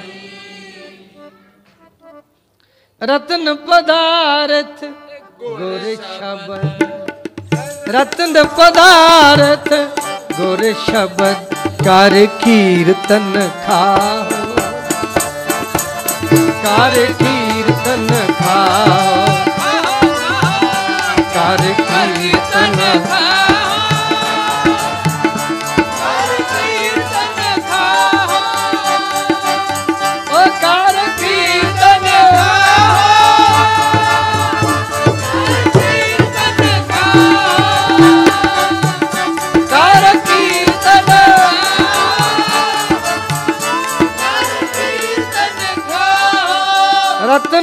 ਰਤਨ 3.03 3.55
ਪਦਾਰਥ, 3.55 4.83
ਗੁਰ 5.39 5.95
ਸ਼ਬਦ। 5.95 6.83
ਰਤਨ 7.89 8.43
ਪਦਾਰਥ, 8.43 9.73
ਗੁਰ 10.37 10.73
ਸ਼ਬਦ, 10.85 11.35
ਕਰ 11.85 12.27
ਕੀਰਤਨ 12.43 13.49
ਖਾਓ। 13.67 14.29
ਕਰ 16.63 17.05
ਕੀਰਤਨ 17.05 18.07
ਖਾਓ। 18.39 19.25
ਕਰ 21.33 21.78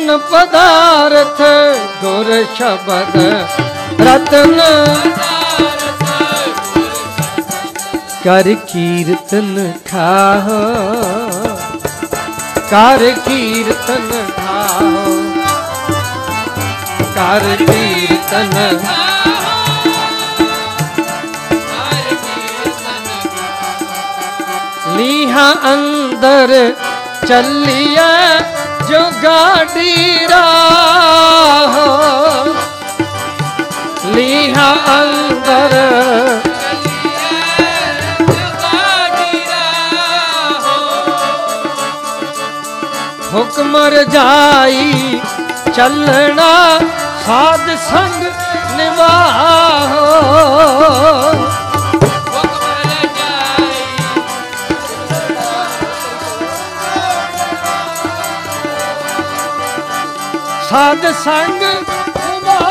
ਰਤਨ 0.07 0.19
ਪਦਾਰਥ, 0.31 1.41
ਗੁਰ 2.01 2.45
ਸ਼ਬਦ। 2.57 3.17
ਰਤਨ 4.01 4.61
ਕਰ 8.25 8.53
ਕੀਰਤਨ 8.69 9.73
ਖਾਓ 9.87 10.61
ਕਰ 12.71 13.05
ਕੀਰਤਨ 13.27 14.11
ਖਾਓ 14.37 15.17
ਕਰ 17.15 17.57
ਕੀਰਤਨ 17.59 18.81
ਲੀਹਾਂ 24.97 25.55
ਅੰਦਰ 25.73 26.55
ਚੱਲਿਆ 27.29 28.07
ਜੋ 28.89 28.99
ਗਾਡੀ 29.23 30.27
ਰਾਹ 30.31 31.75
ਲੀਹਾਂ 34.07 34.75
ਅੰਦਰ। 34.97 35.75
ਹੁਕਮ 43.35 43.77
ਰਜਾਈ 43.77 45.21
ਚੱਲਣਾ 45.77 46.53
ਸਾਧ 47.27 47.71
ਸੰਗ 47.91 48.25
ਨਿਵਾਹੋ। 48.77 50.07
ਸਾਧ 60.71 61.05
ਸੰਗ 61.25 61.63
ਨਿਭਾਓ। 61.63 62.63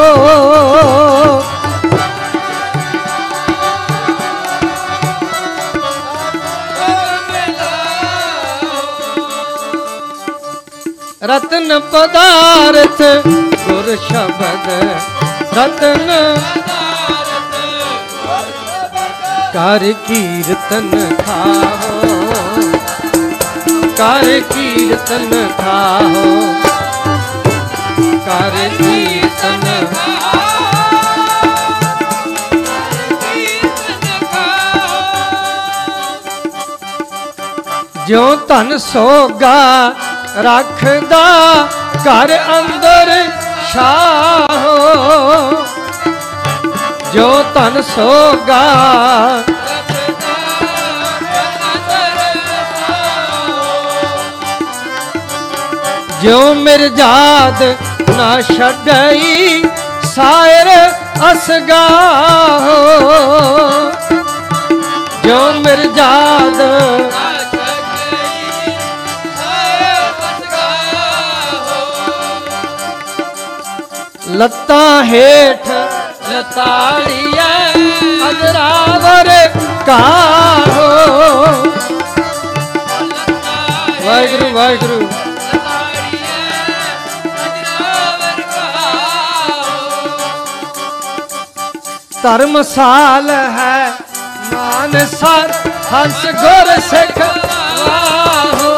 ਰਤਨ 11.24 11.78
ਪਦਾਰਥ 11.92 13.02
ਗੁਰ 13.68 13.96
ਸ਼ਬਦ 14.08 14.66
ਰਤਨ 15.58 16.10
ਕਰ 19.54 19.92
ਕੀਰਤਨ 20.06 21.14
ਖਾਓ 21.26 22.15
ਕਰ 23.98 24.24
ਕੀਰਤਨ 24.50 25.30
ਖਾਓ 25.58 26.24
ਕਰ 28.26 28.56
ਕੀਰਤਨ 28.78 29.64
ਜਿਉ 38.06 38.34
ਧਨ 38.48 38.76
ਸੋਗਾ 38.78 39.54
ਰੱਖਦਾ 40.38 41.24
ਘਰ 41.98 42.36
ਅੰਦਰ 42.50 43.10
ਸ਼ਾਹੋ 43.70 44.76
ਜੋ 47.14 47.30
ਤਨ 47.54 47.80
ਸੋਗਾ 47.84 48.62
ਜਿਉ 56.20 56.54
ਮਿਰਜਾਦ 56.54 57.62
ਨਾ 58.16 58.40
ਛੱਡਈ 58.42 59.64
ਸਾਇਰ 60.14 60.68
ਅਸਗਾ 61.32 61.86
ਜੋ 65.24 65.38
ਮਿਰਜਾਦ 65.52 66.60
ਲੱਤਾਂ 74.30 75.04
ਹੇਠ 75.04 75.68
ਲਤਾੜੀਐ 76.30 77.72
ਅਜਰਾਵਰ 78.30 79.28
ਕਾਹੋ। 79.86 80.86
ਵਾਹਿਗੁਰੂ 84.06 84.52
ਵਾਹਿਗੁਰੂ। 84.52 85.08
ਧਰਮਸਾਲ 92.26 93.28
ਹੈ। 93.30 93.92
ਮਾਨਸਰ 94.52 95.52
ਹੰਸ 95.92 96.24
ਗੁਰ 96.34 96.70
ਸਿੱਖ 96.88 97.18
ਵਾਹੋ 97.78 98.74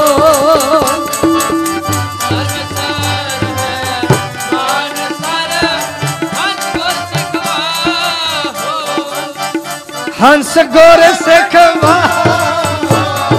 ਹੰਸ 10.20 10.56
ਗੁਰ 10.68 11.02
ਸਿੱਖ 11.16 11.56
ਵਾਹੋ 11.84 13.38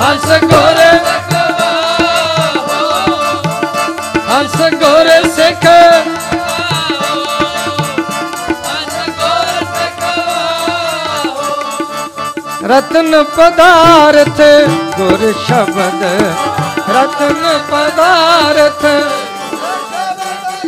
ਹੰਸ 0.00 0.26
ਗੁਰ 0.44 0.77
ਰਤਨ 12.68 13.22
ਪਦਾਰਥ 13.26 14.40
ਗੁਰ 14.96 15.32
ਸ਼ਬਦ 15.38 16.02
ਰਤਨ 16.90 17.44
ਪਦਾਰਥ 17.70 18.84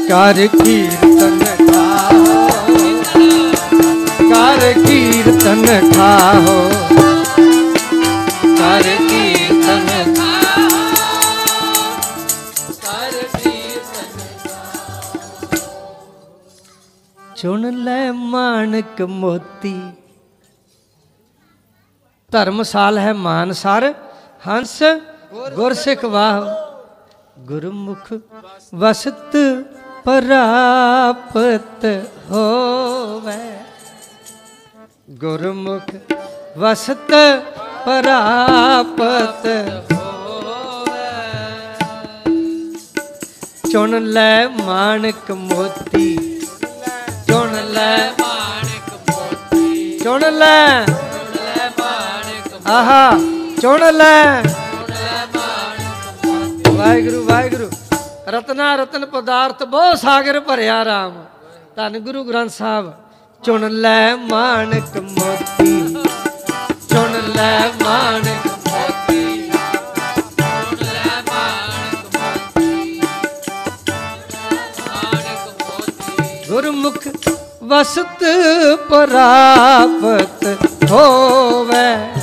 ਕਰ 0.09 0.47
ਕੀਰਤਨ 0.55 1.45
ਖਾਓ 1.67 2.49
ਕਰ 4.31 4.73
ਕੀਰਤਨ 4.79 5.67
ਖਾਓ 5.91 6.69
ਕਰ 8.59 8.95
ਕੀਰਤਨ 9.01 9.89
ਚੁਣ 17.37 17.71
ਲੈ 17.75 18.11
ਮਾਨਕ 18.13 19.01
ਮੋਤੀ 19.03 19.80
ਧਰਮਸਾਲ 22.33 22.99
ਹੈ 22.99 23.13
ਮਾਨਸਰ 23.13 23.93
ਹੰਸ 24.49 24.83
ਗੁਰਸਿੱਖ 25.55 26.05
ਵਾਹ। 26.05 26.43
ਗੁਰਮੁਖ 27.39 28.13
ਵਸਤ 28.75 29.37
ਪ੍ਰਾਪਤ 30.05 31.85
ਹੋਵੇ। 32.31 33.39
ਗੁਰਮੁਖ 35.11 35.95
ਵਸਤ 36.59 37.13
ਪ੍ਰਾਪਤ 37.85 39.47
ਚੁਣ 43.73 44.01
ਲੈ 44.05 44.49
ਮਾਨਕ 44.49 45.31
ਮੋਤੀ। 45.31 46.17
ਚੁਣ 47.29 47.53
ਲੈ 47.67 48.11
ਚੁਣ 50.05 50.21
ਲੈ 50.33 50.85
ਆਹਾ, 52.71 53.11
ਚੁਣ 53.61 53.81
ਲੈ। 53.93 54.43
ਵਾਹਿਗੁਰੂ 56.69 57.25
ਵਾਹਿਗੁਰੂ। 57.25 57.71
ਰਤਨਾ, 58.29 58.75
ਰਤਨ 58.77 59.07
ਪਦਾਰਥ, 59.07 59.63
ਬਹੁ 59.63 59.95
ਸਾਗਰ 59.95 60.41
ਭਰਿਆ 60.41 60.85
ਰਾਮ। 60.85 61.25
ਧੰਨ 61.77 61.99
ਗੁਰੂ 61.99 62.25
ਗ੍ਰੰਥ 62.25 62.51
ਸਾਹਿਬ, 62.51 62.93
ਚੁਣ 63.45 63.69
ਲੈ 63.71 64.15
ਮਾਨਕ 64.15 64.97
ਮੋਤੀ। 64.97 65.97
ਚੁਣ 66.91 67.13
ਲੈ 67.37 67.69
ਮਾਨਕ 67.83 68.47
ਮੋਤੀ। 68.47 69.41
ਗੁਰਮੁਖ 76.49 77.09
ਵਸਤ 77.65 78.25
ਪ੍ਰਾਪਤ 78.89 80.59
ਹੋਵੇ। 80.91 82.21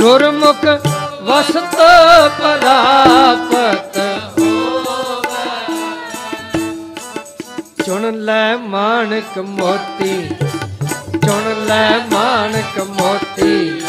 ਗੁਰਮੁਖ 0.00 0.64
ਵਸਤ 1.22 1.74
ਪ੍ਰਾਪਤ 2.36 3.98
ਚੁਣ 7.84 8.12
ਲੈ 8.18 8.56
ਮਾਨਕ 8.56 9.38
ਮੋਤੀ, 9.38 10.14
ਚੁਣ 11.24 11.66
ਲੈ 11.66 11.98
ਮਾਨਕ 12.12 12.78
ਮੋਤੀ। 12.90 13.82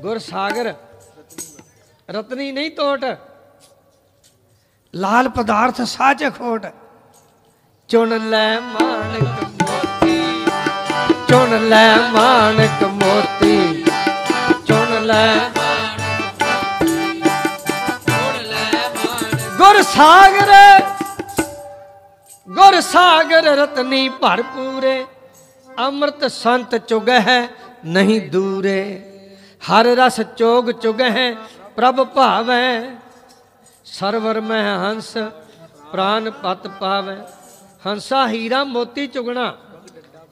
ਗੁਰ 0.00 0.18
ਸਾਗਰ, 0.18 0.74
ਰਤਨੀ 2.10 2.50
ਨਹੀਂ 2.52 2.70
ਤੋਟ। 2.70 3.04
ਲਾਲ 4.94 5.28
ਪਦਾਰਥ 5.28 5.80
ਸਾਚ 5.82 6.24
ਖੋਟ। 6.38 6.66
ਚੁਣ 7.90 8.10
ਲੈ 8.30 8.60
ਮਾਨਕ 8.60 9.44
ਮੋਤੀ, 9.60 10.44
ਚੁਣ 11.28 11.68
ਲੈ 11.68 11.96
ਮਾਨਕ 12.12 12.82
ਮੋਤੀ, 12.94 13.84
ਚੁਣ 14.66 15.06
ਲੈ 15.06 15.38
ਗੁਰ 19.58 19.80
ਸਾਗਰ 19.84 20.52
ਗੁਰ 22.48 22.80
ਸਾਗਰ 22.80 23.44
ਰਤਨੀ 23.56 24.08
ਭਰਪੂਰੇ, 24.20 25.04
ਅੰਮ੍ਰਿਤ 25.68 26.24
ਸੰਤ 26.32 26.76
ਚੁਗਹਿ 26.78 27.40
ਨਹੀਂ 27.86 28.20
ਦੂਰੇ, 28.30 28.82
ਹਰ 29.62 29.86
ਰਸ 29.96 30.20
ਚੋਗ 30.36 30.70
ਚੁਗਹਿ 30.72 31.34
ਪ੍ਰਭ 31.76 32.04
ਭਾਵੈ, 32.14 32.90
ਸਰਵਰ 33.86 34.40
ਮਹਿ 34.40 34.76
ਹੰਸ 34.78 35.16
ਪ੍ਰਾਨ 35.92 36.30
ਪਤ 36.42 36.68
ਪਾਵੈ। 36.80 37.16
ਹੰਸਾ 37.86 38.28
ਹੀਰਾ 38.28 38.64
ਮੋਤੀ 38.64 39.06
ਚੁਗਣਾ। 39.06 39.56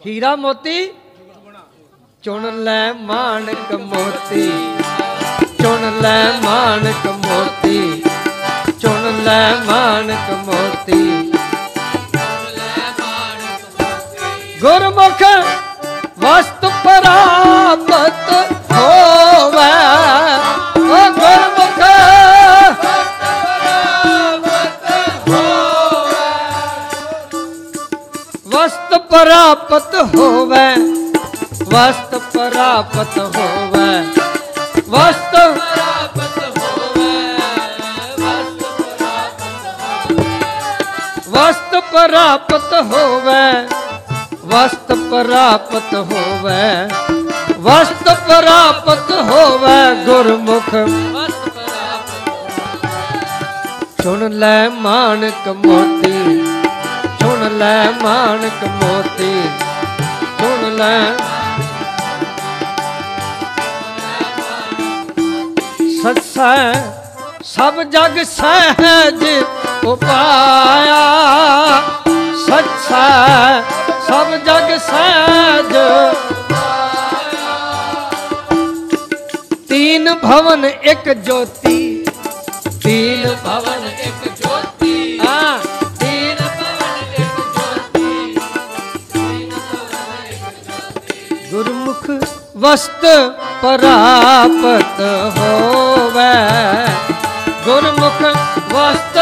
ਹੀਰਾ 0.06 0.36
ਮੋਤੀ 0.36 0.88
ਚੁਣ 2.22 2.64
ਲੈ 2.64 2.92
ਮਾਨਕ 2.92 3.74
ਮੋਤੀ। 3.74 4.74
ਚੁਣ 5.62 6.00
ਲੈ 6.00 6.32
ਮਾਨਕ 6.32 7.06
ਮੋਤੀ। 7.06 8.02
ਚੁਣ 8.80 9.22
ਲੈ 9.24 9.54
ਮਾਨਕ 9.54 10.30
ਮੋਤੀ। 10.30 11.32
ਗੁਰਮੁਖ 14.60 15.22
ਵਸਤ 16.18 16.64
ਪ੍ਰਾਪਤ 16.84 18.55
ਵਸਤ 29.16 29.24
ਪ੍ਰਾਪਤ 29.24 29.94
ਹੋਵੇ 30.14 30.64
ਵਸਤ 31.66 32.14
ਪ੍ਰਾਪਤ 32.32 33.18
ਹੋਵੇ 33.18 33.86
ਵਸਤ 34.88 35.36
ਵਸਤ 41.28 41.76
ਪ੍ਰਾਪਤ 41.92 42.74
ਹੋਵੇ 42.84 43.40
ਵਸਤ 44.44 44.92
ਪ੍ਰਾਪਤ 45.10 45.94
ਹੋਵੇ 45.94 46.60
ਵਸਤ 47.60 48.10
ਪ੍ਰਾਪਤ 48.28 49.12
ਹੋਵੇ 49.22 49.78
ਗੁਰਮੁਖ 50.04 50.74
ਸੁਣ 54.02 54.28
ਲੈ 54.30 54.68
ਮਾਨਕ 54.70 55.48
ਮੋਤੀ 55.56 56.45
ਸੁਣ 57.36 57.56
ਲੈ 57.58 57.90
ਮਾਨਕ 58.02 58.62
ਮੋਤੀ, 58.74 59.32
ਸੁਣ 60.38 60.76
ਲੈ। 60.76 61.00
ਸਤਸੈ 65.96 66.72
ਸਭ 67.44 67.82
ਜਗ 67.92 68.22
ਸਹਿਜ 68.24 69.24
ਉਪਾਇਆ। 69.84 71.02
ਸਤਸੈ 72.46 73.62
ਸਭ 74.08 74.34
ਜਗ 74.46 74.76
ਸਹਿਜ 74.86 75.76
ਤੀਨ 79.68 80.14
ਭਵਨ 80.14 80.64
ਇੱਕ 80.64 81.12
ਜੋਤੀ, 81.26 82.04
ਤੀਨ 82.84 83.36
ਭਵਨ 83.44 83.75
ਵਸਤ 92.58 93.04
ਪ੍ਰਾਪਤ 93.62 95.00
ਹੋਵੇ। 95.38 96.28
ਗੁਰਮੁਖ 97.64 98.22
ਵਸਤ 98.72 99.18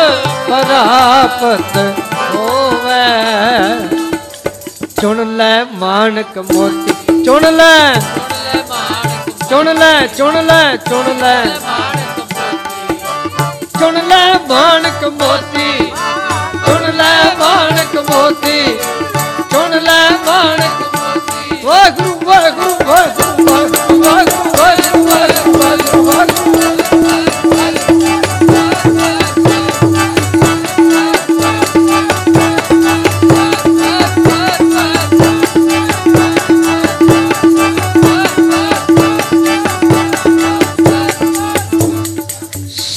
ਪ੍ਰਾਪਤ 0.48 1.76
ਹੋਵੇ। 2.34 3.08
ਚੁਣ 5.00 5.36
ਲੈ 5.36 5.64
ਮਾਨਕ 5.72 6.38
ਮੋਤੀ, 6.38 7.24
ਚੁਣ 7.24 7.42
ਲੈ। 7.52 7.94
ਚੁਣ 9.50 9.74
ਲੈ 9.74 10.06
ਚੁਣ 10.06 10.44
ਲੈ 10.44 10.76
ਚੁਣ 10.76 11.04
ਲੈ। 11.18 11.44
ਚੁਣ 13.80 13.94
ਲੈ 14.08 14.34
ਮਾਨਕ 14.48 15.04
ਮੋਤੀ, 15.04 15.92
ਚੁਣ 16.66 16.92
ਲੈ 16.92 17.24
ਮਾਨਕ 17.38 18.10
ਮੋਤੀ, 18.10 18.78
ਚੁਣ 19.52 19.70
ਲੈ 19.70 20.10
ਮਾਨਕ 20.26 20.96
ਮੋਤੀ। 20.96 21.60
ਵਾਹਿਗੁਰੂ 21.64 22.20
ਵਾਹਿਗੁਰੂ 22.24 22.74
ਵਾਹਿਗੁਰੂ। 22.86 23.23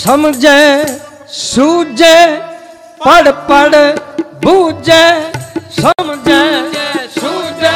समझे, 0.07 0.59
सूझे, 1.29 2.17
पढ़ 3.05 3.27
पढ़, 3.49 3.73
बूझे, 4.43 5.07
समझे, 5.79 6.43
सूझे, 7.15 7.73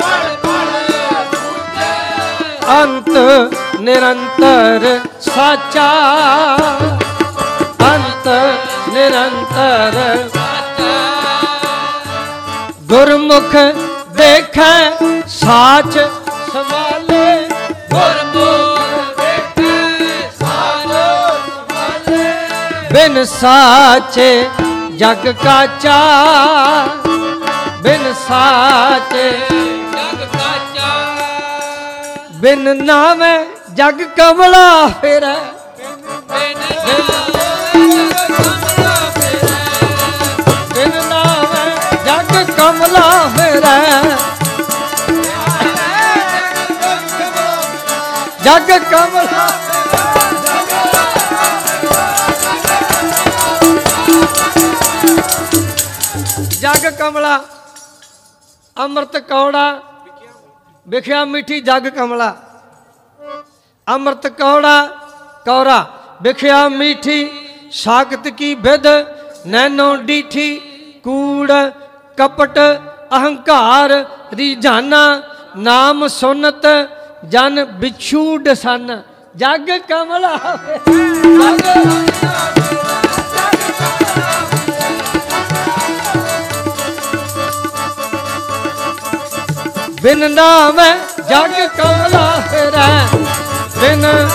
पढ़ 0.00 0.28
पढ़ 0.44 0.70
अंत 2.76 3.10
निरंतर 3.80 4.86
साचा। 5.20 5.88
अंत 7.88 8.28
निरंतर 8.94 9.98
गुरमुख 12.92 13.54
देख 14.20 14.58
साच 15.34 15.98
संभाले 16.52 17.26
गुरमुख 17.92 18.67
ਬਿਨ 22.98 23.24
ਸਾਚੇ 23.24 24.30
ਜਗ 24.96 25.26
ਕਾਚਾ 25.44 25.98
ਬਿਨ 27.82 28.12
ਸਾਚੇ 28.28 29.30
ਜਗ 29.92 30.24
ਕਾਚਾ 30.32 30.88
ਬਿਨ 32.40 32.84
ਨਾਮੈ 32.84 33.36
ਜਗ 33.74 34.02
ਕਮਲਾ 34.16 34.88
ਫਿਰੈ। 35.02 35.36
ਬਿਨ 40.74 41.00
ਕਮਲਾ 41.08 41.54
ਜਗ 42.06 42.50
ਕਮਲਾ 42.56 43.06
ਫਿਰੈ। 43.36 44.02
ਜਗ 48.44 48.78
ਕਮਲਾ 48.90 49.48
ਅੰਮ੍ਰਿਤ 58.78 59.16
ਕੌੜਾ, 59.28 59.80
ਵਿਖਿਆ 60.88 61.24
ਮਿੱਠੀ 61.24 61.60
ਜਗ 61.60 61.88
ਕਮਲਾ। 61.88 62.34
ਅੰਮ੍ਰਿਤ 63.86 64.26
ਕੌੜਾ, 64.26 64.84
ਕੌਰਾ, 65.44 65.84
ਵਿਖਿਆ 66.22 66.68
ਮੀਠੀ, 66.68 67.30
ਸਾਖਤ 67.72 68.28
ਕੀ 68.28 68.54
ਵਿਦ 68.54 68.86
ਨੈਨੋ 69.46 69.94
ਡੀਠੀ, 69.96 70.54
ਕੂੜ, 71.04 71.50
ਕਪਟ, 72.18 72.58
ਅਹੰਕਾਰ, 73.12 73.92
ਰੀਝਾਨਾ, 74.34 75.02
ਨਾਮ 75.56 76.06
ਸੁਨਤ, 76.08 76.66
ਜਨ 77.28 77.64
ਬਿਛੂ 77.80 78.36
ਡਸਨ। 78.36 79.02
ਜਗ 79.36 79.70
ਕਮਲਾ। 79.88 80.36
ਜਗ 81.38 81.66
ਬਿਨ 90.02 90.30
ਨਾਮੈ 90.30 90.96
ਜਗ 91.28 91.66
ਕਮਲਾ 91.78 92.42
ਫਿਰੈ। 92.50 93.06
ਬਿਨ 93.78 94.28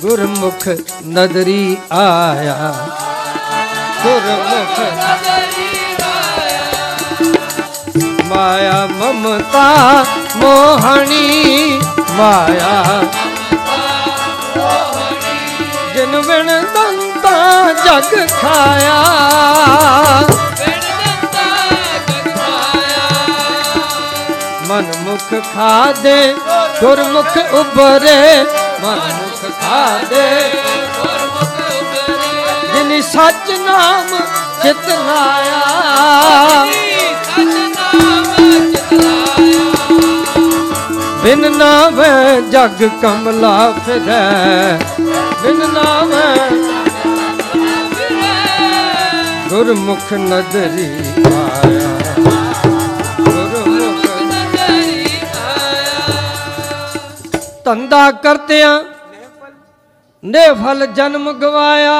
ਗੁਰਮੁਖ 0.00 0.68
ਨਦਰੀ 1.06 1.76
ਆਇਆ। 1.92 2.74
ਗੁਰਮੁਖ 4.02 4.80
ਮਾਇਆ 8.24 8.86
ਮਮਤਾ 8.86 10.04
ਮੋਹਣੀ 10.36 11.80
ਮਾਇਆ। 12.10 13.02
ਜਿਨ 15.94 16.20
ਬਿਨ 16.20 16.46
ਦੰਤਾ 16.46 17.72
ਜਗ 17.72 18.28
ਖਾਇਆ। 18.42 19.02
ਮਨ 24.68 24.86
ਮੁਖ 25.00 25.28
ਖਾਦੇ, 25.54 26.34
ਗੁਰਮੁਖ 26.80 27.36
ਉਬਰੇ 27.54 28.44
ਮਨ 28.82 29.00
ਮੁਖ 29.12 29.42
ਖਾਦੇ, 29.60 30.24
ਜਿਨ 32.74 33.00
ਸੱਚ 33.02 33.50
ਨਾਮ 33.60 34.08
ਚਿਤ 34.62 34.88
ਲਾਇਆ। 34.88 35.62
ਬਿਨ 41.22 41.50
ਨਾਮੈ 41.52 42.40
ਜਗ 42.50 42.88
ਕਮਲਾ 43.02 43.56
ਫਿਰੈ। 43.86 44.78
ਬਿਨ 45.42 45.66
ਨਾਮੈ 45.72 46.50
ਗੁਰਮੁਖ 49.48 50.12
ਨਦਰੀ 50.12 50.90
ਆਇਆ 51.34 51.85
ਧੰਦਾ 57.66 58.10
ਕਰਤਿਆਂ 58.10 58.82
ਨੇ 60.22 60.42
ਫਲ 60.54 60.86
ਜਨਮ 60.86 61.30
ਗਵਾਇਆ। 61.32 61.94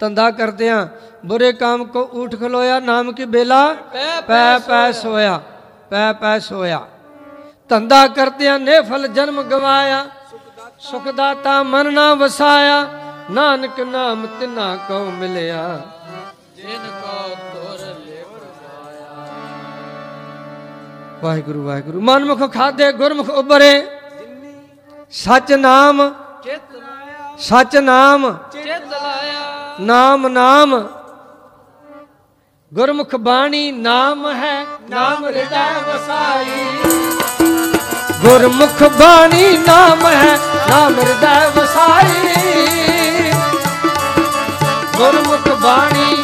ਧੰਦਾ 0.00 0.30
ਕਰਤਿਆਂ 0.30 0.86
ਬੁਰੇ 1.26 1.52
ਕਾਮ 1.52 1.84
ਕੋ 1.84 2.00
ਉਠ 2.12 2.34
ਖਲੋਇਆ 2.40 2.78
ਨਾਮ 2.80 3.12
ਕੀ 3.12 3.24
ਬੇਲਾ? 3.24 3.62
ਪੈ 4.26 4.58
ਪੈ 4.58 4.90
ਸੋਇਆ। 4.92 5.40
ਪੈ 5.90 6.12
ਪੈ 6.12 6.38
ਸੋਇਆ। 6.38 6.80
ਧੰਦਾ 7.68 8.06
ਕਰਤਿਆਂ 8.06 8.58
ਨੇ 8.58 8.80
ਫਲ 8.80 9.06
ਜਨਮ 9.08 9.42
ਗਵਾਇਆ। 9.42 10.04
ਸੁਖ 10.80 11.08
ਦਾਤਾ 11.08 11.62
ਮਨ 11.62 11.92
ਨਾ 11.94 12.14
ਵਸਾਇਆ 12.14 12.84
ਨਾਨਕ 13.30 13.80
ਨਾਮ 13.80 14.26
ਤਿਨਾ 14.40 14.74
ਕੋ 14.88 15.04
ਮਿਲਿਆ। 15.10 15.80
ਜਿਨ 16.56 16.90
ਵਾਹਿਗੁਰੂ 21.24 21.62
ਵਾਹਿਗੁਰੂ। 21.64 22.00
ਮਨਮੁਖ 22.00 22.52
ਖਾਦੇ, 22.54 22.90
ਗੁਰਮੁਖ 22.92 23.28
ਉਬਰੇ 23.30 23.72
ਸਚ 25.12 25.52
ਨਾਮ 25.52 26.08
ਚਿਤ 26.44 26.74
ਲਾਇਆ 26.74 27.36
ਸਚ 27.38 27.76
ਨਾਮ 27.76 28.26
ਚਿਤ 28.52 28.92
ਲਾਇਆ 28.92 29.74
ਨਾਮ 29.80 30.26
ਨਾਮ। 30.28 30.74
ਗੁਰਮੁਖ 32.72 33.14
ਬਾਣੀ 33.16 33.70
ਨਾਮ 33.72 34.26
ਹੈ, 34.32 34.64
ਨਾਮ 34.90 35.24
ਹਿਰਦੈ 35.24 35.66
ਵਸਾਈ। 35.88 36.64
ਗੁਰਮੁਖ 38.22 38.82
ਬਾਣੀ 39.00 39.56
ਨਾਮ 39.58 40.06
ਹੈ, 40.06 40.38
ਨਾਮ 40.70 40.94
ਹਿਰਦੈ 41.00 41.48
ਵਸਾਈ। 41.56 42.32
ਗੁਰਮੁਖ 44.96 45.48
ਬਾਣੀ 45.62 46.23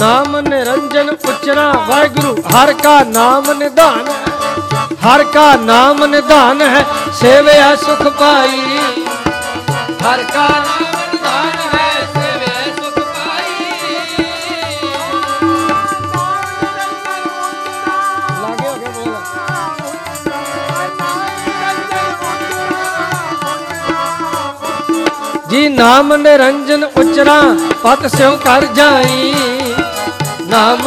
ਨਾਮ 0.00 0.36
ਨਿਰੰਜਨ 0.40 1.08
ਉਚਰਾ 1.10 1.70
ਵਾਹਿਗੁਰੂ, 1.88 2.34
ਹਰ 2.52 2.72
ਕਾ 2.82 2.98
ਨਾਮ 3.06 3.50
ਨਿਧਾਨ 3.58 4.08
ਹੈ। 4.08 4.94
ਹਰ 5.04 5.24
ਕਾ 5.34 5.54
ਨਾਮ 5.56 6.04
ਨਿਧਾਨ 6.06 6.62
ਹੈ 6.62 6.84
ਸੇਵਿਆ 7.20 7.74
ਸੁਖ 7.76 8.02
ਪਾਈ 8.20 8.60
ਹਰ 10.02 10.22
ਕਾ 10.24 10.46
ਨਾਮ 10.48 10.86
ਨਿਧਾਨ 11.12 11.50
ਹੈ, 11.74 11.90
ਸੇਵੇ 12.14 12.72
ਸੁਖ 12.76 12.98
ਪਾਈ 12.98 13.52
ਲਾਗੇ 18.42 18.68
ਹੋ 18.68 18.74
ਗਿਆ 18.74 18.90
ਬੋਲ 18.92 19.18
ਜੀ 25.50 25.68
ਨਾਮ 25.68 26.14
ਨਿਰੰਜਨ 26.16 26.84
ਉਚਰਾ 26.84 27.40
ਪਤ 27.82 28.06
ਸਿਉ 28.16 28.36
ਕਰ 28.44 28.66
ਜਾਈ 28.74 29.59
ਨਾਮ। 30.50 30.78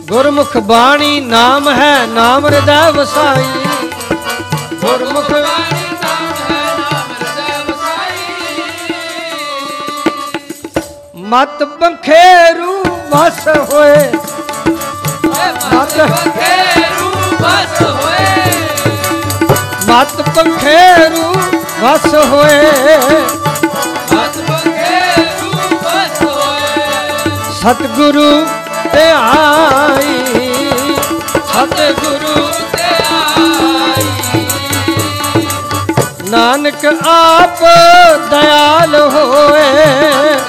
ਗੁਰਮੁਖ 0.00 0.56
ਬਾਣੀ 0.56 1.20
ਨਾਮ 1.20 1.68
ਹੈ, 1.68 2.06
ਨਾਮ 2.06 2.46
ਹਿਰਦੈ 2.46 2.90
ਵਸਾਈ। 2.90 3.46
ਗੁਰਮੁਖ 4.74 5.30
ਬਾਣੀ 5.30 5.84
ਨਾਮ 5.92 6.26
ਹੈ 6.40 6.60
ਨਾਮ 6.80 7.12
ਹਿਰਦੈ 7.12 7.58
ਵਸਾਈ 7.68 8.20
ਮਤ 11.24 11.62
ਪੰਖੇਰੂ 11.80 12.74
ਵਸ 13.10 13.46
ਹੋਏ। 13.72 14.10
ਮਤ 15.72 15.96
ਬਖੇਰੂ 16.00 17.10
ਬਸ 17.42 17.82
ਹੋਏ 17.82 18.26
ਮਤ 19.86 20.20
ਪੰਖੇਰੂ 20.36 21.32
ਵਸ 21.80 22.14
ਹੋਏ। 22.14 23.41
ਸਤਿਗੁਰੂ 27.62 28.46
ਤੇ 28.92 29.02
ਆਈ 29.14 30.24
ਸਤਿਗੁਰੂ 31.50 32.46
ਤੇ 32.72 32.88
ਆਈ। 33.10 34.06
ਨਾਨਕ 36.30 36.84
ਆਪ 37.08 37.60
ਦਇਆਲ 38.30 38.94
ਹੋਏ। 38.94 39.84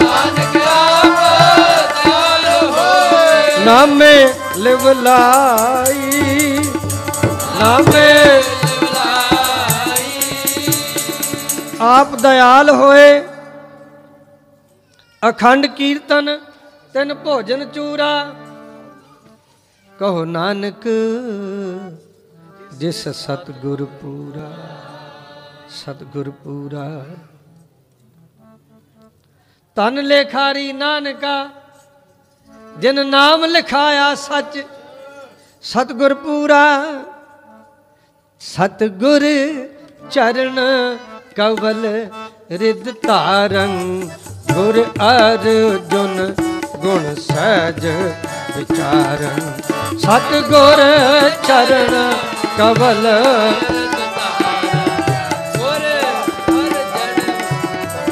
ਨਾਨਕ 0.02 0.58
ਆਪ 0.68 2.02
ਦਇਆਲ 2.04 2.46
ਹੋਏ। 2.64 3.66
ਨਾਮੇ 3.66 4.16
ਲਿਵ 4.58 4.90
ਲਾਈ। 4.90 6.58
ਨਾਮੇ 7.60 8.10
ਆਪ 11.82 12.16
ਦਇਆਲ 12.16 12.70
ਹੋਏ। 12.70 13.24
ਅਖੰਡ 15.30 15.66
ਕੀਰਤਨ 15.66 16.40
ਤਿਨ 16.94 17.14
ਭੋਜਨ 17.14 17.66
ਚੂਰਾ। 17.66 18.14
ਕਹੋ 19.92 20.24
ਨਾਨਕ, 20.26 20.88
ਜਿਸ 22.74 23.08
ਸਤਿਗੁਰ 23.10 23.84
ਪੂਰਾ 24.02 24.50
ਸਤਿਗੁਰ 25.70 26.30
ਪੂਰਾ। 26.44 26.86
ਤਨ 29.78 30.02
ਲੇਖਾਰੀ 30.02 30.72
ਨਾਨਕਾ, 30.74 31.50
ਜਿਨ 32.80 33.06
ਨਾਮ 33.08 33.46
ਲਿਖਾਇਆ 33.46 34.14
ਸੱਚ, 34.16 34.64
ਸਤਿਗੁਰ 35.64 36.14
ਪੂਰਾ। 36.14 36.64
ਸਤਿਗੁਰ 38.42 39.24
ਚਰਨ 40.12 40.60
ਕਵਲ 41.36 41.86
ਰਿਦ 42.52 42.90
ਧਾਰੰ 43.02 43.78
ਗੁਰ 44.54 44.84
ਅਰਜੁਨ 45.04 46.34
ਗੁਣ 46.84 47.14
ਸਹਿਜ 47.18 47.86
ਵਿਚਾਰੰ 48.56 49.40
ਸਤਿਗੁਰ 50.00 50.82
ਚਰਨ 51.48 52.14
ਕਵਲ 52.58 53.08
ਗੁਰ 55.58 55.86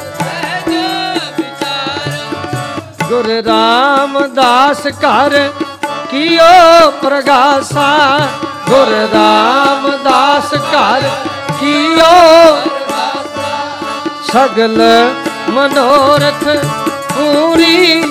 ਸਹਿਜ 0.02 0.76
ਵਿਚਾਰ 1.38 3.08
ਗੁਰ 3.08 3.28
ਰਾਮਦਾਸ 3.46 4.86
ਘਰ 5.04 5.38
ਕੀਓ 6.10 6.90
ਪ੍ਰਗਾਸਾ। 7.02 7.88
ਗੁਰ 8.68 8.88
ਰਾਮਦਾਸ 9.14 10.54
ਘਰ 10.54 11.08
ਕੀਓ 11.60 12.10
ਸਗਲ 14.32 14.80
ਮਨੋਰਥ 15.50 16.44
ਪੂਰੀ 17.12 18.02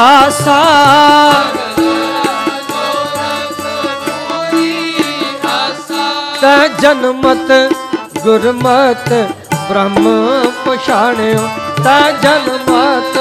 ਆਸਾ। 0.00 0.60
ਤੈ 6.40 6.68
ਜਨਮਤ 6.68 7.50
ਗੁਰਮਤ 8.18 9.12
ਬ੍ਰਹਮ 9.70 10.06
ਪਛਾਣਿਓ। 10.66 11.48
ਤੈ 11.84 12.12
ਜਨਮਤ 12.12 13.18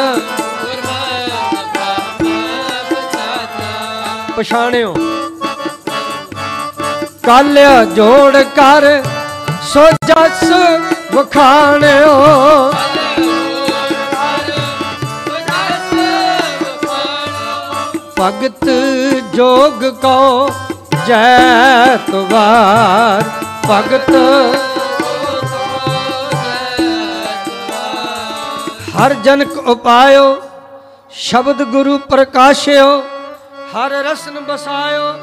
ਪਛਾਣਿਓ। 4.38 4.96
ਕਾਲਿਆ 7.26 7.84
ਜੋੜ 7.86 8.38
ਕਰ 8.38 9.04
ਸੋ 9.64 9.90
ਜਸ 10.08 10.52
ਵਖਾਣਿਓ। 11.14 12.14
ਭਗਤ 18.20 18.66
ਜੋਗ 19.34 19.84
ਕੋ 20.02 20.50
ਜੈ 21.08 21.98
ਤੁਵਾਰ 21.98 23.24
ਭਗਤ 23.70 24.10
ਹਰ 28.98 29.14
ਜਨਕ 29.14 29.58
ਉਪਾਇਓ, 29.58 30.36
ਸ਼ਬਦ 31.10 31.64
ਗੁਰੂ 31.64 31.98
ਪ੍ਰਕਾਸ਼ਿਓ, 31.98 33.00
ਹਰ 33.74 33.92
ਰਸਨ 33.92 34.40
ਬਸਾਇਓ। 34.40 35.14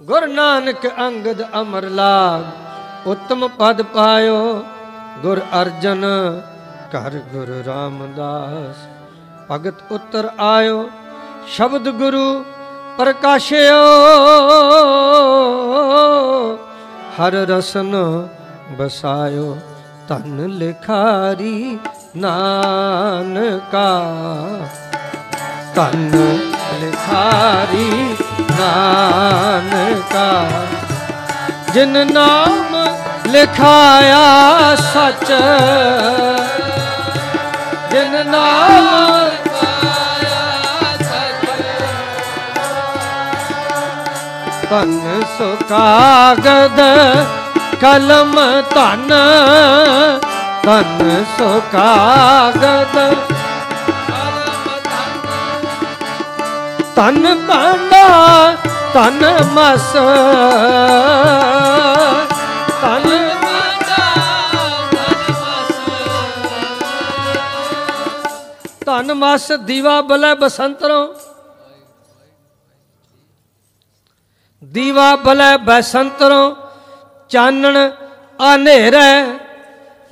ਗੁਰ 0.00 0.26
ਨਾਨਕ 0.26 0.86
ਅੰਗਦ 0.98 1.44
ਅਮਰ 1.60 1.88
ਲਾਗ, 1.90 3.08
ਉਤਮ 3.08 3.48
ਪਦ 3.48 3.82
ਪਾਇਓ। 3.82 4.64
ਗੁਰ 5.22 5.40
ਅਰਜਨ, 5.62 6.04
ਘਰ 6.94 7.20
ਗੁਰ 7.32 7.62
ਰਾਮਦਾਸ। 7.66 8.88
ਭਗਤ 9.50 9.92
ਉਤਰ 9.92 10.28
ਆਇਓ। 10.40 10.88
ਸ਼ਬਦ 11.48 11.88
ਗੁਰੂ 11.88 12.44
ਪ੍ਰਕਾਸ਼ਿਓ। 12.98 13.84
ਹਰ 17.16 17.32
ਰਸਨ 17.32 17.92
ਬਸਾਇਓ 18.70 19.56
ਧਨ 20.08 20.46
ਲਿਖਾਰੀ 20.48 21.78
ਨਾਨਕਾ। 22.16 23.88
ਧਨ 25.74 26.10
ਲਿਖਾਰੀ 26.80 28.16
ਨਾਨਕਾ। 28.60 30.28
ਜਿਨ 31.72 32.12
ਨਾਮ 32.12 32.76
ਲਿਖਾਇਆ 33.26 34.24
ਸਚ, 34.76 35.32
ਜਿਨ 37.90 38.26
ਨਾਮ 38.26 39.13
ਧਨ 44.74 45.22
ਸੁਕਾਗਦ, 45.38 46.78
ਕਲਮ 47.80 48.34
ਧਨ 48.70 49.12
ਧਨ 50.64 51.24
ਸੁਕਾਗਦ। 51.36 52.96
ਧਨ 56.96 57.34
ਭਾਂਡਾ 57.48 58.08
ਧਨ 58.94 59.24
ਮਸ, 59.52 59.92
ਧਨ 62.82 63.08
ਧਨ 68.86 69.14
ਮਸ 69.14 69.50
ਦੀਵਾ 69.60 70.00
ਬਲੇ 70.00 70.34
ਬਸੰਤਰੋਂ। 70.34 71.06
ਦੀਵਾ 74.74 75.16
ਬਲੇ 75.16 75.56
ਬਸੰਤਰੋਂ 75.56 76.54
ਚਾਨਣ 77.28 77.76
ਹਨੇਰਾ। 78.54 79.38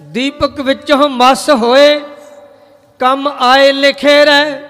ਦੀਪਕ 0.01 0.61
ਵਿੱਚੋਂ 0.61 1.09
ਮਸ 1.09 1.51
ਹੋਏ, 1.51 2.01
ਕੰਮ 3.01 3.33
ਆਏ 3.39 3.73
ਲਿਖੇ 3.73 4.25
ਰਹਿ 4.25 4.69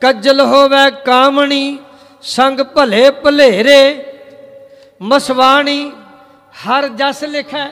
ਕੱਜਲ 0.00 0.40
ਹੋਵੇ 0.40 0.90
ਕਾਮਣੀ, 0.90 1.78
ਸੰਗ 2.22 2.60
ਭਲੇ 2.60 3.10
ਭਲੇਰੇ। 3.10 4.06
ਮਸਵਾਣੀ, 5.02 5.92
ਹਰ 6.62 6.88
ਜਸ 6.88 7.24
ਲਿਖੈ। 7.24 7.68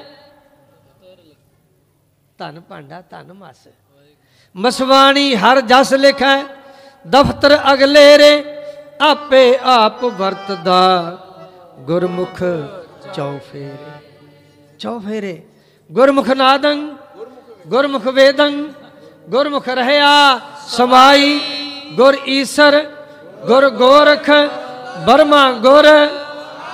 ਧਨ 2.38 2.60
ਭਾਂਡਾ, 2.60 3.02
ਧਨ 3.10 3.32
ਮਸ। 3.32 3.68
ਮਸਵਾਣੀ, 4.56 5.34
ਹਰ 5.36 5.60
ਜਸ 5.60 5.94
ਲਿਖੈ। 5.94 6.44
ਦਫ਼ਤਰ 7.06 7.58
ਅਗਲੇਰੇ, 7.72 8.44
ਆਪੇ 9.00 9.58
ਆਪ 9.62 10.04
ਵਰਤਦਾ। 10.04 11.18
ਗੁਰਮੁਖ 11.78 12.38
ਚੌਫੇਰੇ 13.14 13.90
ਚੌਫੇਰੇ 14.78 15.42
ਗੁਰਮੁਖ 15.90 16.28
ਨਾਦੰ, 16.28 16.96
ਗੁਰਮੁਖ 17.66 18.06
ਵੇਦੰ, 18.06 18.62
ਗੁਰਮੁਖ 19.28 19.68
ਰਹਿਆ 19.68 20.40
ਸਮਾਈ, 20.68 21.40
ਗੁਰ 21.92 22.16
ਈਸਰ, 22.28 22.84
ਗੁਰ 23.46 23.68
ਗੋਰਖ, 23.70 24.30
ਬਰਮਾ 25.06 25.50
ਗੁਰ, 25.52 25.86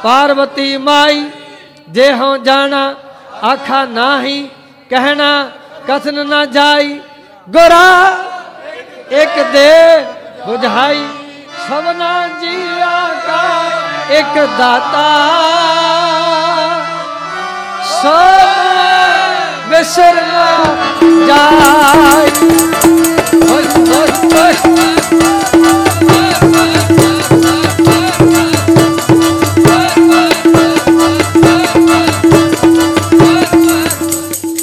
ਪਾਰਵਤੀ 0.02 0.76
ਮਾਈ, 0.76 1.24
ਦੇਹੋਂ 1.88 2.38
ਜਾਣਾ, 2.38 2.94
ਆਖਾ 3.44 3.84
ਨਾਹੀ, 3.84 4.48
ਕਹਿਣਾ, 4.90 5.50
ਕਥਨ 5.88 6.26
ਨਾ 6.26 6.44
ਜਾਈ। 6.46 7.00
ਗੁਰਾ, 7.48 8.16
ਇੱਕ 9.10 9.42
ਦੇ 9.52 10.00
ਬੁਝਾਈ, 10.46 11.06
ਸਭਨਾ 11.68 12.28
ਜੀਆ 12.28 13.08
ਕਾ 13.26 13.63
ਇੱਕ 14.10 14.38
ਦਾਤਾ। 14.58 15.08
ਸਭ 17.90 19.68
ਵਿਸਰ 19.68 20.14
ਨਾ 20.22 20.48
ਜਾਈ 21.26 22.30
ਓਏ 23.52 23.64
ਓਏ 23.92 24.12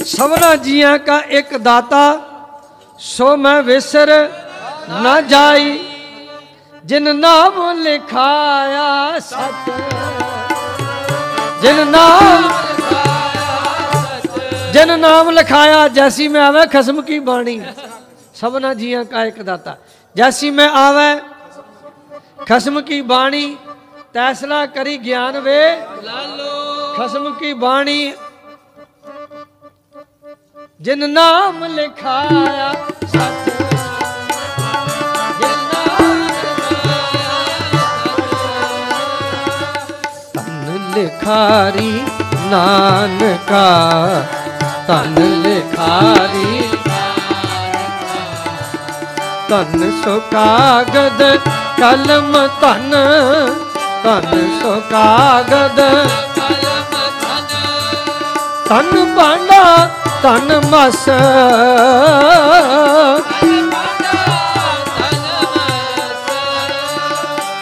ਸਭਨਾ 0.06 0.56
ਜੀਆਂ 0.56 0.98
ਕਾ 1.00 1.22
ਇੱਕ 1.30 1.58
ਦਾਤਾ, 1.58 2.20
ਸੋ 3.00 3.36
ਮੈਂ 3.38 3.62
ਵਿਸਰ 3.64 4.10
ਨਾ 5.04 5.20
ਜਾਈ। 5.22 5.80
ਜਿਨ 6.84 7.16
ਨਾਮ 7.16 7.60
ਲਿਖਾਇਆ 7.80 9.20
ਸਤ, 9.20 9.70
ਜਿਨ 11.62 11.88
ਨਾਮ 11.88 12.50
ਜਿਨ 14.74 15.00
ਨਾਮ 15.00 15.30
ਲਿਖਾਇਆ, 15.30 15.88
ਜੈਸੀ 15.88 16.28
ਮੈਂ 16.28 16.42
ਆਵੇ, 16.42 16.66
ਖਸਮ 16.68 17.02
ਕੀ 17.02 17.20
ਬਾਣੀ? 17.20 17.62
ਸਭਨਾ 18.36 18.74
ਜੀਆਂ 18.74 19.04
ਕਾ 19.06 19.24
ਇੱਕ 19.26 19.42
ਦਾਤਾ। 19.42 19.76
ਜੈਸੀ 20.16 20.50
ਮੈਂ 20.50 20.70
ਆਵੇ, 20.70 21.22
ਖਸਮ 22.48 22.82
ਕੀ 22.82 23.02
ਬਾਣੀ? 23.02 23.58
ਤੈਸਲਾ 24.14 24.66
ਕਰੀ 24.66 24.98
ਗਿਆਨ 24.98 25.40
ਵੇ 25.40 25.60
ਲਾਲੋ 26.04 26.94
ਖਸਮ 26.98 27.34
ਕੀ 27.34 27.54
ਬਾਣੀ? 27.54 28.14
ਜਿਨ 30.82 31.10
ਨਾਮ 31.10 31.64
ਲਿਖਾਇਆ 31.66 32.74
ਸਤ 33.06 33.61
ਲਿਖਾਰੀ 40.96 42.04
ਨਾਨਕਾ 42.50 43.68
ਤਨ 44.88 45.16
ਲਿਖਾਰੀ 45.44 46.70
ਤਨ 49.50 49.92
ਸੋ 50.04 50.20
ਕਾਗਦ, 50.32 51.22
ਕਲਮ 51.80 52.34
ਤਨ 52.62 52.96
ਤਨ 54.04 54.50
ਸੋ 54.62 54.74
ਕਾਗਦ 54.92 55.80
ਕਲਮ 56.36 56.92
ਧਨ 57.22 57.52
ਤਨ 58.70 59.16
ਭਾਂਡਾ 59.16 59.90
ਤਨ 60.24 60.62
ਮਸ। 60.72 61.06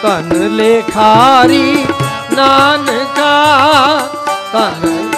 ਤਨ 0.03 0.47
ਲੇਖਾਰੀ 0.55 1.85
ਨਾਨਕਾ। 2.31 2.98
ਤਨ 4.53 5.11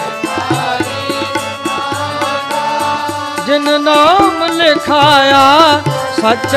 ਜਿਨ 3.46 3.82
ਨਾਮ 3.82 4.44
ਲਿਖਾਇਆ 4.52 5.82
ਸੱਚ, 6.22 6.56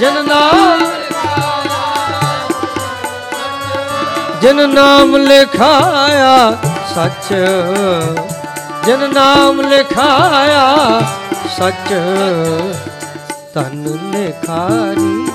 ਜਿਨ 0.00 0.24
ਨਾਮ 0.26 0.84
ਜਿਨ 4.42 4.68
ਨਾਮ 4.70 5.16
ਲਿਖਾਇਆ 5.16 6.56
ਸੱਚ, 6.94 7.32
ਜਿਨ 8.86 9.08
ਨਾਮ 9.14 9.60
ਲਿਖਾਇਆ 9.60 11.00
ਸੱਚ 11.58 11.92
ਤਨ 13.54 13.82
ਲਿਖਾਰੀ 14.12 15.26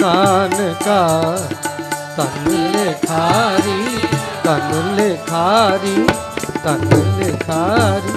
ਨਾਨਕਾ 0.00 1.02
ਤਨ 2.16 2.50
ਲਿਖਾਰੀ 2.50 4.17
ਤਨ 4.48 4.94
ਲਿਖਾਰੀ 4.94 6.06
ਤਨ 6.64 6.88
ਲਿਖਾਰੀ 7.18 8.12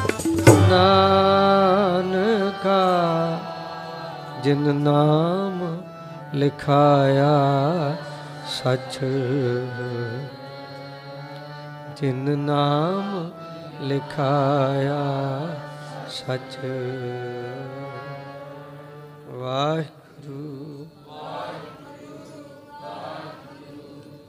ਨਾਨਕਾ 0.69 2.77
ਜਿਨ 4.43 4.75
ਨਾਮ 4.75 5.81
ਲਿਖਾਇਆ 6.33 7.33
ਸੱਚ। 8.47 8.99
ਜਿਨ 11.97 12.39
ਨਾਮ 12.39 13.29
ਲਿਖਾਇਆ 13.81 15.01
ਸੱਚ। 16.09 16.57
ਵਾਹਿ 19.31 19.83